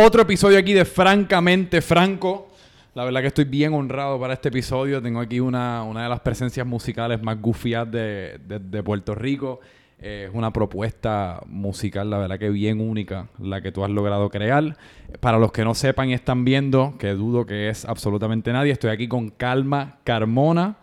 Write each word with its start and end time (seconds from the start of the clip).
Otro 0.00 0.22
episodio 0.22 0.58
aquí 0.60 0.74
de 0.74 0.84
Francamente 0.84 1.82
Franco. 1.82 2.46
La 2.94 3.04
verdad 3.04 3.20
que 3.20 3.26
estoy 3.26 3.46
bien 3.46 3.74
honrado 3.74 4.20
para 4.20 4.34
este 4.34 4.48
episodio. 4.48 5.02
Tengo 5.02 5.18
aquí 5.18 5.40
una, 5.40 5.82
una 5.82 6.04
de 6.04 6.08
las 6.08 6.20
presencias 6.20 6.64
musicales 6.64 7.20
más 7.20 7.40
goofias 7.40 7.90
de, 7.90 8.38
de- 8.46 8.60
de 8.60 8.82
Puerto 8.84 9.16
Rico. 9.16 9.58
Eh, 10.00 10.26
es 10.28 10.34
una 10.36 10.52
propuesta 10.52 11.40
musical, 11.46 12.08
la 12.10 12.18
verdad 12.18 12.38
que 12.38 12.48
bien 12.50 12.80
única, 12.80 13.26
la 13.40 13.60
que 13.60 13.72
tú 13.72 13.82
has 13.84 13.90
logrado 13.90 14.30
crear. 14.30 14.76
Para 15.18 15.36
los 15.38 15.50
que 15.50 15.64
no 15.64 15.74
sepan 15.74 16.10
y 16.10 16.14
están 16.14 16.44
viendo, 16.44 16.94
que 16.96 17.08
dudo 17.14 17.44
que 17.44 17.68
es 17.68 17.84
absolutamente 17.84 18.52
nadie, 18.52 18.70
estoy 18.70 18.90
aquí 18.90 19.08
con 19.08 19.30
Calma 19.30 19.96
Carmona, 20.04 20.76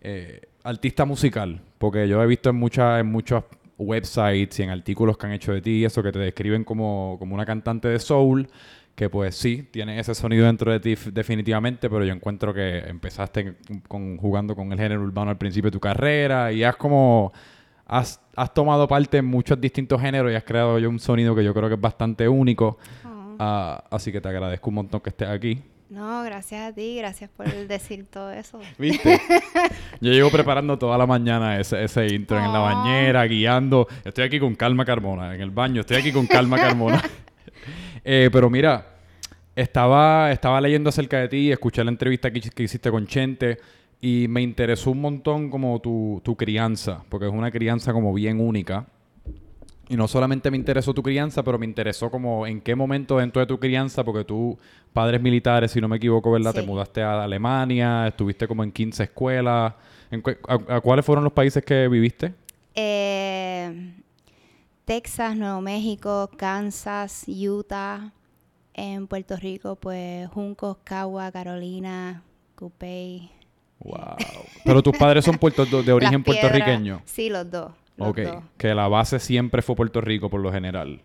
eh, 0.00 0.42
artista 0.62 1.04
musical. 1.04 1.60
Porque 1.78 2.06
yo 2.06 2.22
he 2.22 2.26
visto 2.28 2.50
en, 2.50 2.56
muchas 2.56 3.00
en 3.00 3.06
muchos 3.08 3.42
websites 3.80 4.58
y 4.58 4.62
en 4.62 4.70
artículos 4.70 5.16
que 5.16 5.26
han 5.26 5.32
hecho 5.32 5.52
de 5.52 5.60
ti, 5.60 5.84
eso 5.84 6.02
que 6.02 6.12
te 6.12 6.18
describen 6.18 6.64
como, 6.64 7.16
como 7.18 7.34
una 7.34 7.44
cantante 7.44 7.88
de 7.88 7.98
soul, 7.98 8.48
que 8.94 9.08
pues 9.08 9.34
sí, 9.34 9.68
tiene 9.70 9.98
ese 9.98 10.14
sonido 10.14 10.46
dentro 10.46 10.70
de 10.70 10.80
ti 10.80 10.94
definitivamente, 11.10 11.88
pero 11.88 12.04
yo 12.04 12.12
encuentro 12.12 12.52
que 12.52 12.78
empezaste 12.78 13.56
con, 13.88 14.18
jugando 14.18 14.54
con 14.54 14.72
el 14.72 14.78
género 14.78 15.02
urbano 15.02 15.30
al 15.30 15.38
principio 15.38 15.70
de 15.70 15.72
tu 15.72 15.80
carrera 15.80 16.52
y 16.52 16.62
has 16.62 16.76
como... 16.76 17.32
Has, 17.92 18.20
has 18.36 18.54
tomado 18.54 18.86
parte 18.86 19.18
en 19.18 19.24
muchos 19.24 19.60
distintos 19.60 20.00
géneros 20.00 20.30
y 20.30 20.36
has 20.36 20.44
creado 20.44 20.78
yo 20.78 20.88
un 20.88 21.00
sonido 21.00 21.34
que 21.34 21.42
yo 21.42 21.52
creo 21.52 21.68
que 21.68 21.74
es 21.74 21.80
bastante 21.80 22.28
único. 22.28 22.78
Oh. 23.04 23.36
Ah, 23.40 23.84
así 23.90 24.12
que 24.12 24.20
te 24.20 24.28
agradezco 24.28 24.68
un 24.68 24.76
montón 24.76 25.00
que 25.00 25.10
estés 25.10 25.28
aquí. 25.28 25.60
No, 25.90 26.22
gracias 26.22 26.70
a 26.70 26.72
ti, 26.72 26.96
gracias 26.98 27.28
por 27.36 27.46
decir 27.66 28.06
todo 28.08 28.30
eso. 28.30 28.60
¿Viste? 28.78 29.20
Yo 30.00 30.12
llevo 30.12 30.30
preparando 30.30 30.78
toda 30.78 30.96
la 30.96 31.04
mañana 31.06 31.58
ese, 31.58 31.82
ese 31.82 32.06
intro 32.14 32.38
en 32.38 32.52
la 32.52 32.60
Oh. 32.60 32.64
bañera, 32.64 33.24
guiando. 33.26 33.88
Estoy 34.04 34.24
aquí 34.24 34.38
con 34.38 34.54
Calma 34.54 34.84
Carmona, 34.84 35.34
en 35.34 35.40
el 35.40 35.50
baño. 35.50 35.80
Estoy 35.80 35.96
aquí 35.98 36.12
con 36.12 36.26
Calma 36.26 36.56
Carmona. 36.56 37.02
Eh, 38.02 38.30
pero 38.32 38.48
mira, 38.48 38.86
estaba, 39.54 40.32
estaba 40.32 40.58
leyendo 40.62 40.88
acerca 40.88 41.18
de 41.18 41.28
ti, 41.28 41.52
escuché 41.52 41.84
la 41.84 41.90
entrevista 41.90 42.30
que, 42.30 42.40
que 42.40 42.62
hiciste 42.62 42.90
con 42.90 43.06
Chente 43.06 43.58
y 44.00 44.24
me 44.26 44.40
interesó 44.40 44.90
un 44.92 45.02
montón 45.02 45.50
como 45.50 45.78
tu, 45.80 46.18
tu 46.24 46.34
crianza, 46.34 47.04
porque 47.10 47.26
es 47.26 47.32
una 47.32 47.50
crianza 47.50 47.92
como 47.92 48.14
bien 48.14 48.40
única. 48.40 48.86
Y 49.90 49.96
no 49.96 50.06
solamente 50.08 50.50
me 50.50 50.56
interesó 50.56 50.94
tu 50.94 51.02
crianza, 51.02 51.42
pero 51.42 51.58
me 51.58 51.66
interesó 51.66 52.10
como 52.10 52.46
en 52.46 52.60
qué 52.60 52.74
momento 52.76 53.18
dentro 53.18 53.40
de 53.40 53.46
tu 53.46 53.58
crianza, 53.58 54.04
porque 54.04 54.24
tú, 54.24 54.56
padres 54.92 55.20
militares, 55.20 55.72
si 55.72 55.80
no 55.80 55.88
me 55.88 55.96
equivoco, 55.96 56.30
¿verdad? 56.30 56.54
Te 56.54 56.62
mudaste 56.62 57.02
a 57.02 57.22
Alemania, 57.24 58.06
estuviste 58.06 58.46
como 58.46 58.62
en 58.62 58.70
15 58.70 59.02
escuelas. 59.02 59.74
¿En 60.12 60.22
cu- 60.22 60.36
a, 60.48 60.76
a 60.76 60.80
cuáles 60.80 61.04
fueron 61.04 61.24
los 61.24 61.32
países 61.32 61.64
que 61.64 61.88
viviste? 61.88 62.32
Eh, 62.74 63.92
Texas, 64.84 65.36
Nuevo 65.36 65.60
México, 65.60 66.30
Kansas, 66.36 67.24
Utah. 67.26 68.12
En 68.72 69.08
Puerto 69.08 69.36
Rico, 69.36 69.74
pues 69.76 70.28
Juncos, 70.28 70.78
Cagua, 70.84 71.30
Carolina, 71.32 72.22
Cupey. 72.54 73.28
Wow. 73.80 74.16
Pero 74.64 74.82
tus 74.82 74.96
padres 74.96 75.24
son 75.24 75.36
puerto- 75.36 75.66
de 75.66 75.92
origen 75.92 76.22
puertorriqueño. 76.22 77.02
Sí, 77.04 77.28
los 77.28 77.50
dos. 77.50 77.72
Ok. 78.08 78.18
dos. 78.20 78.42
Que 78.56 78.74
la 78.74 78.88
base 78.88 79.18
siempre 79.18 79.62
fue 79.62 79.76
Puerto 79.76 80.00
Rico 80.00 80.30
por 80.30 80.40
lo 80.40 80.52
general. 80.52 81.02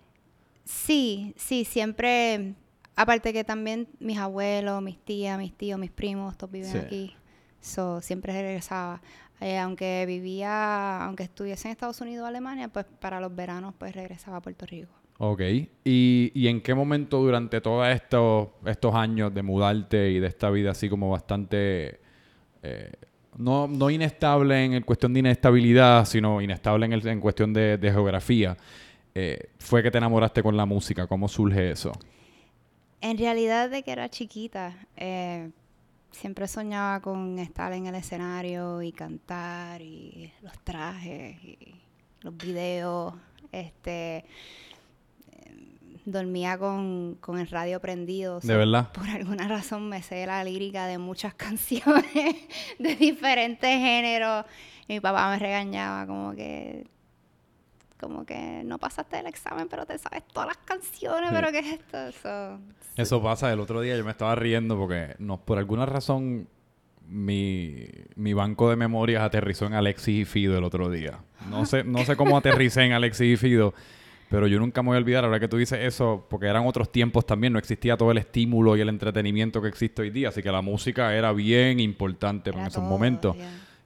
Sí, 0.63 1.33
sí, 1.37 1.65
siempre. 1.65 2.53
Aparte 2.95 3.33
que 3.33 3.43
también 3.43 3.87
mis 3.99 4.17
abuelos, 4.17 4.81
mis 4.81 4.97
tías, 4.99 5.37
mis 5.37 5.53
tíos, 5.55 5.77
mis 5.79 5.91
primos, 5.91 6.37
todos 6.37 6.51
viven 6.51 6.71
Sí. 6.71 6.77
aquí. 6.77 7.15
So, 7.59 8.01
siempre 8.01 8.31
regresaba. 8.33 9.01
Eh, 9.41 9.57
aunque 9.57 10.05
vivía, 10.07 11.03
aunque 11.05 11.23
estuviese 11.23 11.67
en 11.67 11.73
Estados 11.73 11.99
Unidos 11.99 12.23
o 12.23 12.27
Alemania, 12.27 12.69
pues 12.69 12.85
para 12.99 13.19
los 13.19 13.35
veranos 13.35 13.73
pues 13.77 13.93
regresaba 13.93 14.37
a 14.37 14.41
Puerto 14.41 14.65
Rico. 14.65 14.91
Ok. 15.17 15.41
¿Y, 15.83 16.31
y 16.33 16.47
en 16.47 16.61
qué 16.61 16.73
momento 16.73 17.19
durante 17.21 17.59
todos 17.61 17.87
estos, 17.87 18.49
estos 18.65 18.95
años 18.95 19.33
de 19.33 19.43
mudarte 19.43 20.11
y 20.11 20.19
de 20.19 20.27
esta 20.27 20.49
vida 20.49 20.71
así 20.71 20.87
como 20.89 21.09
bastante... 21.09 21.99
eh, 22.63 22.91
no, 23.37 23.67
no 23.67 23.89
inestable 23.89 24.63
en 24.63 24.83
cuestión 24.83 25.13
de 25.13 25.19
inestabilidad, 25.19 26.05
sino 26.05 26.41
inestable 26.41 26.85
en, 26.85 27.19
cuestión 27.19 27.53
de, 27.53 27.77
geografía, 27.81 28.57
eh, 29.13 29.49
fue 29.59 29.83
que 29.83 29.91
te 29.91 29.97
enamoraste 29.97 30.41
con 30.43 30.55
la 30.57 30.65
música? 30.65 31.07
¿Cómo 31.07 31.27
surge 31.27 31.71
eso? 31.71 31.91
En 33.01 33.17
realidad, 33.17 33.69
de 33.69 33.83
que 33.83 33.91
era 33.91 34.09
chiquita, 34.09 34.75
eh, 34.95 35.49
siempre 36.11 36.47
soñaba 36.47 37.01
con 37.01 37.37
estar 37.39 37.73
en 37.73 37.87
el 37.87 37.95
escenario 37.95 38.81
y 38.81 38.91
cantar 38.91 39.81
y 39.81 40.31
los 40.41 40.57
trajes 40.59 41.35
y 41.43 41.75
los 42.21 42.35
videos. 42.37 43.13
Este, 43.51 44.25
dormía 46.05 46.57
con, 46.57 47.15
con 47.19 47.39
el 47.39 47.47
radio 47.47 47.79
prendido. 47.79 48.39
¿De 48.39 48.47
so, 48.53 48.57
verdad? 48.57 48.91
Por 48.93 49.09
alguna 49.09 49.47
razón 49.47 49.89
me 49.89 50.01
sé 50.03 50.25
la 50.25 50.43
lírica 50.43 50.85
de 50.87 50.97
muchas 50.97 51.33
canciones 51.35 52.05
de 52.79 52.95
diferentes 52.95 53.69
géneros. 53.79 54.45
Y 54.87 54.93
mi 54.93 54.99
papá 54.99 55.29
me 55.31 55.39
regañaba 55.39 56.05
como 56.05 56.33
que 56.35 56.87
como 57.99 58.25
que 58.25 58.61
no 58.65 58.77
pasaste 58.77 59.17
el 59.19 59.25
examen, 59.25 59.67
pero 59.69 59.85
te 59.85 59.97
sabes 59.97 60.23
todas 60.27 60.47
las 60.49 60.57
canciones, 60.57 61.29
Sí. 61.29 61.35
pero 61.35 61.51
¿qué 61.51 61.59
es 61.59 61.65
esto? 61.79 62.11
So, 62.21 62.59
Eso 62.97 63.23
pasa. 63.23 63.51
El 63.51 63.59
otro 63.61 63.81
día 63.81 63.97
yo 63.97 64.03
me 64.03 64.11
estaba 64.11 64.35
riendo 64.35 64.77
porque 64.77 65.15
no, 65.17 65.37
por 65.37 65.57
alguna 65.57 65.85
razón 65.85 66.47
mi, 67.07 67.87
mi 68.15 68.33
banco 68.33 68.69
de 68.69 68.75
memorias 68.75 69.23
aterrizó 69.23 69.65
en 69.65 69.73
Alexis 69.73 70.21
y 70.21 70.25
Fido 70.25 70.57
el 70.57 70.63
otro 70.65 70.89
día. 70.91 71.19
No 71.49 71.65
sé, 71.65 71.83
no 71.83 72.03
sé 72.03 72.15
cómo 72.15 72.37
aterricé 72.37 72.83
en 72.83 72.91
Alexis 72.91 73.33
y 73.33 73.37
Fido, 73.37 73.73
pero 74.29 74.47
yo 74.47 74.59
nunca 74.59 74.81
me 74.81 74.87
voy 74.89 74.95
a 74.95 74.99
olvidar, 74.99 75.23
ahora 75.25 75.39
que 75.39 75.47
tú 75.47 75.57
dices 75.57 75.79
eso, 75.81 76.25
porque 76.29 76.47
eran 76.47 76.65
otros 76.65 76.91
tiempos 76.91 77.25
también, 77.25 77.53
no 77.53 77.59
existía 77.59 77.95
todo 77.95 78.11
el 78.11 78.17
estímulo 78.17 78.75
y 78.75 78.81
el 78.81 78.89
entretenimiento 78.89 79.61
que 79.61 79.67
existe 79.67 80.01
hoy 80.01 80.09
día, 80.09 80.29
así 80.29 80.41
que 80.41 80.51
la 80.51 80.61
música 80.61 81.15
era 81.15 81.31
bien 81.31 81.79
importante 81.79 82.49
en 82.49 82.59
esos 82.59 82.73
todo, 82.75 82.83
momentos. 82.85 83.35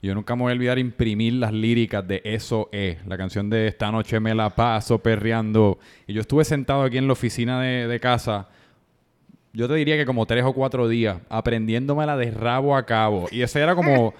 Yo 0.02 0.14
nunca 0.14 0.34
me 0.34 0.42
voy 0.42 0.52
a 0.52 0.54
olvidar 0.54 0.78
imprimir 0.78 1.34
las 1.34 1.52
líricas 1.52 2.06
de 2.08 2.22
Eso 2.24 2.70
es, 2.72 3.04
la 3.06 3.18
canción 3.18 3.50
de 3.50 3.68
Esta 3.68 3.92
noche 3.92 4.18
me 4.18 4.34
la 4.34 4.48
paso 4.48 4.98
perreando. 4.98 5.78
Y 6.06 6.14
yo 6.14 6.22
estuve 6.22 6.42
sentado 6.44 6.82
aquí 6.82 6.96
en 6.96 7.06
la 7.06 7.12
oficina 7.12 7.60
de, 7.60 7.86
de 7.86 8.00
casa, 8.00 8.48
yo 9.52 9.68
te 9.68 9.74
diría 9.74 9.96
que 9.96 10.06
como 10.06 10.26
tres 10.26 10.44
o 10.44 10.52
cuatro 10.52 10.88
días, 10.88 11.18
aprendiéndomela 11.28 12.16
de 12.16 12.30
rabo 12.30 12.76
a 12.76 12.86
cabo. 12.86 13.26
Y 13.30 13.42
esa 13.42 13.60
era 13.60 13.74
como 13.74 14.14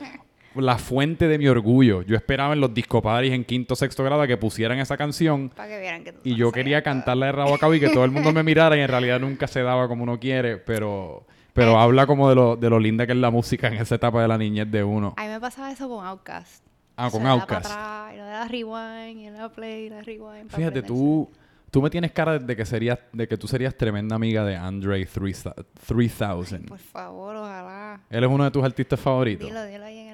la 0.54 0.78
fuente 0.78 1.28
de 1.28 1.38
mi 1.38 1.46
orgullo. 1.48 2.02
Yo 2.02 2.16
esperaba 2.16 2.52
en 2.54 2.60
los 2.60 2.72
discoparis 2.74 3.32
en 3.32 3.44
quinto 3.44 3.76
sexto 3.76 4.02
grado 4.04 4.26
que 4.26 4.36
pusieran 4.36 4.78
esa 4.78 4.96
canción. 4.96 5.50
Para 5.50 5.68
que 5.68 5.80
vieran 5.80 6.04
que 6.04 6.12
tú 6.12 6.20
Y 6.24 6.34
yo 6.36 6.50
quería 6.52 6.82
cantarla 6.82 7.26
de 7.26 7.32
rabo 7.32 7.54
a 7.54 7.58
cabo 7.58 7.74
y 7.74 7.80
que 7.80 7.90
todo 7.90 8.04
el 8.04 8.10
mundo 8.10 8.32
me 8.32 8.42
mirara 8.42 8.76
y 8.76 8.80
en 8.80 8.88
realidad 8.88 9.20
nunca 9.20 9.46
se 9.46 9.62
daba 9.62 9.88
como 9.88 10.02
uno 10.02 10.18
quiere, 10.18 10.56
pero... 10.56 11.26
Pero 11.52 11.72
Eh. 11.72 11.76
habla 11.78 12.06
como 12.06 12.28
de 12.28 12.36
lo, 12.36 12.56
de 12.56 12.70
lo 12.70 12.78
linda 12.78 13.06
que 13.06 13.12
es 13.12 13.18
la 13.18 13.30
música 13.30 13.66
en 13.66 13.74
esa 13.74 13.96
etapa 13.96 14.22
de 14.22 14.28
la 14.28 14.38
niñez 14.38 14.70
de 14.70 14.84
uno. 14.84 15.14
A 15.16 15.22
mí 15.24 15.28
me 15.28 15.40
pasaba 15.40 15.72
eso 15.72 15.88
con 15.88 16.06
Outkast. 16.06 16.64
Ah, 16.96 17.10
con 17.10 17.26
atrás, 17.26 18.12
Y 18.12 18.18
lo 18.18 18.24
de 18.24 18.30
la 18.30 18.46
rewind, 18.46 19.20
y 19.20 19.30
la 19.30 19.48
play, 19.48 19.86
y 19.86 19.90
la 19.90 20.02
rewind. 20.02 20.50
Fíjate, 20.50 20.82
tú, 20.82 21.30
tú 21.70 21.80
me 21.80 21.88
tienes 21.88 22.12
cara 22.12 22.38
de 22.38 22.54
que 22.56 22.66
serías, 22.66 22.98
de 23.12 23.26
que 23.26 23.38
tú 23.38 23.48
serías 23.48 23.74
tremenda 23.74 24.16
amiga 24.16 24.44
de 24.44 24.54
Andre 24.54 25.06
3000. 25.06 26.66
Por 26.68 26.78
favor, 26.78 27.36
ojalá. 27.36 28.00
Él 28.10 28.24
es 28.24 28.30
uno 28.30 28.44
de 28.44 28.50
tus 28.50 28.62
artistas 28.62 29.00
favoritos. 29.00 29.48
Dilo, 29.48 29.64
dilo 29.64 29.84
ahí 29.84 29.98
en. 29.98 30.09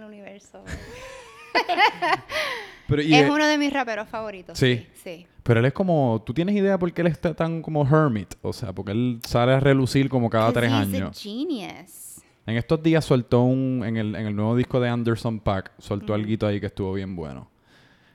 Pero, 2.88 3.02
y 3.02 3.14
es 3.14 3.24
él- 3.24 3.30
uno 3.30 3.46
de 3.46 3.58
mis 3.58 3.72
raperos 3.72 4.08
favoritos. 4.08 4.56
Sí. 4.58 4.86
Sí. 5.02 5.26
pero 5.42 5.60
él 5.60 5.66
es 5.66 5.72
como, 5.72 6.22
¿tú 6.24 6.32
tienes 6.34 6.54
idea 6.54 6.78
por 6.78 6.92
qué 6.92 7.00
él 7.02 7.08
está 7.08 7.34
tan 7.34 7.62
como 7.62 7.84
hermit? 7.86 8.34
O 8.42 8.52
sea, 8.52 8.72
porque 8.72 8.92
él 8.92 9.20
sale 9.26 9.52
a 9.52 9.60
relucir 9.60 10.08
como 10.08 10.28
cada 10.30 10.52
tres 10.52 10.70
años. 10.72 11.20
genius. 11.20 12.20
En 12.46 12.56
estos 12.56 12.80
días 12.82 13.04
soltó 13.04 13.42
un, 13.42 13.82
en 13.84 13.96
el, 13.96 14.14
en 14.14 14.26
el 14.28 14.36
nuevo 14.36 14.54
disco 14.54 14.78
de 14.78 14.88
Anderson 14.88 15.40
Pack, 15.40 15.72
soltó 15.78 16.12
Ujú. 16.12 16.22
algo 16.22 16.46
ahí 16.46 16.60
que 16.60 16.66
estuvo 16.66 16.92
bien 16.92 17.16
bueno. 17.16 17.50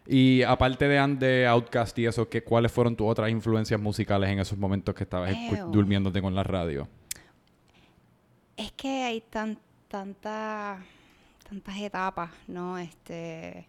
Y 0.07 0.41
aparte 0.43 0.87
de, 0.87 1.15
de 1.17 1.47
Outkast 1.47 1.97
y 1.99 2.05
eso, 2.05 2.27
¿qué, 2.29 2.41
¿cuáles 2.43 2.71
fueron 2.71 2.95
tus 2.95 3.07
otras 3.09 3.29
influencias 3.29 3.79
musicales 3.79 4.29
en 4.29 4.39
esos 4.39 4.57
momentos 4.57 4.95
que 4.95 5.03
estabas 5.03 5.33
durmiéndote 5.69 6.21
con 6.21 6.33
la 6.33 6.43
radio? 6.43 6.87
Es 8.57 8.71
que 8.73 9.03
hay 9.03 9.21
tan, 9.21 9.57
tanta, 9.87 10.79
tantas 11.51 11.77
etapas, 11.79 12.31
¿no? 12.47 12.77
Este, 12.77 13.67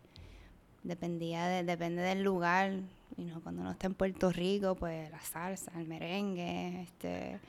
dependía 0.84 1.49
de, 1.49 1.64
depende 1.64 2.00
del 2.00 2.23
lugar. 2.23 2.79
Y 3.17 3.25
no, 3.25 3.43
cuando 3.43 3.62
uno 3.62 3.73
está 3.73 3.88
en 3.88 3.94
Puerto 3.94 4.31
Rico, 4.31 4.76
pues 4.76 5.11
la 5.11 5.20
salsa, 5.20 5.73
el 5.76 5.88
merengue, 5.88 6.82
este, 6.82 7.40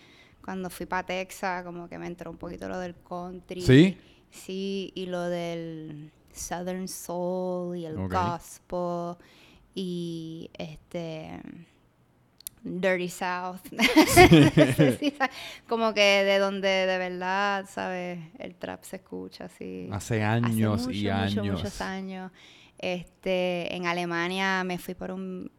cuando 0.44 0.72
fui 0.72 0.88
para 0.88 1.06
Texas, 1.06 1.64
como 1.64 1.88
que 1.88 2.00
me 2.00 2.08
entró 2.08 2.32
un 2.32 2.38
poquito 2.38 2.68
lo 2.68 2.80
del 2.80 2.96
country. 2.96 3.62
¿Sí? 3.62 3.96
Sí, 4.32 4.92
y 4.96 5.06
lo 5.06 5.22
del 5.22 6.12
Southern 6.34 6.88
Soul 6.88 7.78
y 7.78 7.86
el 7.86 7.96
gospel 7.96 9.16
y 9.76 10.50
este 10.58 11.42
Dirty 12.64 13.10
South. 13.10 13.60
Sí, 15.00 15.14
como 15.68 15.94
que 15.94 16.02
de 16.24 16.40
donde 16.40 16.68
de 16.68 16.98
verdad, 16.98 17.66
¿sabes? 17.70 18.20
El 18.40 18.56
trap 18.56 18.84
se 18.84 18.98
escucha 18.98 19.46
así. 19.46 19.90
Hace 19.92 20.24
años 20.24 20.82
Hace 20.82 20.94
y 20.94 21.04
mucho, 21.04 21.14
años. 21.14 21.58
muchos 21.60 21.82
años. 21.82 22.32
Este, 22.78 23.76
en 23.76 23.86
Alemania 23.86 24.64
me 24.64 24.78
fui 24.78 24.94
por 24.96 25.12
un 25.12 25.52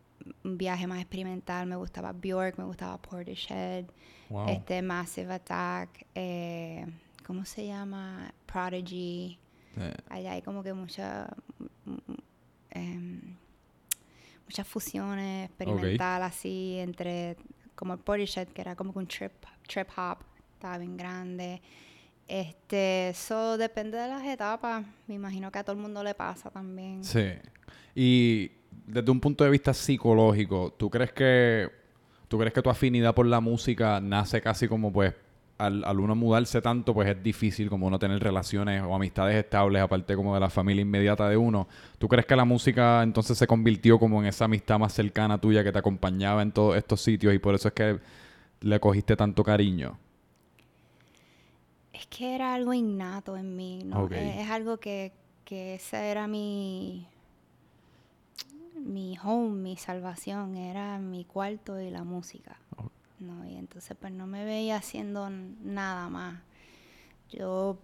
un 0.43 0.57
viaje 0.57 0.87
más 0.87 1.01
experimental. 1.01 1.67
Me 1.67 1.77
gustaba 1.77 2.13
Bjork, 2.13 2.57
me 2.59 2.65
gustaba 2.65 2.97
Portishead, 3.01 3.85
Wow. 4.31 4.49
este 4.49 4.81
Massive 4.81 5.35
Attack, 5.35 6.07
eh, 6.15 6.87
¿cómo 7.27 7.45
se 7.45 7.67
llama? 7.67 8.33
Prodigy. 8.47 9.39
Eh, 9.77 9.95
Allá 10.09 10.33
hay 10.33 10.41
como 10.41 10.63
que 10.63 10.73
mucha, 10.73 11.29
mm, 11.85 11.91
mm, 11.93 12.15
em, 12.71 13.34
muchas 14.45 14.67
fusiones 14.67 15.49
experimental 15.49 16.23
así 16.23 16.77
entre 16.79 17.37
como 17.75 17.95
el 17.95 17.99
Portishead 17.99 18.49
que 18.49 18.61
era 18.61 18.77
como 18.77 18.93
que 18.93 18.99
un 18.99 19.07
trip, 19.07 19.33
trip 19.67 19.89
hop, 19.97 20.19
estaba 20.55 20.79
bien 20.79 20.97
grande. 20.97 21.61
Este, 22.27 23.11
eso 23.11 23.59
depende 23.59 23.99
de 23.99 24.09
las 24.09 24.25
etapas. 24.25 24.85
Me 25.07 25.15
imagino 25.15 25.51
que 25.53 25.59
a 25.59 25.65
todo 25.65 25.77
el 25.77 25.83
mundo 25.83 26.03
le 26.03 26.15
pasa 26.15 26.51
también. 26.51 27.05
Sí. 27.05 27.33
Y 27.95 28.51
desde 28.87 29.11
un 29.11 29.21
punto 29.21 29.45
de 29.45 29.51
vista 29.51 29.75
psicológico, 29.75 30.73
¿tú 30.73 30.89
crees 30.91 31.13
que 31.13 31.71
tú 32.29 32.39
crees 32.39 32.53
que 32.53 32.63
tu 32.63 32.71
afinidad 32.71 33.15
por 33.15 33.27
la 33.27 33.41
música 33.41 34.01
nace 34.01 34.41
casi 34.41 34.67
como 34.67 34.93
pues 34.93 35.15
al, 35.59 35.85
al 35.85 36.01
uno 36.01 36.15
mudarse 36.15 36.61
tanto, 36.61 36.95
pues 36.95 37.09
es 37.09 37.23
difícil 37.23 37.69
como 37.69 37.87
uno 37.87 37.99
tener 37.99 38.23
relaciones 38.23 38.83
o 38.83 38.95
amistades 38.95 39.37
estables 39.37 39.83
aparte 39.83 40.17
como 40.17 40.35
de 40.35 40.41
la 40.41 40.51
familia 40.51 40.83
inmediata 40.83 41.29
de 41.29 41.37
uno. 41.37 41.69
¿Tú 41.99 42.09
crees 42.09 42.27
que 42.27 42.37
la 42.37 42.45
música 42.45 43.03
entonces 43.03 43.39
se 43.39 43.47
convirtió 43.47 43.99
como 43.99 44.21
en 44.21 44.27
esa 44.27 44.47
amistad 44.47 44.79
más 44.79 44.93
cercana 44.93 45.39
tuya 45.39 45.63
que 45.63 45.73
te 45.73 45.79
acompañaba 45.79 46.43
en 46.43 46.53
todos 46.53 46.77
estos 46.77 47.01
sitios 47.01 47.35
y 47.35 47.39
por 47.39 47.55
eso 47.55 47.69
es 47.69 47.75
que 47.75 48.01
le 48.61 48.81
cogiste 48.81 49.17
tanto 49.17 49.45
cariño? 49.45 49.99
Es 51.93 52.07
que 52.07 52.35
era 52.35 52.55
algo 52.55 52.75
innato 52.75 53.37
en 53.37 53.55
mí. 53.55 53.87
Es, 54.11 54.39
es 54.45 54.51
algo 54.51 54.79
que, 54.79 55.13
que 55.45 55.77
ese 55.77 56.11
era 56.11 56.27
mi, 56.27 57.07
mi 58.75 59.17
home, 59.23 59.63
mi 59.63 59.77
salvación, 59.77 60.57
era 60.57 60.99
mi 60.99 61.25
cuarto 61.25 61.81
y 61.81 61.91
la 61.91 62.03
música. 62.03 62.57
Ok. 62.77 63.04
¿No? 63.19 63.49
Y 63.49 63.57
entonces 63.57 63.97
pues 63.99 64.13
no 64.13 64.27
me 64.27 64.45
veía 64.45 64.77
haciendo 64.77 65.31
nada 65.31 66.09
más. 66.09 66.41
Yo, 67.31 67.79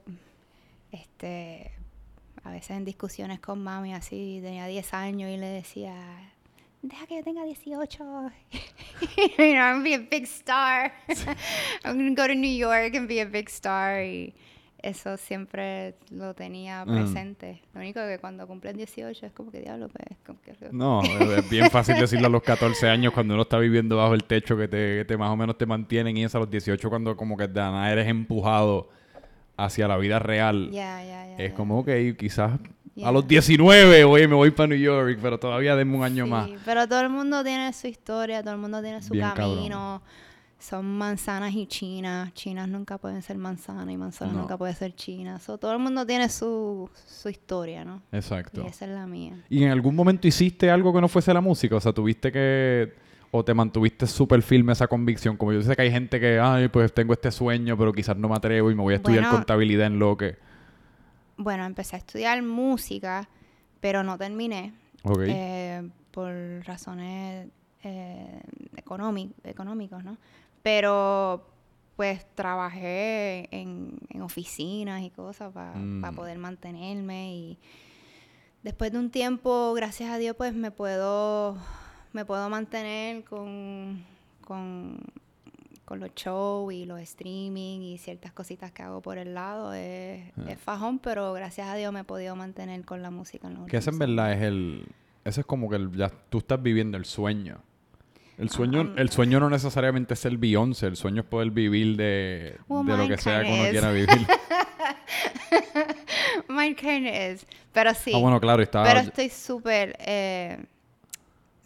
este, 0.93 1.73
a 2.45 2.51
veces 2.51 2.71
en 2.71 2.85
discusiones 2.85 3.41
con 3.41 3.63
mami 3.63 3.95
así, 3.95 4.41
tenía 4.43 4.67
10 4.67 4.95
años 4.95 5.31
y 5.31 5.37
le 5.37 5.47
decía, 5.47 5.95
deja 6.83 7.07
que 7.07 7.17
yo 7.17 7.25
tenga 7.25 7.45
18. 7.45 8.05
you 9.17 9.55
know, 9.55 9.61
I'm 9.61 9.79
gonna 9.79 9.83
be 9.83 9.95
a 9.95 9.99
big 9.99 10.25
star. 10.25 10.93
I'm 11.85 11.97
gonna 11.97 12.15
go 12.15 12.27
to 12.27 12.35
New 12.35 12.51
York 12.51 12.95
and 12.95 13.09
be 13.09 13.21
a 13.21 13.27
big 13.27 13.49
star. 13.49 14.03
Y 14.03 14.35
eso 14.83 15.17
siempre 15.17 15.95
lo 16.11 16.35
tenía 16.35 16.85
Mm. 16.85 16.95
presente. 16.95 17.63
Lo 17.75 17.81
único 17.81 18.01
que 18.01 18.19
cuando 18.19 18.47
cumplen 18.47 18.77
18 18.77 19.27
es 19.27 19.33
como 19.33 19.51
que 19.51 19.61
diablo, 19.61 19.89
pues, 19.89 20.19
como 20.27 20.41
que... 20.41 20.55
No, 20.73 21.03
es 21.03 21.39
es 21.45 21.51
bien 21.51 21.71
fácil 21.71 21.97
decirlo 21.99 22.27
a 22.27 22.31
los 22.31 22.43
14 22.43 22.89
años 22.89 23.13
cuando 23.13 23.35
uno 23.35 23.43
está 23.45 23.59
viviendo 23.59 23.97
bajo 23.97 24.15
el 24.15 24.25
techo 24.25 24.57
que 24.57 24.69
te, 24.69 24.99
que 24.99 25.05
te 25.07 25.17
más 25.17 25.31
o 25.31 25.37
menos 25.37 25.57
te 25.59 25.67
mantienen 25.67 26.17
y 26.17 26.25
eso 26.25 26.39
a 26.39 26.41
los 26.41 26.51
18 26.51 26.89
cuando 26.89 27.17
como 27.17 27.37
que 27.37 27.47
de 27.49 27.61
nada 27.61 27.91
eres 27.91 28.09
empujado 28.09 28.89
hacia 29.57 29.87
la 29.89 29.97
vida 29.99 30.19
real. 30.19 30.71
Ya, 30.73 31.03
ya, 31.05 31.27
ya. 31.27 31.37
es 31.45 31.53
como, 31.53 31.81
ok, 31.81 31.89
quizás 32.19 32.53
a 32.53 32.59
Yeah. 32.97 33.13
los 33.13 33.27
19, 33.27 34.05
oye, 34.05 34.27
me 34.29 34.35
voy 34.35 34.51
para 34.51 34.67
New 34.67 34.77
York, 34.79 35.19
pero 35.23 35.39
todavía 35.39 35.75
denme 35.77 35.97
un 35.97 36.03
año 36.05 36.25
Sí, 36.25 36.31
más. 36.31 36.51
Pero 36.65 36.87
todo 36.89 37.01
el 37.01 37.09
mundo 37.09 37.43
tiene 37.45 37.73
su 37.73 37.87
historia, 37.87 38.43
todo 38.43 38.53
el 38.55 38.61
mundo 38.61 38.83
tiene 38.83 39.01
su 39.01 39.13
Bien 39.13 39.29
cabrón. 39.31 40.01
Son 40.61 40.85
manzanas 40.99 41.55
y 41.55 41.67
chinas. 41.67 42.33
Chinas 42.35 42.69
nunca 42.69 42.99
pueden 42.99 43.23
ser 43.23 43.39
manzanas 43.39 43.89
y 43.89 43.97
manzanas 43.97 44.35
No. 44.35 44.43
nunca 44.43 44.59
pueden 44.59 44.77
ser 44.77 44.95
chinas. 44.95 45.43
So, 45.43 45.57
todo 45.59 45.73
el 45.73 45.79
mundo 45.79 46.05
tiene 46.07 46.29
su, 46.29 46.89
su 47.07 47.29
historia, 47.31 47.83
¿no? 47.85 48.03
Exacto. 48.13 48.63
Y 48.63 48.67
esa 48.67 48.85
es 48.85 48.91
la 48.91 49.07
mía. 49.07 49.43
¿Y 49.49 49.65
en 49.65 49.71
algún 49.71 49.97
momento 49.97 50.29
hiciste 50.29 50.71
algo 50.71 50.93
que 50.93 51.01
no 51.01 51.09
fuese 51.09 51.33
la 51.33 51.41
música? 51.41 51.77
O 51.77 51.81
sea, 51.81 51.93
tuviste 51.93 52.31
que... 52.31 52.93
O 53.33 53.45
te 53.45 53.55
mantuviste 53.55 54.07
súper 54.09 54.43
firme 54.43 54.73
esa 54.73 54.87
convicción. 54.89 55.37
Como 55.37 55.53
yo 55.53 55.63
sé 55.63 55.75
que 55.77 55.83
hay 55.83 55.91
gente 55.91 56.19
que, 56.21 56.39
ay, 56.41 56.69
pues 56.69 56.93
tengo 56.93 57.13
este 57.15 57.31
sueño, 57.31 57.79
pero 57.79 57.93
quizás 57.93 58.17
no 58.17 58.29
me 58.29 58.35
atrevo 58.37 58.71
y 58.71 58.75
me 58.75 58.83
voy 58.83 58.93
a 58.95 58.97
estudiar 58.97 59.23
Bueno. 59.23 59.37
contabilidad 59.39 59.87
en 59.87 59.99
lo 59.99 60.17
que... 60.17 60.37
Bueno, 61.37 61.65
empecé 61.65 61.97
a 61.97 62.01
estudiar 62.01 62.43
música, 62.43 63.29
pero 63.81 64.03
no 64.03 64.19
terminé. 64.19 64.75
Eh, 65.27 65.89
por 66.11 66.33
razones 66.67 67.47
eh, 67.83 68.43
económi- 68.77 69.33
económicos, 69.45 70.05
¿no? 70.05 70.19
Pero 70.63 71.47
pues 71.97 72.25
trabajé 72.35 73.49
en, 73.55 73.99
en 74.09 74.23
oficinas 74.23 75.03
y 75.03 75.11
cosas 75.11 75.53
para 75.53 75.75
Mm. 75.75 76.15
poder 76.15 76.39
mantenerme 76.39 77.35
y 77.35 77.59
después 78.63 78.91
de 78.93 78.99
un 78.99 79.11
tiempo, 79.11 79.73
gracias 79.75 80.11
a 80.11 80.19
Dios, 80.19 80.35
pues 80.37 80.55
me 80.55 80.71
puedo 80.71 81.57
me 82.13 82.25
puedo 82.25 82.49
mantener 82.51 83.23
con, 83.25 84.05
con, 84.45 84.99
con 85.85 86.01
los 86.01 86.13
shows 86.17 86.73
y 86.75 86.87
los 86.87 86.99
streaming 87.01 87.81
y 87.83 87.99
ciertas 87.99 88.33
cositas 88.33 88.73
que 88.73 88.83
hago 88.83 89.01
por 89.01 89.17
el 89.19 89.33
lado. 89.35 89.73
Es, 89.75 90.25
Ah. 90.37 90.51
es 90.51 90.59
fajón, 90.59 90.99
pero 90.99 91.33
gracias 91.35 91.69
a 91.69 91.75
Dios 91.77 91.93
me 91.93 92.01
he 92.01 92.05
podido 92.05 92.35
mantener 92.35 92.85
con 92.85 93.01
la 93.03 93.11
música 93.13 93.47
en 93.47 93.55
los 93.55 93.67
Que 93.69 93.77
ese 93.77 93.91
en 93.91 93.99
verdad 93.99 94.33
es 94.33 94.43
el... 94.43 94.87
Ese 95.25 95.41
es 95.43 95.47
como 95.47 95.69
que 95.71 95.77
el- 95.77 95.93
ya 95.95 96.09
tú 96.31 96.39
estás 96.39 96.61
viviendo 96.63 96.97
el 96.97 97.05
sueño. 97.05 97.59
El 98.41 98.49
sueño, 98.49 98.81
Um, 98.81 98.99
el 98.99 99.11
sueño 99.11 99.39
no 99.39 99.51
necesariamente 99.51 100.15
es 100.15 100.21
ser 100.21 100.39
Beyoncé, 100.39 100.87
el 100.87 100.97
sueño 100.97 101.21
es 101.21 101.29
poder 101.29 101.51
vivir 101.51 101.95
de, 101.97 102.57
Well, 102.69 102.87
de 102.87 102.97
lo 102.97 103.07
que 103.07 103.19
sea 103.19 103.43
que 103.43 103.53
uno 103.53 103.65
is. 103.65 103.71
quiera 103.71 103.93
vivir. 103.93 104.09
Mine 106.49 106.75
kinda 106.75 107.33
is. 107.33 107.47
Pero 107.73 107.93
sí. 107.93 108.13
Ah, 108.15 108.19
bueno, 108.19 108.41
claro, 108.41 108.63
estaba... 108.63 108.87
pero 108.87 109.01
estoy 109.01 109.29
súper, 109.29 109.95
eh, 110.01 110.65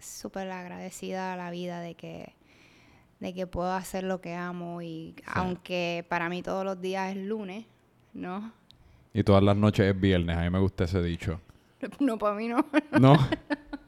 súper 0.00 0.50
agradecida 0.50 1.32
a 1.32 1.36
la 1.36 1.50
vida 1.52 1.80
de 1.80 1.94
que, 1.94 2.32
de 3.20 3.34
que 3.34 3.46
puedo 3.46 3.72
hacer 3.72 4.02
lo 4.02 4.20
que 4.20 4.34
amo 4.34 4.82
y 4.82 5.14
aunque 5.26 6.04
para 6.08 6.28
mí 6.28 6.42
todos 6.42 6.64
los 6.64 6.80
días 6.80 7.16
es 7.16 7.24
lunes, 7.24 7.66
¿no? 8.14 8.52
Y 9.12 9.22
todas 9.22 9.44
las 9.44 9.56
noches 9.56 9.94
es 9.94 10.00
viernes, 10.00 10.36
a 10.36 10.42
mí 10.42 10.50
me 10.50 10.58
gusta 10.58 10.84
ese 10.84 11.00
dicho. 11.00 11.40
No, 12.00 12.18
para 12.18 12.34
mí 12.34 12.48
no. 12.48 12.64
¿No? 12.98 13.16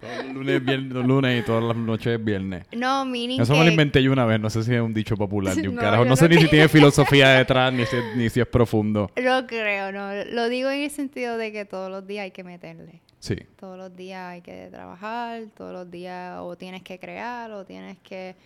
Todos 0.00 0.24
los 0.24 0.34
lunes 0.34 0.56
es 0.56 0.64
viernes, 0.64 0.92
los 0.92 1.06
lunes 1.06 1.40
y 1.40 1.44
todas 1.44 1.64
las 1.64 1.76
noches 1.76 2.06
es 2.18 2.24
viernes. 2.24 2.66
No, 2.72 3.04
meaning 3.04 3.40
Eso 3.40 3.54
que... 3.54 3.58
me 3.58 3.64
lo 3.64 3.70
inventé 3.72 4.02
yo 4.02 4.12
una 4.12 4.24
vez, 4.24 4.38
no 4.38 4.50
sé 4.50 4.62
si 4.62 4.74
es 4.74 4.80
un 4.80 4.94
dicho 4.94 5.16
popular 5.16 5.56
ni 5.60 5.66
un 5.66 5.74
No, 5.74 5.80
carajo. 5.80 6.04
No 6.04 6.14
sé 6.16 6.28
ni 6.28 6.36
si 6.38 6.48
tiene 6.48 6.68
filosofía 6.68 7.30
detrás, 7.30 7.72
ni 7.72 7.86
si, 7.86 7.96
ni 8.14 8.28
si 8.28 8.40
es 8.40 8.46
profundo. 8.46 9.10
No 9.20 9.46
creo, 9.46 9.90
no. 9.92 10.10
Lo 10.32 10.48
digo 10.48 10.70
en 10.70 10.82
el 10.82 10.90
sentido 10.90 11.38
de 11.38 11.50
que 11.50 11.64
todos 11.64 11.90
los 11.90 12.06
días 12.06 12.24
hay 12.24 12.30
que 12.30 12.44
meterle. 12.44 13.00
Sí. 13.18 13.36
Todos 13.58 13.78
los 13.78 13.96
días 13.96 14.32
hay 14.32 14.42
que 14.42 14.68
trabajar, 14.70 15.42
todos 15.56 15.72
los 15.72 15.90
días 15.90 16.38
o 16.40 16.56
tienes 16.56 16.82
que 16.82 16.98
crear 16.98 17.50
o 17.50 17.64
tienes 17.64 17.96
que 17.98 18.36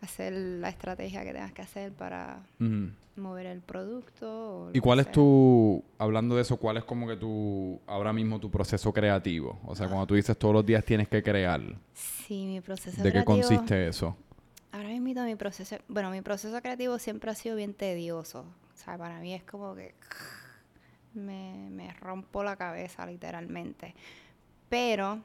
hacer 0.00 0.32
la 0.32 0.68
estrategia 0.68 1.24
que 1.24 1.32
tengas 1.32 1.52
que 1.52 1.62
hacer 1.62 1.92
para 1.92 2.40
mover 3.16 3.46
el 3.46 3.60
producto. 3.60 4.70
¿Y 4.72 4.80
cuál 4.80 5.00
es 5.00 5.06
sea. 5.06 5.12
tu, 5.12 5.84
hablando 5.98 6.36
de 6.36 6.42
eso, 6.42 6.56
cuál 6.56 6.76
es 6.76 6.84
como 6.84 7.06
que 7.08 7.16
tu, 7.16 7.80
ahora 7.86 8.12
mismo 8.12 8.38
tu 8.38 8.50
proceso 8.50 8.92
creativo? 8.92 9.58
O 9.64 9.74
sea, 9.74 9.88
cuando 9.88 10.06
tú 10.06 10.14
dices 10.14 10.36
todos 10.38 10.54
los 10.54 10.64
días 10.64 10.84
tienes 10.84 11.08
que 11.08 11.22
crear, 11.22 11.60
Sí, 11.94 12.46
mi 12.46 12.60
proceso 12.60 12.96
¿de 13.02 13.08
qué 13.08 13.24
creativo. 13.24 13.24
consiste 13.34 13.88
eso? 13.88 14.16
Ahora 14.70 14.88
mismo 14.90 15.24
mi 15.24 15.34
proceso, 15.34 15.76
bueno, 15.88 16.10
mi 16.10 16.20
proceso 16.20 16.60
creativo 16.60 16.98
siempre 16.98 17.30
ha 17.30 17.34
sido 17.34 17.56
bien 17.56 17.74
tedioso. 17.74 18.40
O 18.74 18.76
sea, 18.76 18.96
para 18.98 19.18
mí 19.18 19.34
es 19.34 19.42
como 19.42 19.74
que 19.74 19.94
me, 21.14 21.68
me 21.70 21.92
rompo 21.94 22.44
la 22.44 22.54
cabeza 22.56 23.04
literalmente. 23.06 23.94
Pero 24.68 25.20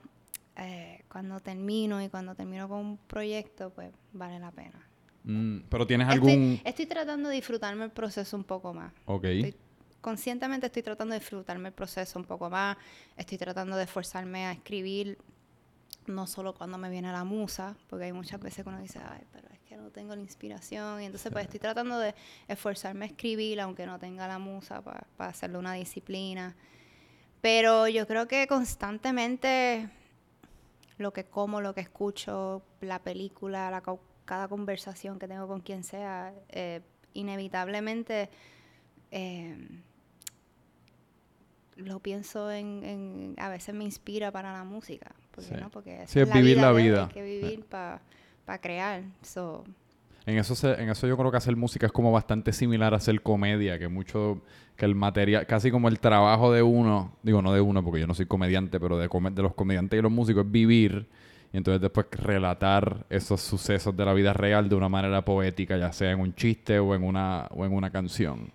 eh, 0.57 1.03
cuando 1.09 1.39
termino 1.39 2.01
y 2.01 2.09
cuando 2.09 2.35
termino 2.35 2.67
con 2.69 2.79
un 2.79 2.97
proyecto, 2.97 3.69
pues 3.71 3.91
vale 4.11 4.39
la 4.39 4.51
pena. 4.51 4.87
Mm, 5.23 5.61
pero 5.69 5.87
tienes 5.87 6.07
Estoy, 6.09 6.31
algún... 6.31 6.61
estoy 6.63 6.85
tratando 6.85 7.29
de 7.29 7.35
disfrutarme 7.35 7.85
el 7.85 7.91
proceso 7.91 8.35
un 8.37 8.43
poco 8.43 8.73
más. 8.73 8.93
Ok. 9.05 9.23
Estoy- 9.25 9.55
conscientemente 10.01 10.65
estoy 10.67 10.83
tratando 10.83 11.13
de 11.13 11.19
disfrutarme 11.19 11.69
el 11.69 11.73
proceso 11.73 12.19
un 12.19 12.25
poco 12.25 12.49
más. 12.49 12.75
Estoy 13.15 13.37
tratando 13.37 13.77
de 13.77 13.83
esforzarme 13.83 14.45
a 14.45 14.51
escribir, 14.51 15.17
no 16.07 16.27
solo 16.27 16.53
cuando 16.53 16.77
me 16.77 16.89
viene 16.89 17.09
la 17.13 17.23
musa, 17.23 17.77
porque 17.89 18.05
hay 18.05 18.11
muchas 18.13 18.41
veces 18.41 18.63
que 18.63 18.69
uno 18.69 18.81
dice, 18.81 18.99
ay, 18.99 19.21
pero 19.31 19.47
es 19.53 19.59
que 19.61 19.77
no 19.77 19.89
tengo 19.91 20.13
la 20.13 20.21
inspiración. 20.21 21.01
Y 21.01 21.05
entonces, 21.05 21.31
pues 21.31 21.45
estoy 21.45 21.61
tratando 21.61 21.97
de 21.99 22.13
esforzarme 22.49 23.05
a 23.05 23.07
escribir, 23.07 23.61
aunque 23.61 23.85
no 23.85 23.97
tenga 23.97 24.27
la 24.27 24.39
musa, 24.39 24.81
para 24.81 25.07
hacerlo 25.29 25.59
una 25.59 25.73
disciplina. 25.73 26.53
Pero 27.39 27.87
yo 27.87 28.05
creo 28.05 28.27
que 28.27 28.45
constantemente 28.47 29.89
lo 31.03 31.13
que 31.13 31.25
como, 31.25 31.61
lo 31.61 31.75
que 31.75 31.81
escucho, 31.81 32.63
la 32.81 32.97
película, 32.99 33.69
la, 33.69 33.83
cada 34.25 34.47
conversación 34.47 35.19
que 35.19 35.27
tengo 35.27 35.47
con 35.47 35.59
quien 35.61 35.83
sea, 35.83 36.33
eh, 36.49 36.81
inevitablemente 37.13 38.29
eh, 39.11 39.55
lo 41.75 41.99
pienso 41.99 42.51
en, 42.51 42.83
en- 42.83 43.35
a 43.37 43.49
veces 43.49 43.73
me 43.75 43.83
inspira 43.83 44.31
para 44.31 44.53
la 44.53 44.63
música, 44.63 45.13
porque 45.31 45.49
Sí. 45.49 45.55
no, 45.61 45.69
porque 45.69 46.05
Sí, 46.07 46.19
es 46.19 46.31
vivir 46.33 46.57
la 46.57 46.71
vida. 46.71 47.03
Hay 47.05 47.09
que 47.13 47.21
vivir 47.23 47.65
para 47.65 47.99
crear. 48.61 49.03
So, 49.23 49.63
En 50.25 50.37
eso, 50.37 50.55
se- 50.55 50.81
en 50.81 50.89
eso 50.89 51.05
yo 51.07 51.17
creo 51.17 51.31
que 51.31 51.37
hacer 51.37 51.55
música 51.55 51.85
es 51.85 51.91
como 51.91 52.11
bastante 52.11 52.53
similar 52.53 52.93
a 52.93 52.97
hacer 52.97 53.21
comedia, 53.21 53.77
que 53.77 53.89
mucho, 53.89 54.41
que 54.77 54.85
el 54.85 54.95
material, 54.95 55.45
casi 55.47 55.69
como 55.69 55.89
el 55.89 55.99
trabajo 55.99 56.51
de 56.53 56.61
uno, 56.63 57.17
digo 57.23 57.41
no 57.41 57.51
de 57.53 57.59
uno 57.61 57.83
porque 57.83 57.99
yo 57.99 58.07
no 58.07 58.13
soy 58.13 58.25
comediante, 58.25 58.79
pero 58.79 58.97
de, 58.97 59.09
de 59.09 59.41
los 59.41 59.53
comediantes 59.53 59.99
y 59.99 60.01
los 60.01 60.11
músicos 60.11 60.45
es 60.45 60.51
vivir 60.51 61.07
y 61.51 61.57
entonces 61.57 61.81
después 61.81 62.07
relatar 62.11 63.05
esos 63.09 63.41
sucesos 63.41 63.95
de 63.97 64.05
la 64.05 64.13
vida 64.13 64.33
real 64.33 64.69
de 64.69 64.75
una 64.75 64.89
manera 64.89 65.23
poética, 65.25 65.77
ya 65.77 65.91
sea 65.91 66.11
en 66.11 66.19
un 66.21 66.33
chiste 66.33 66.79
o 66.79 66.95
en 66.95 67.03
una, 67.03 67.47
o 67.51 67.65
en 67.65 67.73
una 67.73 67.91
canción. 67.91 68.51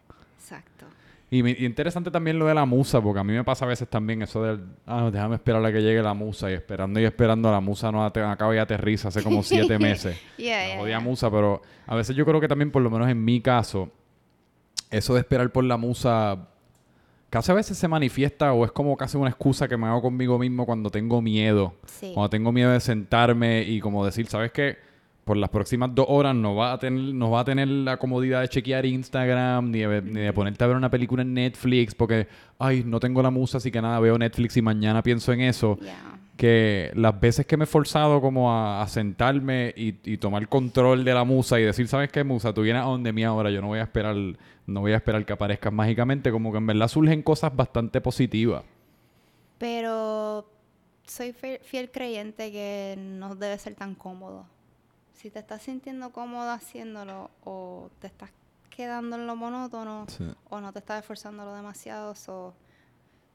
Exacto. 0.49 0.87
Y, 1.31 1.47
y 1.47 1.67
interesante 1.67 2.11
también 2.11 2.39
lo 2.39 2.47
de 2.47 2.55
la 2.55 2.65
musa, 2.65 3.03
porque 3.03 3.21
a 3.21 3.25
mí 3.25 3.35
me 3.35 3.45
pasa 3.45 3.67
a 3.67 3.69
veces 3.69 3.87
también 3.89 4.23
eso 4.23 4.43
del, 4.43 4.65
ah, 4.87 5.11
déjame 5.13 5.35
esperar 5.35 5.63
a 5.63 5.71
que 5.71 5.83
llegue 5.83 6.03
la 6.03 6.15
musa, 6.15 6.51
y 6.51 6.55
esperando 6.55 6.99
y 7.01 7.05
esperando, 7.05 7.51
la 7.51 7.61
musa 7.61 7.93
no 7.93 8.03
acaba 8.03 8.55
y 8.55 8.59
aterriza 8.59 9.09
hace 9.09 9.23
como 9.23 9.43
siete 9.43 9.79
meses. 9.79 10.19
Yeah, 10.39 10.59
La 10.59 10.67
yeah, 10.67 10.79
jodida 10.79 10.99
yeah. 10.99 11.01
musa, 11.01 11.31
pero 11.31 11.61
a 11.87 11.95
veces 11.95 12.17
yo 12.17 12.25
creo 12.25 12.41
que 12.41 12.49
también, 12.49 12.71
por 12.71 12.81
lo 12.81 12.89
menos 12.89 13.11
en 13.11 13.23
mi 13.23 13.43
caso, 13.43 13.91
eso 14.91 15.13
de 15.15 15.21
esperar 15.21 15.53
por 15.53 15.65
la 15.65 15.77
musa 15.77 16.49
casi 17.29 17.53
a 17.53 17.55
veces 17.55 17.77
se 17.77 17.89
manifiesta 17.89 18.55
o 18.55 18.65
es 18.65 18.73
como 18.73 18.97
casi 18.97 19.19
una 19.19 19.29
excusa 19.29 19.69
que 19.69 19.77
me 19.77 19.87
hago 19.87 20.01
conmigo 20.01 20.39
mismo 20.39 20.65
cuando 20.65 20.89
tengo 20.89 21.21
miedo. 21.21 21.75
Sí. 21.85 22.13
Cuando 22.15 22.31
tengo 22.31 22.53
miedo 22.53 22.71
de 22.71 22.81
sentarme 22.81 23.63
y 23.63 23.81
como 23.81 24.03
decir, 24.05 24.27
¿sabes 24.29 24.51
qué? 24.51 24.88
Por 25.29 25.37
las 25.37 25.51
próximas 25.51 25.95
dos 25.95 26.07
horas 26.09 26.35
no 26.35 26.55
va 26.55 26.73
a 26.73 26.79
tener, 26.79 27.15
no 27.15 27.31
va 27.31 27.41
a 27.41 27.45
tener 27.45 27.69
la 27.69 27.99
comodidad 27.99 28.41
de 28.41 28.49
chequear 28.49 28.87
Instagram 28.87 29.71
ni 29.71 29.81
de, 29.81 30.01
ni 30.01 30.21
de 30.23 30.33
ponerte 30.33 30.65
a 30.65 30.67
ver 30.69 30.77
una 30.79 30.91
película 30.91 31.21
en 31.21 31.35
Netflix 31.35 31.95
porque, 31.95 32.27
ay, 32.59 32.83
no 32.83 32.99
tengo 32.99 33.21
la 33.21 33.31
musa, 33.31 33.59
así 33.59 33.71
que 33.71 33.83
nada, 33.83 34.01
veo 34.01 34.17
Netflix 34.17 34.57
y 34.57 34.63
mañana 34.63 35.03
pienso 35.03 35.31
en 35.35 35.43
eso 35.43 35.77
Yeah. 35.83 36.19
que 36.39 36.91
las 36.95 37.21
veces 37.21 37.45
que 37.45 37.59
me 37.59 37.65
he 37.65 37.67
forzado 37.67 38.23
como 38.23 38.51
a, 38.51 38.81
a 38.81 38.89
sentarme 38.89 39.75
y, 39.77 39.97
y 40.03 40.17
tomar 40.17 40.49
control 40.49 41.05
de 41.05 41.13
la 41.13 41.25
musa 41.25 41.61
y 41.61 41.65
decir, 41.65 41.87
¿sabes 41.89 42.11
qué, 42.11 42.25
musa? 42.25 42.55
Tú 42.55 42.63
vienes 42.63 42.81
a 42.83 42.87
donde 42.87 43.13
mí 43.13 43.23
ahora, 43.23 43.51
yo 43.51 43.61
no 43.61 43.67
voy 43.67 43.81
a 43.81 43.83
esperar, 43.83 44.17
no 44.67 44.81
voy 44.81 44.93
a 44.93 44.97
esperar 44.97 45.27
que 45.27 45.35
aparezcas 45.35 45.75
mágicamente, 45.75 46.31
como 46.31 46.53
que 46.53 46.57
en 46.57 46.67
verdad 46.67 46.89
surgen 46.89 47.21
cosas 47.23 47.55
bastante 47.55 48.01
positivas. 48.01 48.63
Pero 49.59 50.49
soy 51.07 51.33
fiel, 51.33 51.59
fiel 51.63 51.91
creyente 51.91 52.51
que 52.51 52.97
no 52.99 53.35
debe 53.35 53.59
ser 53.59 53.75
tan 53.75 53.95
cómodo. 53.95 54.47
Si 55.19 55.31
te 55.31 55.41
estás 55.41 55.63
sintiendo 55.63 56.11
cómodo 56.13 56.49
haciéndolo 56.53 57.29
o 57.45 57.91
te 57.99 58.07
estás 58.07 58.31
quedando 58.71 59.17
en 59.17 59.27
lo 59.27 59.35
monótono 59.35 60.07
o 60.49 60.61
no 60.61 60.73
te 60.73 60.79
estás 60.79 61.01
esforzando 61.01 61.45
lo 61.45 61.55
demasiado, 61.55 62.15
so, 62.15 62.55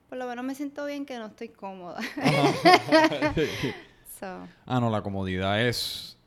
por 0.08 0.18
lo 0.18 0.25
menos 0.25 0.46
me 0.46 0.56
siento 0.56 0.86
bien 0.86 1.06
que 1.06 1.18
no 1.18 1.25
estoy 1.25 1.50
cómoda. 1.50 2.00
So, 4.18 4.48
Ah, 4.66 4.80
no, 4.80 4.90
la 4.90 5.02
comodidad 5.02 5.60
es. 5.60 6.18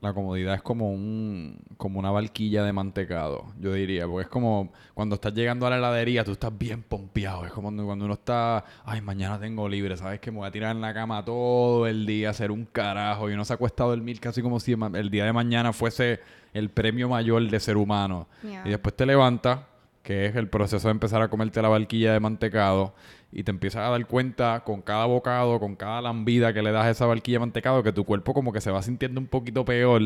La 0.00 0.14
comodidad 0.14 0.54
es 0.54 0.62
como 0.62 0.92
un. 0.92 1.58
como 1.76 1.98
una 1.98 2.12
barquilla 2.12 2.62
de 2.62 2.72
mantecado, 2.72 3.46
yo 3.58 3.72
diría. 3.72 4.06
Porque 4.06 4.22
es 4.22 4.28
como 4.28 4.72
cuando 4.94 5.16
estás 5.16 5.34
llegando 5.34 5.66
a 5.66 5.70
la 5.70 5.78
heladería, 5.78 6.22
tú 6.22 6.32
estás 6.32 6.56
bien 6.56 6.84
pompeado. 6.84 7.44
Es 7.44 7.52
como 7.52 7.68
cuando, 7.84 8.04
uno 8.04 8.14
está. 8.14 8.64
Ay, 8.84 9.00
mañana 9.00 9.40
tengo 9.40 9.68
libre, 9.68 9.96
¿sabes? 9.96 10.20
Que 10.20 10.30
me 10.30 10.38
voy 10.38 10.46
a 10.46 10.52
tirar 10.52 10.76
en 10.76 10.82
la 10.82 10.94
cama 10.94 11.24
todo 11.24 11.88
el 11.88 12.06
día, 12.06 12.28
a 12.28 12.30
hacer 12.30 12.52
un 12.52 12.64
carajo. 12.64 13.28
Y 13.28 13.32
uno 13.32 13.44
se 13.44 13.54
acuesta 13.54 13.82
a 13.82 13.86
dormir 13.88 14.20
casi 14.20 14.40
como 14.40 14.60
si 14.60 14.72
el 14.72 15.10
día 15.10 15.24
de 15.24 15.32
mañana 15.32 15.72
fuese 15.72 16.20
el 16.52 16.70
premio 16.70 17.08
mayor 17.08 17.50
de 17.50 17.58
ser 17.58 17.76
humano. 17.76 18.28
Yeah. 18.44 18.62
Y 18.66 18.70
después 18.70 18.94
te 18.94 19.04
levantas, 19.04 19.60
que 20.04 20.26
es 20.26 20.36
el 20.36 20.48
proceso 20.48 20.86
de 20.86 20.92
empezar 20.92 21.22
a 21.22 21.28
comerte 21.28 21.60
la 21.60 21.68
barquilla 21.68 22.12
de 22.12 22.20
mantecado, 22.20 22.94
y 23.30 23.42
te 23.42 23.50
empiezas 23.50 23.86
a 23.86 23.90
dar 23.90 24.06
cuenta 24.06 24.62
con 24.64 24.80
cada 24.80 25.04
bocado, 25.06 25.60
con 25.60 25.76
cada 25.76 26.00
lambida 26.00 26.52
que 26.52 26.62
le 26.62 26.72
das 26.72 26.86
a 26.86 26.90
esa 26.90 27.06
barquilla 27.06 27.36
de 27.36 27.40
mantecado, 27.40 27.82
que 27.82 27.92
tu 27.92 28.04
cuerpo 28.04 28.32
como 28.32 28.52
que 28.52 28.60
se 28.60 28.70
va 28.70 28.82
sintiendo 28.82 29.20
un 29.20 29.26
poquito 29.26 29.64
peor 29.64 30.02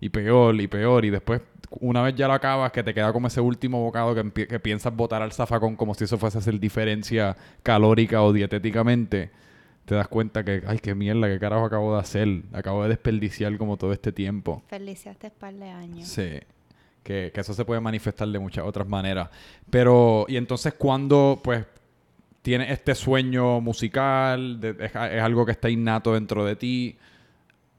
y 0.00 0.08
peor 0.08 0.60
y 0.60 0.66
peor. 0.66 1.04
Y 1.04 1.10
después, 1.10 1.42
una 1.80 2.02
vez 2.02 2.14
ya 2.14 2.26
lo 2.26 2.34
acabas, 2.34 2.72
que 2.72 2.82
te 2.82 2.94
queda 2.94 3.12
como 3.12 3.26
ese 3.26 3.40
último 3.40 3.82
bocado 3.82 4.14
que, 4.14 4.46
que 4.46 4.60
piensas 4.60 4.94
botar 4.94 5.22
al 5.22 5.32
zafacón 5.32 5.76
como 5.76 5.94
si 5.94 6.04
eso 6.04 6.16
fuese 6.16 6.38
a 6.38 6.40
hacer 6.40 6.58
diferencia 6.58 7.36
calórica 7.62 8.22
o 8.22 8.32
dietéticamente. 8.32 9.30
Te 9.84 9.94
das 9.94 10.08
cuenta 10.08 10.42
que, 10.42 10.62
ay, 10.66 10.78
qué 10.78 10.94
mierda, 10.94 11.28
qué 11.28 11.38
carajo 11.38 11.66
acabo 11.66 11.94
de 11.94 12.00
hacer. 12.00 12.42
Acabo 12.54 12.82
de 12.84 12.88
desperdiciar 12.88 13.56
como 13.58 13.76
todo 13.76 13.92
este 13.92 14.12
tiempo. 14.12 14.62
Feliciaste 14.68 15.30
par 15.30 15.52
de 15.54 15.68
años. 15.68 16.08
Sí. 16.08 16.40
Que, 17.02 17.30
que 17.34 17.40
eso 17.42 17.52
se 17.52 17.66
puede 17.66 17.82
manifestar 17.82 18.26
de 18.28 18.38
muchas 18.38 18.64
otras 18.64 18.88
maneras. 18.88 19.28
Pero, 19.68 20.24
y 20.26 20.38
entonces 20.38 20.72
cuando, 20.72 21.38
pues, 21.44 21.66
tienes 22.44 22.70
este 22.70 22.94
sueño 22.94 23.58
musical, 23.62 24.60
de- 24.60 24.76
es, 24.78 24.90
es 24.94 25.22
algo 25.22 25.46
que 25.46 25.52
está 25.52 25.70
innato 25.70 26.12
dentro 26.12 26.44
de 26.44 26.56
ti, 26.56 26.98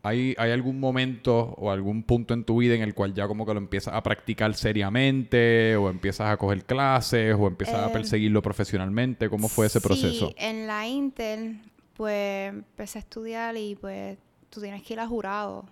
¿hay, 0.02 0.34
¿hay 0.40 0.50
algún 0.52 0.80
momento 0.80 1.38
o 1.58 1.70
algún 1.70 2.02
punto 2.02 2.34
en 2.34 2.44
tu 2.44 2.58
vida 2.58 2.74
en 2.74 2.82
el 2.82 2.96
cual 2.96 3.14
ya 3.14 3.28
como 3.28 3.46
que 3.46 3.54
lo 3.54 3.60
empiezas 3.60 3.94
a 3.94 4.02
practicar 4.02 4.56
seriamente, 4.56 5.76
o 5.76 5.88
empiezas 5.90 6.30
a 6.32 6.38
coger 6.38 6.66
clases, 6.66 7.36
o 7.38 7.46
empiezas 7.48 7.76
a 7.76 7.88
Eh, 7.90 7.94
perseguirlo 7.94 8.42
profesionalmente? 8.42 9.30
¿Cómo 9.30 9.48
fue 9.50 9.68
ese 9.68 9.80
proceso? 9.82 10.30
Sí, 10.30 10.36
en 10.40 10.66
la 10.66 10.88
Intel, 10.88 11.60
pues 11.96 12.50
empecé 12.50 12.98
a 12.98 13.02
estudiar 13.02 13.56
y 13.58 13.76
pues 13.76 14.18
tú 14.50 14.62
tienes 14.62 14.82
que 14.82 14.94
ir 14.94 15.00
a 15.00 15.08
jurado. 15.08 15.66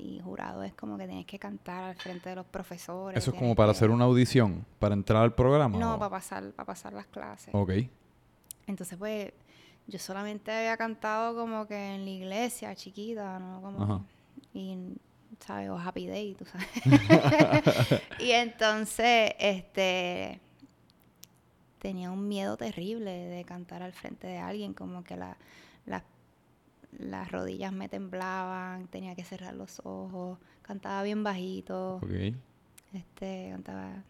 Y 0.00 0.20
jurado 0.22 0.62
es 0.62 0.72
como 0.74 0.96
que 0.96 1.06
tienes 1.08 1.26
que 1.26 1.40
cantar 1.40 1.82
al 1.82 1.96
frente 1.96 2.28
de 2.30 2.36
los 2.36 2.46
profesores. 2.46 3.18
¿Eso 3.18 3.32
es 3.32 3.36
como 3.36 3.56
para 3.56 3.72
que- 3.72 3.78
hacer 3.78 3.90
una 3.90 4.04
audición? 4.04 4.64
¿Para 4.78 4.94
entrar 4.94 5.24
al 5.24 5.34
programa? 5.34 5.76
No, 5.76 5.96
o- 5.96 5.98
para 5.98 6.10
pasar, 6.10 6.52
para 6.52 6.66
pasar 6.68 6.92
las 6.92 7.06
clases. 7.06 7.52
Ok. 7.52 7.72
Entonces, 8.68 8.96
pues, 8.96 9.32
yo 9.88 9.98
solamente 9.98 10.52
había 10.52 10.76
cantado 10.76 11.34
como 11.34 11.66
que 11.66 11.94
en 11.96 12.04
la 12.04 12.10
iglesia, 12.10 12.74
chiquita, 12.76 13.38
¿no? 13.40 13.60
Como 13.62 13.82
Ajá. 13.82 14.00
y, 14.54 14.76
¿sabes? 15.40 15.70
O 15.70 15.78
Happy 15.78 16.06
Day, 16.06 16.34
tú 16.36 16.44
sabes. 16.44 16.68
y 18.20 18.30
entonces, 18.30 19.32
este, 19.40 20.40
tenía 21.78 22.10
un 22.10 22.28
miedo 22.28 22.56
terrible 22.56 23.10
de 23.10 23.44
cantar 23.44 23.82
al 23.82 23.92
frente 23.92 24.26
de 24.26 24.38
alguien, 24.38 24.74
como 24.74 25.02
que 25.04 25.16
la, 25.16 25.36
la- 25.86 26.04
las 26.98 27.30
rodillas 27.30 27.72
me 27.72 27.88
temblaban, 27.88 28.88
tenía 28.88 29.14
que 29.14 29.24
cerrar 29.24 29.54
los 29.54 29.80
ojos, 29.84 30.38
cantaba 30.62 31.02
bien 31.02 31.22
bajito, 31.22 31.96
Ok. 31.96 32.34
este, 32.94 33.48
cantaba 33.52 34.02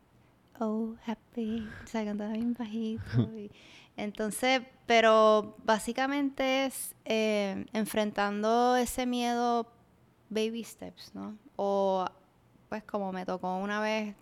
Oh 0.60 0.94
Happy, 1.06 1.68
o 1.84 1.86
sea, 1.86 2.04
cantaba 2.04 2.32
bien 2.32 2.54
bajito. 2.54 3.02
y- 3.36 3.50
entonces, 3.96 4.62
pero 4.86 5.56
básicamente 5.64 6.66
es 6.66 6.94
eh, 7.04 7.66
enfrentando 7.72 8.76
ese 8.76 9.06
miedo 9.06 9.66
baby 10.30 10.62
steps, 10.64 11.14
¿no? 11.14 11.36
O 11.56 12.04
pues 12.68 12.84
como 12.84 13.12
me 13.12 13.24
tocó 13.24 13.56
una 13.56 13.80
vez, 13.80 14.14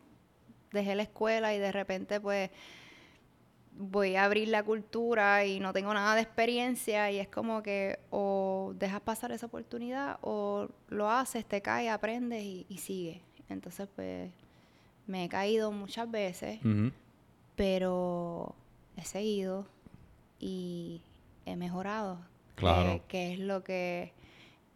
dejé 0.72 0.94
la 0.94 1.02
escuela 1.04 1.54
y 1.54 1.58
de 1.58 1.72
repente 1.72 2.20
pues 2.20 2.50
voy 3.78 4.16
a 4.16 4.24
abrir 4.24 4.48
la 4.48 4.62
cultura 4.62 5.44
y 5.44 5.60
no 5.60 5.72
tengo 5.72 5.92
nada 5.92 6.14
de 6.14 6.22
experiencia 6.22 7.10
y 7.10 7.18
es 7.18 7.28
como 7.28 7.62
que 7.62 7.98
o 8.10 8.72
dejas 8.76 9.00
pasar 9.02 9.32
esa 9.32 9.46
oportunidad 9.46 10.18
o 10.22 10.68
lo 10.88 11.10
haces, 11.10 11.44
te 11.44 11.60
caes, 11.60 11.90
aprendes 11.90 12.42
y, 12.42 12.66
y 12.68 12.78
sigue. 12.78 13.22
Entonces 13.48 13.88
pues 13.94 14.30
me 15.06 15.24
he 15.24 15.28
caído 15.28 15.70
muchas 15.72 16.10
veces, 16.10 16.60
pero 17.54 18.54
he 18.96 19.04
seguido 19.04 19.66
y 20.38 21.02
he 21.44 21.56
mejorado. 21.56 22.18
Claro. 22.54 23.02
Que, 23.08 23.34
es 23.34 23.38
lo 23.38 23.62
que 23.62 24.12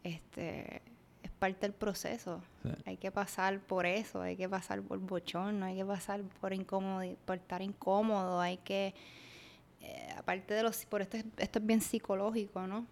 este 0.05 0.83
es 1.23 1.31
parte 1.39 1.61
del 1.67 1.73
proceso. 1.75 2.43
Sí. 2.63 2.71
Hay 2.87 2.97
que 2.97 3.11
pasar 3.11 3.61
por 3.61 3.87
eso, 3.87 4.21
hay 4.23 4.37
que 4.37 4.49
pasar 4.49 4.83
por 4.83 4.99
bochorno, 4.99 5.65
hay 5.67 5.77
que 5.77 5.85
pasar 5.85 6.23
por 6.41 6.53
incómodo, 6.53 7.03
por 7.25 7.37
estar 7.37 7.63
incómodo, 7.63 8.41
hay 8.41 8.59
que 8.59 8.95
eh, 9.83 10.09
aparte 10.17 10.53
de 10.55 10.63
los 10.63 10.85
por 10.87 11.01
esto 11.01 11.17
es- 11.17 11.25
esto 11.39 11.59
es 11.59 11.67
bien 11.67 11.81
psicológico, 11.81 12.67
¿no? 12.67 12.87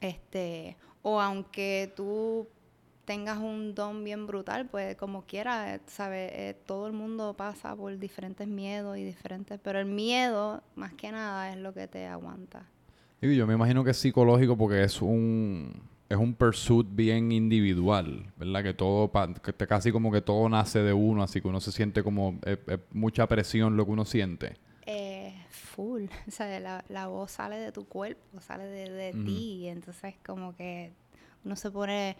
Este, 0.00 0.76
o 1.02 1.20
aunque 1.20 1.92
tú 1.94 2.48
tengas 3.04 3.38
un 3.38 3.74
don 3.74 4.04
bien 4.04 4.26
brutal, 4.26 4.66
pues 4.68 4.96
como 4.96 5.22
quiera, 5.26 5.74
eh, 5.74 5.80
¿sabes? 5.86 6.30
Eh, 6.32 6.56
todo 6.66 6.86
el 6.86 6.92
mundo 6.92 7.34
pasa 7.34 7.74
por 7.76 7.98
diferentes 7.98 8.46
miedos 8.46 8.96
y 8.98 9.04
diferentes, 9.04 9.58
pero 9.62 9.78
el 9.80 9.86
miedo, 9.86 10.62
más 10.76 10.94
que 10.94 11.10
nada, 11.12 11.50
es 11.52 11.58
lo 11.58 11.74
que 11.74 11.88
te 11.88 12.06
aguanta. 12.06 12.66
Digo, 13.20 13.34
yo 13.34 13.46
me 13.46 13.54
imagino 13.54 13.84
que 13.84 13.90
es 13.90 13.96
psicológico 13.98 14.56
porque 14.56 14.82
es 14.82 15.02
un 15.02 15.88
es 16.08 16.16
un 16.16 16.34
pursuit 16.34 16.88
bien 16.90 17.30
individual, 17.30 18.32
¿verdad? 18.36 18.64
Que 18.64 18.74
todo 18.74 19.12
que 19.42 19.52
casi 19.68 19.92
como 19.92 20.10
que 20.10 20.20
todo 20.20 20.48
nace 20.48 20.80
de 20.80 20.92
uno, 20.92 21.22
así 21.22 21.40
que 21.40 21.46
uno 21.46 21.60
se 21.60 21.70
siente 21.70 22.02
como 22.02 22.38
es- 22.44 22.58
es 22.66 22.80
mucha 22.92 23.28
presión 23.28 23.76
lo 23.76 23.84
que 23.84 23.92
uno 23.92 24.04
siente. 24.04 24.56
Eh, 24.86 25.34
full, 25.50 26.04
o 26.28 26.30
sea, 26.30 26.58
la, 26.60 26.84
la 26.88 27.06
voz 27.06 27.32
sale 27.32 27.56
de 27.58 27.72
tu 27.72 27.86
cuerpo, 27.86 28.40
sale 28.40 28.64
de, 28.64 28.90
de 28.90 29.14
ti, 29.14 29.60
y 29.62 29.68
entonces 29.68 30.14
como 30.24 30.56
que 30.56 30.92
uno 31.44 31.54
se 31.56 31.70
pone 31.70 32.16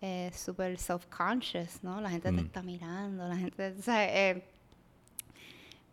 eh, 0.00 0.30
súper 0.34 0.78
self-conscious, 0.78 1.82
¿no? 1.82 2.00
La 2.00 2.10
gente 2.10 2.30
te 2.30 2.42
Mm. 2.42 2.46
está 2.46 2.62
mirando, 2.62 3.26
la 3.28 3.36
gente, 3.36 3.74
o 3.78 3.82
sea, 3.82 4.32
eh, 4.32 4.44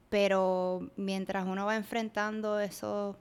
pero 0.09 0.89
mientras 0.97 1.45
uno 1.47 1.65
va 1.65 1.75
enfrentando 1.75 2.59
esos 2.59 3.15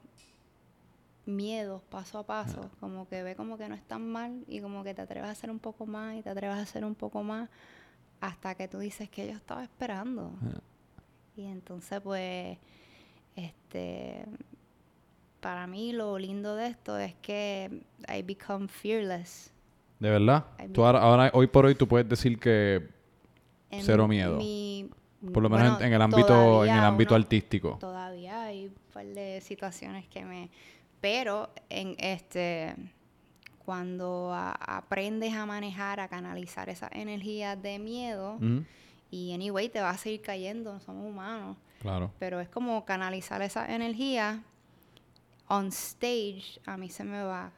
miedos 1.25 1.81
paso 1.83 2.17
a 2.19 2.25
paso, 2.25 2.69
como 2.79 3.07
que 3.07 3.23
ve 3.23 3.35
como 3.35 3.57
que 3.57 3.69
no 3.69 3.75
es 3.75 3.83
tan 3.87 4.11
mal 4.11 4.43
y 4.47 4.59
como 4.59 4.83
que 4.83 4.93
te 4.93 5.01
atreves 5.01 5.29
a 5.29 5.31
hacer 5.31 5.49
un 5.51 5.59
poco 5.59 5.85
más 5.85 6.15
y 6.17 6.21
te 6.21 6.29
atreves 6.29 6.57
a 6.57 6.61
hacer 6.61 6.83
un 6.83 6.95
poco 6.95 7.23
más 7.23 7.49
hasta 8.19 8.55
que 8.55 8.67
tú 8.67 8.79
dices 8.79 9.09
que 9.09 9.27
yo 9.27 9.33
estaba 9.33 9.63
esperando. 9.63 10.31
Ah. 10.43 10.59
Y 11.37 11.45
entonces 11.45 12.01
pues 12.01 12.57
este 13.35 14.25
para 15.39 15.65
mí 15.67 15.93
lo 15.93 16.17
lindo 16.19 16.55
de 16.55 16.67
esto 16.67 16.97
es 16.97 17.15
que 17.21 17.83
I 18.09 18.21
become 18.23 18.67
fearless. 18.67 19.50
¿De 20.01 20.09
verdad? 20.09 20.45
Tú 20.73 20.83
ahora, 20.83 20.99
ahora, 20.99 21.31
hoy 21.33 21.45
por 21.47 21.65
hoy, 21.67 21.75
tú 21.75 21.87
puedes 21.87 22.09
decir 22.09 22.39
que 22.39 22.89
En 23.69 23.83
Cero 23.83 24.07
miedo. 24.07 24.37
mi- 24.37 24.89
por 25.31 25.43
lo 25.43 25.49
menos 25.49 25.65
en- 25.67 25.73
bueno, 25.73 25.85
en, 25.85 25.93
el 25.93 26.01
ámbito, 26.01 26.65
en 26.65 26.71
el 26.73 26.79
ámbito 26.83 27.13
uno- 27.15 27.23
artístico. 27.23 27.77
Todavía 27.79 28.41
hay 28.41 28.65
un 28.65 28.73
par 28.91 29.05
de 29.05 29.39
situaciones 29.41 30.07
que 30.07 30.25
me... 30.25 30.49
Pero 30.99 31.51
en 31.69 31.95
este... 31.99 32.75
Cuando 33.63 34.31
a- 34.33 34.53
aprendes 34.77 35.33
a 35.35 35.45
manejar, 35.45 35.99
a 35.99 36.07
canalizar 36.07 36.67
esa 36.69 36.89
energía 36.91 37.55
de 37.55 37.77
miedo, 37.77 38.39
y 39.11 39.31
anyway 39.33 39.69
te 39.69 39.81
va 39.81 39.91
a 39.91 39.97
seguir 39.99 40.21
cayendo, 40.23 40.79
somos 40.79 41.05
humanos, 41.05 41.57
Claro. 41.79 42.11
pero 42.17 42.39
es 42.39 42.49
como 42.49 42.83
canalizar 42.85 43.41
esa 43.43 43.71
energía 43.73 44.41
on 45.47 45.67
stage, 45.67 46.59
a 46.65 46.75
mí 46.77 46.89
se 46.89 47.03
me 47.03 47.21
va. 47.23 47.51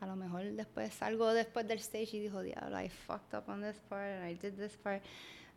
A 0.00 0.06
lo 0.06 0.16
mejor 0.16 0.42
después 0.52 0.94
salgo 0.94 1.32
después 1.34 1.68
del 1.68 1.78
stage 1.78 2.16
y 2.16 2.20
digo, 2.20 2.40
diablo, 2.42 2.80
I 2.80 2.88
fucked 2.88 3.34
up 3.38 3.48
on 3.48 3.60
this 3.62 3.78
part 3.88 4.06
and 4.06 4.24
I 4.24 4.34
did 4.34 4.54
this 4.54 4.76
part. 4.78 5.02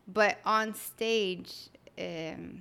But 0.06 0.36
on 0.44 0.74
stage 0.74 1.70
eh, 1.96 2.60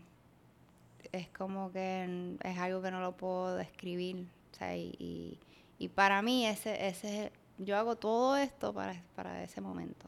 es 1.12 1.28
como 1.30 1.72
que 1.72 2.38
es 2.42 2.58
algo 2.58 2.82
que 2.82 2.90
no 2.92 3.02
lo 3.02 3.18
puedo 3.18 3.56
describir. 3.58 4.25
O 4.54 4.56
sea, 4.58 4.75
y, 4.78 5.38
y- 5.78 5.90
para 5.90 6.22
mí 6.22 6.46
ese, 6.48 6.88
ese 6.88 7.25
es- 7.25 7.32
yo 7.58 7.78
hago 7.78 7.98
todo 7.98 8.38
esto 8.38 8.74
para, 8.74 9.04
para 9.16 9.44
ese 9.44 9.60
momento. 9.62 10.08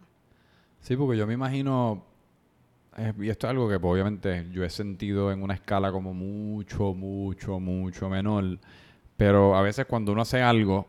Sí, 0.80 0.96
porque 0.96 1.18
yo 1.18 1.28
me 1.28 1.34
imagino, 1.34 2.04
eh, 2.98 3.14
y 3.20 3.30
esto 3.30 3.48
es 3.48 3.52
algo 3.52 3.68
que 3.70 3.80
pues, 3.80 3.92
obviamente 3.92 4.48
yo 4.52 4.64
he 4.64 4.70
sentido 4.70 5.32
en 5.32 5.44
una 5.44 5.54
escala 5.56 5.92
como 5.92 6.14
mucho, 6.14 6.94
mucho, 6.94 7.60
mucho 7.60 8.10
menor, 8.10 8.60
pero 9.18 9.56
a 9.56 9.62
veces 9.62 9.86
cuando 9.86 10.12
uno 10.14 10.22
hace 10.22 10.42
algo 10.42 10.88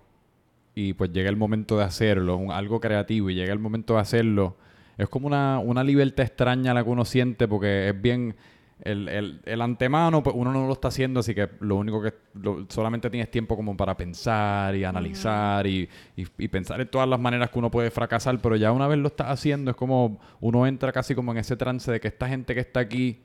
y 0.79 0.93
pues 0.93 1.11
llega 1.11 1.31
el 1.31 1.37
momento 1.37 1.79
de 1.79 1.85
hacerlo, 1.85 2.37
un- 2.37 2.53
algo 2.53 2.79
creativo 2.81 3.31
y 3.31 3.35
llega 3.35 3.53
el 3.53 3.59
momento 3.59 3.95
de 3.95 4.01
hacerlo, 4.01 4.57
es 4.99 5.09
como 5.09 5.27
una, 5.27 5.59
una 5.59 5.83
libertad 5.83 6.25
extraña 6.27 6.75
la 6.75 6.85
que 6.85 6.91
uno 6.91 7.05
siente 7.05 7.49
porque 7.49 7.89
es 7.89 8.01
bien... 8.01 8.37
El, 8.85 9.09
el, 9.09 9.41
el 9.47 9.63
antemano, 9.63 10.23
pues 10.23 10.37
uno 10.39 10.53
no 10.53 10.67
lo 10.67 10.75
está 10.75 10.89
haciendo, 10.89 11.21
así 11.21 11.35
que 11.35 11.49
lo 11.61 11.77
único 11.77 12.03
que 12.03 12.13
lo- 12.35 12.67
solamente 12.69 13.09
tienes 13.09 13.31
tiempo 13.31 13.57
como 13.57 13.75
para 13.75 13.97
pensar 13.97 14.77
y 14.77 14.85
analizar 14.85 15.67
y, 15.67 15.89
y- 16.15 16.27
y 16.37 16.49
pensar 16.49 16.79
en 16.83 16.87
todas 16.91 17.09
las 17.09 17.19
maneras 17.19 17.49
que 17.49 17.59
uno 17.59 17.71
puede 17.71 17.91
fracasar, 17.91 18.39
pero 18.43 18.55
ya 18.55 18.73
una 18.73 18.87
vez 18.87 18.99
lo 18.99 19.09
estás 19.09 19.29
haciendo 19.29 19.71
es 19.71 19.79
como 19.79 20.21
uno 20.41 20.67
entra 20.67 20.93
casi 20.93 21.15
como 21.15 21.33
en 21.33 21.39
ese 21.39 21.57
trance 21.57 21.91
de 21.91 22.01
que 22.01 22.09
esta 22.09 22.29
gente 22.29 22.53
que 22.53 22.61
está 22.61 22.81
aquí 22.81 23.23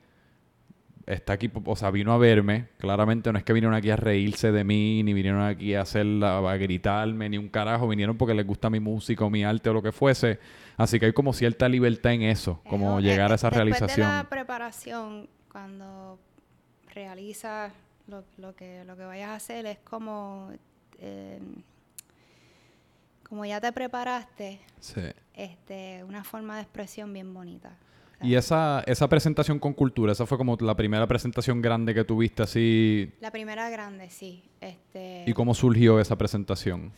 está 1.14 1.34
aquí, 1.34 1.52
o 1.66 1.76
sea, 1.76 1.92
vino 1.92 2.14
a 2.14 2.18
verme, 2.18 2.68
claramente 2.78 3.32
no 3.32 3.38
es 3.38 3.44
que 3.44 3.54
vinieron 3.54 3.76
aquí 3.76 3.90
a 3.90 3.96
reírse 3.96 4.52
de 4.52 4.64
mí, 4.64 5.04
ni 5.04 5.14
vinieron 5.14 5.42
aquí 5.42 5.76
a 5.76 5.82
hacer 5.82 6.06
a 6.24 6.58
gritarme, 6.58 7.30
ni 7.30 7.38
un 7.38 7.50
carajo, 7.50 7.88
vinieron 7.88 8.18
porque 8.18 8.34
les 8.34 8.46
gusta 8.46 8.70
mi 8.70 8.80
música 8.80 9.26
o 9.26 9.30
mi 9.30 9.44
arte 9.44 9.70
o 9.70 9.74
lo 9.74 9.82
que 9.82 9.92
fuese, 9.92 10.40
así 10.78 11.00
que 11.00 11.08
hay 11.08 11.14
como 11.14 11.34
cierta 11.34 11.68
libertad 11.70 12.14
en 12.14 12.24
eso, 12.24 12.62
como 12.70 13.00
llegar 13.00 13.32
a 13.32 13.36
esa 13.36 13.48
después 13.50 13.64
realización. 13.66 14.08
de 14.08 14.14
la 14.14 14.24
preparación, 14.30 15.30
cuando 15.52 16.18
realizas 16.94 17.72
lo, 18.08 18.24
lo 18.38 18.56
que, 18.56 18.84
lo 18.86 18.96
que 18.98 19.04
vayas 19.04 19.30
a 19.30 19.36
hacer, 19.36 19.66
es 19.66 19.80
como, 19.80 20.52
eh, 21.00 21.40
como 23.28 23.46
ya 23.46 23.62
te 23.62 23.72
preparaste, 23.72 24.60
Sí. 24.80 25.02
este, 25.34 26.04
una 26.04 26.24
forma 26.24 26.56
de 26.58 26.64
expresión 26.64 27.14
bien 27.14 27.34
bonita. 27.34 27.72
Y 28.24 28.36
esa, 28.36 28.84
esa 28.86 29.08
presentación 29.10 29.60
con 29.60 29.74
cultura, 29.74 30.12
esa 30.12 30.26
fue 30.26 30.38
como 30.38 30.56
la 30.60 30.76
primera 30.76 31.08
presentación 31.08 31.62
grande 31.62 31.94
que 31.94 32.04
tuviste 32.04 32.44
así. 32.44 33.12
La 33.20 33.32
primera 33.32 33.70
grande, 33.70 34.10
sí. 34.10 34.44
Este, 34.60 35.24
¿Y 35.28 35.34
cómo 35.34 35.54
surgió 35.54 36.00
esa 36.00 36.18
presentación? 36.18 36.92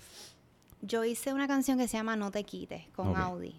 Yo 0.81 1.03
hice 1.05 1.33
una 1.33 1.47
canción 1.47 1.77
que 1.77 1.87
se 1.87 1.97
llama 1.97 2.15
No 2.15 2.29
te 2.31 2.43
quites 2.43 2.87
con. 2.89 3.15
Audi. 3.15 3.55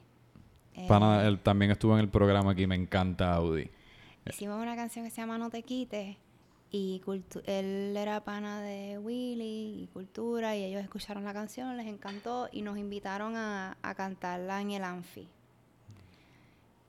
Eh, 0.75 0.87
Pana, 0.89 1.27
él 1.27 1.39
también 1.39 1.71
estuvo 1.71 1.95
en 1.95 2.01
el 2.01 2.09
programa 2.09 2.53
aquí, 2.53 2.67
me 2.67 2.75
encanta 2.75 3.33
Audi. 3.35 3.71
Hicimos 4.27 4.61
una 4.61 4.75
canción 4.77 5.05
que 5.05 5.11
se 5.11 5.21
llama 5.21 5.39
No 5.39 5.49
te 5.51 5.63
quites 5.63 6.17
y 6.71 7.01
cultu- 7.07 7.43
él 7.47 7.95
era 7.97 8.25
pana 8.25 8.61
de 8.61 8.99
Willy 8.99 9.83
y 9.85 9.89
Cultura 9.93 10.57
y 10.57 10.65
ellos 10.65 10.83
escucharon 10.83 11.23
la 11.25 11.33
canción, 11.33 11.77
les 11.77 11.87
encantó 11.87 12.49
y 12.51 12.63
nos 12.63 12.77
invitaron 12.79 13.37
a, 13.37 13.77
a 13.83 13.95
cantarla 13.95 14.61
en 14.61 14.73
el 14.73 14.83
Anfi. 14.83 15.29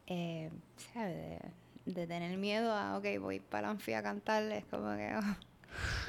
Eh, 0.07 0.49
¿sabe? 0.93 1.39
De, 1.85 2.07
tener 2.07 2.37
miedo 2.37 2.71
a, 2.71 2.97
ok, 2.97 3.05
voy 3.19 3.39
para 3.39 3.69
Anfi 3.69 3.93
a 3.93 4.03
cantarles, 4.03 4.65
como 4.65 4.95
que... 4.95 5.15
oh. 5.15 5.45